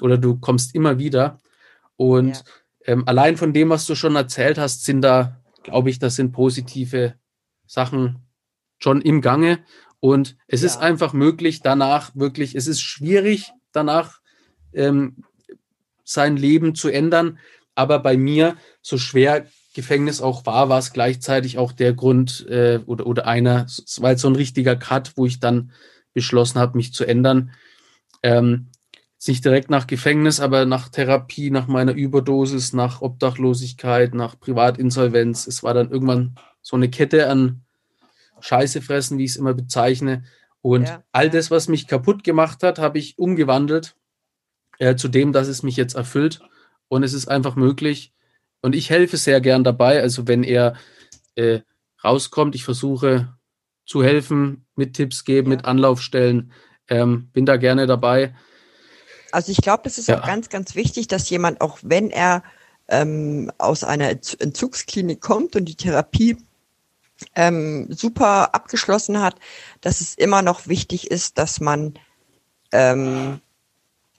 oder 0.00 0.18
du 0.18 0.38
kommst 0.38 0.74
immer 0.74 0.98
wieder. 0.98 1.40
Und 1.96 2.36
ja. 2.36 2.42
ähm, 2.86 3.04
allein 3.06 3.36
von 3.36 3.52
dem, 3.52 3.70
was 3.70 3.86
du 3.86 3.94
schon 3.94 4.16
erzählt 4.16 4.58
hast, 4.58 4.84
sind 4.84 5.02
da, 5.02 5.40
glaube 5.62 5.90
ich, 5.90 5.98
das 5.98 6.16
sind 6.16 6.32
positive 6.32 7.14
Sachen 7.66 8.26
schon 8.78 9.00
im 9.00 9.20
Gange. 9.20 9.64
Und 10.00 10.36
es 10.48 10.62
ja. 10.62 10.66
ist 10.66 10.78
einfach 10.78 11.12
möglich, 11.12 11.60
danach 11.62 12.14
wirklich, 12.14 12.54
es 12.54 12.66
ist 12.66 12.80
schwierig, 12.80 13.52
danach 13.72 14.20
ähm, 14.72 15.24
sein 16.04 16.36
Leben 16.36 16.74
zu 16.74 16.88
ändern. 16.88 17.38
Aber 17.74 18.00
bei 18.00 18.16
mir, 18.16 18.56
so 18.82 18.98
schwer 18.98 19.46
Gefängnis 19.72 20.20
auch 20.20 20.46
war, 20.46 20.68
war 20.68 20.78
es 20.78 20.92
gleichzeitig 20.92 21.58
auch 21.58 21.72
der 21.72 21.94
Grund 21.94 22.46
äh, 22.48 22.80
oder, 22.86 23.06
oder 23.06 23.26
einer, 23.26 23.64
es 23.66 24.00
war 24.02 24.10
jetzt 24.10 24.22
so 24.22 24.28
ein 24.28 24.36
richtiger 24.36 24.76
Cut, 24.76 25.12
wo 25.16 25.26
ich 25.26 25.40
dann 25.40 25.72
beschlossen 26.12 26.58
habe, 26.58 26.76
mich 26.76 26.92
zu 26.92 27.04
ändern. 27.04 27.52
Ähm, 28.22 28.68
nicht 29.26 29.44
direkt 29.44 29.70
nach 29.70 29.86
Gefängnis, 29.86 30.40
aber 30.40 30.64
nach 30.64 30.88
Therapie, 30.88 31.50
nach 31.50 31.68
meiner 31.68 31.92
Überdosis, 31.92 32.72
nach 32.72 33.02
Obdachlosigkeit, 33.02 34.14
nach 34.14 34.38
Privatinsolvenz. 34.38 35.46
Es 35.46 35.62
war 35.62 35.74
dann 35.74 35.90
irgendwann 35.90 36.34
so 36.60 36.76
eine 36.76 36.90
Kette 36.90 37.28
an 37.28 37.62
Scheiße 38.40 38.82
fressen, 38.82 39.18
wie 39.18 39.24
ich 39.24 39.32
es 39.32 39.36
immer 39.36 39.54
bezeichne. 39.54 40.24
Und 40.60 40.88
ja. 40.88 41.02
all 41.12 41.30
das, 41.30 41.50
was 41.50 41.68
mich 41.68 41.86
kaputt 41.86 42.24
gemacht 42.24 42.62
hat, 42.62 42.78
habe 42.78 42.98
ich 42.98 43.18
umgewandelt 43.18 43.94
äh, 44.78 44.96
zu 44.96 45.08
dem, 45.08 45.32
dass 45.32 45.48
es 45.48 45.62
mich 45.62 45.76
jetzt 45.76 45.94
erfüllt. 45.94 46.40
Und 46.88 47.04
es 47.04 47.12
ist 47.12 47.28
einfach 47.28 47.54
möglich. 47.54 48.12
Und 48.62 48.74
ich 48.74 48.90
helfe 48.90 49.16
sehr 49.16 49.40
gern 49.40 49.64
dabei. 49.64 50.00
Also 50.00 50.26
wenn 50.28 50.44
er 50.44 50.74
äh, 51.34 51.60
rauskommt, 52.02 52.54
ich 52.54 52.64
versuche 52.64 53.34
zu 53.84 54.02
helfen, 54.02 54.64
mit 54.76 54.94
Tipps 54.94 55.24
geben, 55.24 55.50
ja. 55.50 55.56
mit 55.56 55.66
Anlaufstellen. 55.66 56.52
Ähm, 56.88 57.28
bin 57.32 57.46
da 57.46 57.56
gerne 57.56 57.86
dabei. 57.86 58.34
Also 59.32 59.50
ich 59.50 59.58
glaube, 59.58 59.82
das 59.84 59.98
ist 59.98 60.08
ja. 60.08 60.20
auch 60.20 60.26
ganz, 60.26 60.48
ganz 60.48 60.74
wichtig, 60.74 61.08
dass 61.08 61.30
jemand, 61.30 61.60
auch 61.60 61.78
wenn 61.82 62.10
er 62.10 62.42
ähm, 62.88 63.50
aus 63.58 63.84
einer 63.84 64.10
Entzugsklinik 64.10 65.20
kommt 65.20 65.56
und 65.56 65.64
die 65.64 65.76
Therapie 65.76 66.36
ähm, 67.34 67.86
super 67.90 68.54
abgeschlossen 68.54 69.20
hat, 69.20 69.36
dass 69.80 70.00
es 70.00 70.14
immer 70.14 70.42
noch 70.42 70.66
wichtig 70.66 71.10
ist, 71.10 71.38
dass 71.38 71.60
man 71.60 71.94
ähm, 72.72 73.40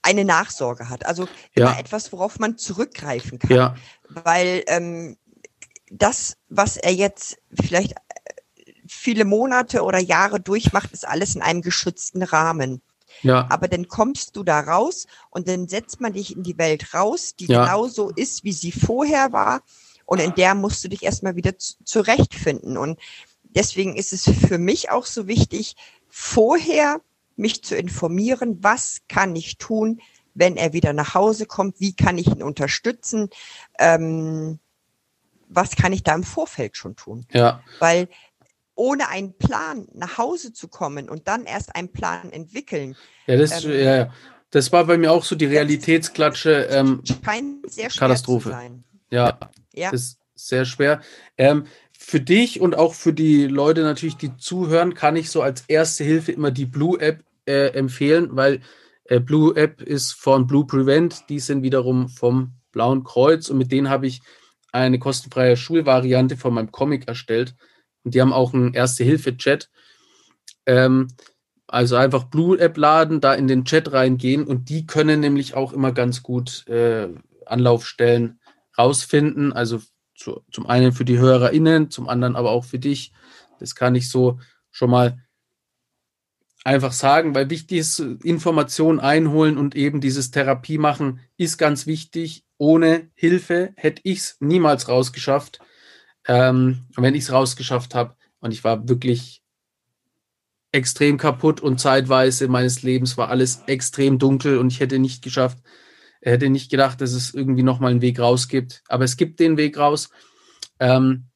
eine 0.02 0.24
Nachsorge 0.24 0.88
hat. 0.88 1.06
Also 1.06 1.24
ja. 1.54 1.68
immer 1.70 1.78
etwas, 1.78 2.12
worauf 2.12 2.38
man 2.38 2.58
zurückgreifen 2.58 3.38
kann. 3.38 3.56
Ja. 3.56 3.76
Weil 4.08 4.64
ähm, 4.66 5.16
das, 5.90 6.36
was 6.48 6.76
er 6.76 6.92
jetzt 6.92 7.38
vielleicht 7.52 7.92
äh, 7.92 8.72
viele 8.86 9.24
Monate 9.24 9.82
oder 9.82 9.98
Jahre 9.98 10.40
durchmacht, 10.40 10.92
ist 10.92 11.06
alles 11.06 11.34
in 11.34 11.42
einem 11.42 11.62
geschützten 11.62 12.22
Rahmen. 12.22 12.82
Ja. 13.22 13.46
Aber 13.50 13.68
dann 13.68 13.88
kommst 13.88 14.36
du 14.36 14.42
da 14.42 14.60
raus 14.60 15.06
und 15.30 15.48
dann 15.48 15.68
setzt 15.68 16.00
man 16.00 16.12
dich 16.12 16.36
in 16.36 16.42
die 16.42 16.58
Welt 16.58 16.94
raus, 16.94 17.34
die 17.36 17.46
ja. 17.46 17.64
genauso 17.64 18.10
ist, 18.10 18.44
wie 18.44 18.52
sie 18.52 18.72
vorher 18.72 19.32
war. 19.32 19.62
Und 20.04 20.20
in 20.20 20.34
der 20.34 20.54
musst 20.54 20.84
du 20.84 20.88
dich 20.88 21.02
erstmal 21.02 21.36
wieder 21.36 21.56
zurechtfinden. 21.58 22.76
Und 22.76 22.98
deswegen 23.44 23.96
ist 23.96 24.12
es 24.12 24.24
für 24.24 24.58
mich 24.58 24.90
auch 24.90 25.06
so 25.06 25.26
wichtig, 25.26 25.76
vorher 26.08 27.00
mich 27.36 27.62
zu 27.62 27.76
informieren, 27.76 28.58
was 28.62 28.98
kann 29.08 29.34
ich 29.34 29.58
tun, 29.58 30.00
wenn 30.34 30.56
er 30.56 30.72
wieder 30.72 30.92
nach 30.92 31.14
Hause 31.14 31.46
kommt, 31.46 31.80
wie 31.80 31.94
kann 31.94 32.18
ich 32.18 32.26
ihn 32.26 32.42
unterstützen, 32.42 33.30
ähm, 33.78 34.58
was 35.48 35.76
kann 35.76 35.92
ich 35.92 36.02
da 36.02 36.14
im 36.14 36.24
Vorfeld 36.24 36.76
schon 36.76 36.96
tun. 36.96 37.26
Ja. 37.32 37.62
Weil 37.78 38.08
ohne 38.74 39.08
einen 39.08 39.34
Plan 39.34 39.86
nach 39.92 40.18
Hause 40.18 40.52
zu 40.52 40.68
kommen 40.68 41.08
und 41.08 41.28
dann 41.28 41.44
erst 41.44 41.76
einen 41.76 41.92
Plan 41.92 42.32
entwickeln. 42.32 42.96
Ja, 43.26 43.36
das, 43.36 43.64
ähm, 43.64 43.70
ja, 43.70 43.96
ja. 43.96 44.12
das 44.50 44.72
war 44.72 44.84
bei 44.84 44.98
mir 44.98 45.12
auch 45.12 45.24
so 45.24 45.36
die 45.36 45.46
Realitätsklatsche. 45.46 46.68
Ähm, 46.70 47.02
scheint 47.24 47.70
sehr 47.70 47.90
schwer 47.90 48.08
Katastrophe. 48.08 48.50
zu 48.50 48.50
sein. 48.50 48.84
Ja, 49.10 49.38
ja. 49.72 49.90
das 49.92 50.00
ist 50.00 50.18
sehr 50.34 50.64
schwer. 50.64 51.00
Ähm, 51.38 51.66
für 51.96 52.20
dich 52.20 52.60
und 52.60 52.74
auch 52.74 52.94
für 52.94 53.12
die 53.12 53.46
Leute 53.46 53.82
natürlich, 53.82 54.16
die 54.16 54.36
zuhören, 54.36 54.94
kann 54.94 55.16
ich 55.16 55.30
so 55.30 55.40
als 55.40 55.62
erste 55.68 56.04
Hilfe 56.04 56.32
immer 56.32 56.50
die 56.50 56.66
Blue 56.66 57.00
App 57.00 57.24
äh, 57.46 57.68
empfehlen, 57.68 58.30
weil 58.32 58.60
Blue 59.08 59.54
App 59.56 59.82
ist 59.82 60.12
von 60.12 60.46
Blue 60.46 60.66
Prevent, 60.66 61.24
die 61.28 61.38
sind 61.38 61.62
wiederum 61.62 62.08
vom 62.08 62.54
Blauen 62.72 63.04
Kreuz 63.04 63.50
und 63.50 63.58
mit 63.58 63.70
denen 63.70 63.90
habe 63.90 64.06
ich 64.06 64.22
eine 64.72 64.98
kostenfreie 64.98 65.56
Schulvariante 65.56 66.36
von 66.36 66.54
meinem 66.54 66.72
Comic 66.72 67.06
erstellt. 67.06 67.54
Und 68.02 68.14
die 68.14 68.20
haben 68.20 68.32
auch 68.32 68.52
einen 68.52 68.74
Erste-Hilfe-Chat. 68.74 69.70
Ähm, 70.66 71.08
also 71.66 71.96
einfach 71.96 72.24
Blue 72.24 72.58
App 72.58 72.76
laden, 72.76 73.20
da 73.20 73.34
in 73.34 73.46
den 73.46 73.64
Chat 73.64 73.92
reingehen 73.92 74.44
und 74.44 74.68
die 74.68 74.86
können 74.86 75.20
nämlich 75.20 75.54
auch 75.54 75.72
immer 75.72 75.92
ganz 75.92 76.22
gut 76.22 76.66
äh, 76.68 77.08
Anlaufstellen 77.46 78.40
rausfinden. 78.76 79.52
Also 79.52 79.80
zu, 80.14 80.42
zum 80.50 80.66
einen 80.66 80.92
für 80.92 81.04
die 81.04 81.18
HörerInnen, 81.18 81.90
zum 81.90 82.08
anderen 82.08 82.36
aber 82.36 82.50
auch 82.50 82.64
für 82.64 82.78
dich. 82.78 83.12
Das 83.60 83.74
kann 83.74 83.94
ich 83.94 84.10
so 84.10 84.38
schon 84.70 84.90
mal 84.90 85.23
einfach 86.64 86.92
sagen, 86.92 87.34
weil 87.34 87.50
wichtig 87.50 87.78
ist, 87.78 87.98
Informationen 88.00 88.98
einholen 88.98 89.58
und 89.58 89.76
eben 89.76 90.00
dieses 90.00 90.30
Therapie 90.30 90.78
machen 90.78 91.20
ist 91.36 91.58
ganz 91.58 91.86
wichtig. 91.86 92.44
Ohne 92.56 93.10
Hilfe 93.14 93.74
hätte 93.76 94.00
ich 94.04 94.18
es 94.18 94.36
niemals 94.40 94.88
rausgeschafft. 94.88 95.60
Ähm, 96.26 96.86
wenn 96.96 97.14
ich 97.14 97.24
es 97.24 97.32
rausgeschafft 97.32 97.94
habe 97.94 98.16
und 98.40 98.52
ich 98.52 98.64
war 98.64 98.88
wirklich 98.88 99.42
extrem 100.72 101.18
kaputt 101.18 101.60
und 101.60 101.78
zeitweise 101.78 102.48
meines 102.48 102.82
Lebens 102.82 103.16
war 103.18 103.28
alles 103.28 103.62
extrem 103.66 104.18
dunkel 104.18 104.58
und 104.58 104.72
ich 104.72 104.80
hätte 104.80 104.98
nicht 104.98 105.22
geschafft, 105.22 105.58
hätte 106.22 106.48
nicht 106.48 106.70
gedacht, 106.70 107.00
dass 107.02 107.12
es 107.12 107.34
irgendwie 107.34 107.62
nochmal 107.62 107.90
einen 107.90 108.00
Weg 108.00 108.18
raus 108.18 108.48
gibt. 108.48 108.82
Aber 108.88 109.04
es 109.04 109.18
gibt 109.18 109.38
den 109.38 109.58
Weg 109.58 109.76
raus. 109.76 110.08
Ähm, 110.80 111.26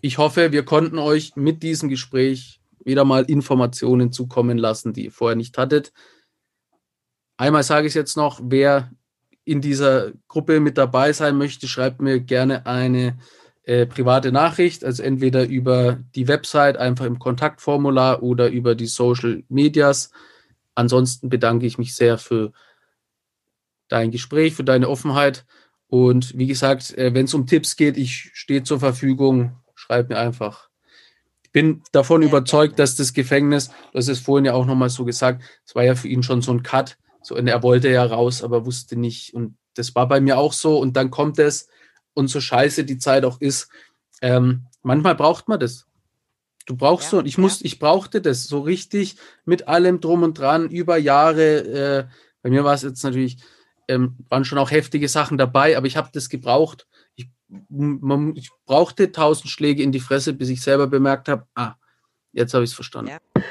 ich 0.00 0.16
hoffe, 0.16 0.52
wir 0.52 0.64
konnten 0.64 0.98
euch 0.98 1.36
mit 1.36 1.62
diesem 1.62 1.90
Gespräch 1.90 2.61
wieder 2.84 3.04
mal 3.04 3.24
Informationen 3.24 4.12
zukommen 4.12 4.58
lassen, 4.58 4.92
die 4.92 5.06
ihr 5.06 5.12
vorher 5.12 5.36
nicht 5.36 5.58
hattet. 5.58 5.92
Einmal 7.36 7.62
sage 7.62 7.86
ich 7.86 7.90
es 7.92 7.94
jetzt 7.94 8.16
noch, 8.16 8.40
wer 8.42 8.90
in 9.44 9.60
dieser 9.60 10.12
Gruppe 10.28 10.60
mit 10.60 10.78
dabei 10.78 11.12
sein 11.12 11.36
möchte, 11.36 11.66
schreibt 11.66 12.00
mir 12.00 12.20
gerne 12.20 12.66
eine 12.66 13.18
äh, 13.64 13.86
private 13.86 14.32
Nachricht, 14.32 14.84
also 14.84 15.02
entweder 15.02 15.46
über 15.46 16.00
die 16.14 16.28
Website, 16.28 16.76
einfach 16.76 17.04
im 17.04 17.18
Kontaktformular 17.18 18.22
oder 18.22 18.48
über 18.48 18.74
die 18.74 18.86
Social 18.86 19.44
Medias. 19.48 20.10
Ansonsten 20.74 21.28
bedanke 21.28 21.66
ich 21.66 21.78
mich 21.78 21.94
sehr 21.94 22.18
für 22.18 22.52
dein 23.88 24.10
Gespräch, 24.10 24.54
für 24.54 24.64
deine 24.64 24.88
Offenheit. 24.88 25.44
Und 25.86 26.36
wie 26.36 26.46
gesagt, 26.46 26.96
äh, 26.96 27.14
wenn 27.14 27.26
es 27.26 27.34
um 27.34 27.46
Tipps 27.46 27.76
geht, 27.76 27.96
ich 27.96 28.30
stehe 28.34 28.62
zur 28.62 28.80
Verfügung. 28.80 29.58
Schreib 29.74 30.08
mir 30.08 30.18
einfach. 30.18 30.71
Ich 31.54 31.60
bin 31.60 31.82
davon 31.92 32.22
ja, 32.22 32.28
überzeugt, 32.28 32.78
dass 32.78 32.96
das 32.96 33.12
Gefängnis, 33.12 33.68
du 33.68 33.98
hast 33.98 34.08
es 34.08 34.20
vorhin 34.20 34.46
ja 34.46 34.54
auch 34.54 34.64
nochmal 34.64 34.88
so 34.88 35.04
gesagt, 35.04 35.42
es 35.66 35.74
war 35.74 35.84
ja 35.84 35.94
für 35.94 36.08
ihn 36.08 36.22
schon 36.22 36.40
so 36.40 36.50
ein 36.50 36.62
Cut. 36.62 36.96
So, 37.20 37.36
und 37.36 37.46
er 37.46 37.62
wollte 37.62 37.90
ja 37.90 38.04
raus, 38.04 38.42
aber 38.42 38.64
wusste 38.64 38.96
nicht. 38.96 39.34
Und 39.34 39.56
das 39.74 39.94
war 39.94 40.08
bei 40.08 40.20
mir 40.20 40.38
auch 40.38 40.54
so. 40.54 40.78
Und 40.78 40.96
dann 40.96 41.10
kommt 41.10 41.38
es, 41.38 41.68
und 42.14 42.28
so 42.28 42.40
scheiße 42.40 42.84
die 42.84 42.98
Zeit 42.98 43.24
auch 43.24 43.40
ist, 43.40 43.68
ähm, 44.22 44.66
manchmal 44.82 45.14
braucht 45.14 45.48
man 45.48 45.60
das. 45.60 45.86
Du 46.66 46.76
brauchst 46.76 47.12
ja, 47.12 47.18
so, 47.18 47.24
ich 47.24 47.38
muss, 47.38 47.60
ich 47.60 47.78
brauchte 47.78 48.20
das 48.22 48.44
so 48.44 48.60
richtig 48.60 49.16
mit 49.44 49.68
allem 49.68 50.00
drum 50.00 50.22
und 50.22 50.38
dran 50.38 50.70
über 50.70 50.96
Jahre. 50.96 51.58
Äh, 51.58 52.04
bei 52.42 52.50
mir 52.50 52.64
war 52.64 52.74
es 52.74 52.82
jetzt 52.82 53.04
natürlich 53.04 53.38
ähm, 53.88 54.16
waren 54.28 54.44
schon 54.44 54.58
auch 54.58 54.70
heftige 54.70 55.08
Sachen 55.08 55.38
dabei, 55.38 55.76
aber 55.76 55.86
ich 55.86 55.96
habe 55.96 56.10
das 56.12 56.28
gebraucht. 56.28 56.86
Ich, 57.52 57.60
man, 57.68 58.34
ich, 58.36 58.50
brauchte 58.66 59.12
tausend 59.12 59.50
Schläge 59.50 59.82
in 59.82 59.92
die 59.92 60.00
Fresse, 60.00 60.32
bis 60.32 60.48
ich 60.48 60.62
selber 60.62 60.86
bemerkt 60.86 61.28
habe, 61.28 61.46
ah, 61.54 61.74
jetzt 62.32 62.54
habe 62.54 62.64
ich 62.64 62.70
es 62.70 62.74
verstanden. 62.74 63.10
Ja. 63.10 63.42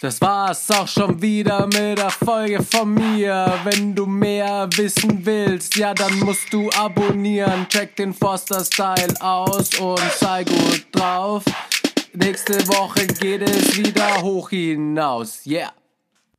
Das 0.00 0.20
war's 0.20 0.70
auch 0.70 0.86
schon 0.86 1.20
wieder 1.20 1.66
mit 1.66 1.98
der 1.98 2.10
Folge 2.10 2.62
von 2.62 2.94
mir. 2.94 3.58
Wenn 3.64 3.96
du 3.96 4.06
mehr 4.06 4.68
wissen 4.76 5.26
willst, 5.26 5.74
ja, 5.74 5.92
dann 5.92 6.20
musst 6.20 6.52
du 6.52 6.70
abonnieren. 6.70 7.66
Check 7.68 7.96
den 7.96 8.14
Foster 8.14 8.64
Style 8.64 9.14
aus 9.20 9.74
und 9.80 10.00
sei 10.16 10.44
gut 10.44 10.86
drauf. 10.92 11.42
Nächste 12.12 12.66
Woche 12.68 13.08
geht 13.08 13.42
es 13.42 13.76
wieder 13.76 14.22
hoch 14.22 14.50
hinaus. 14.50 15.44
Yeah. 15.44 15.72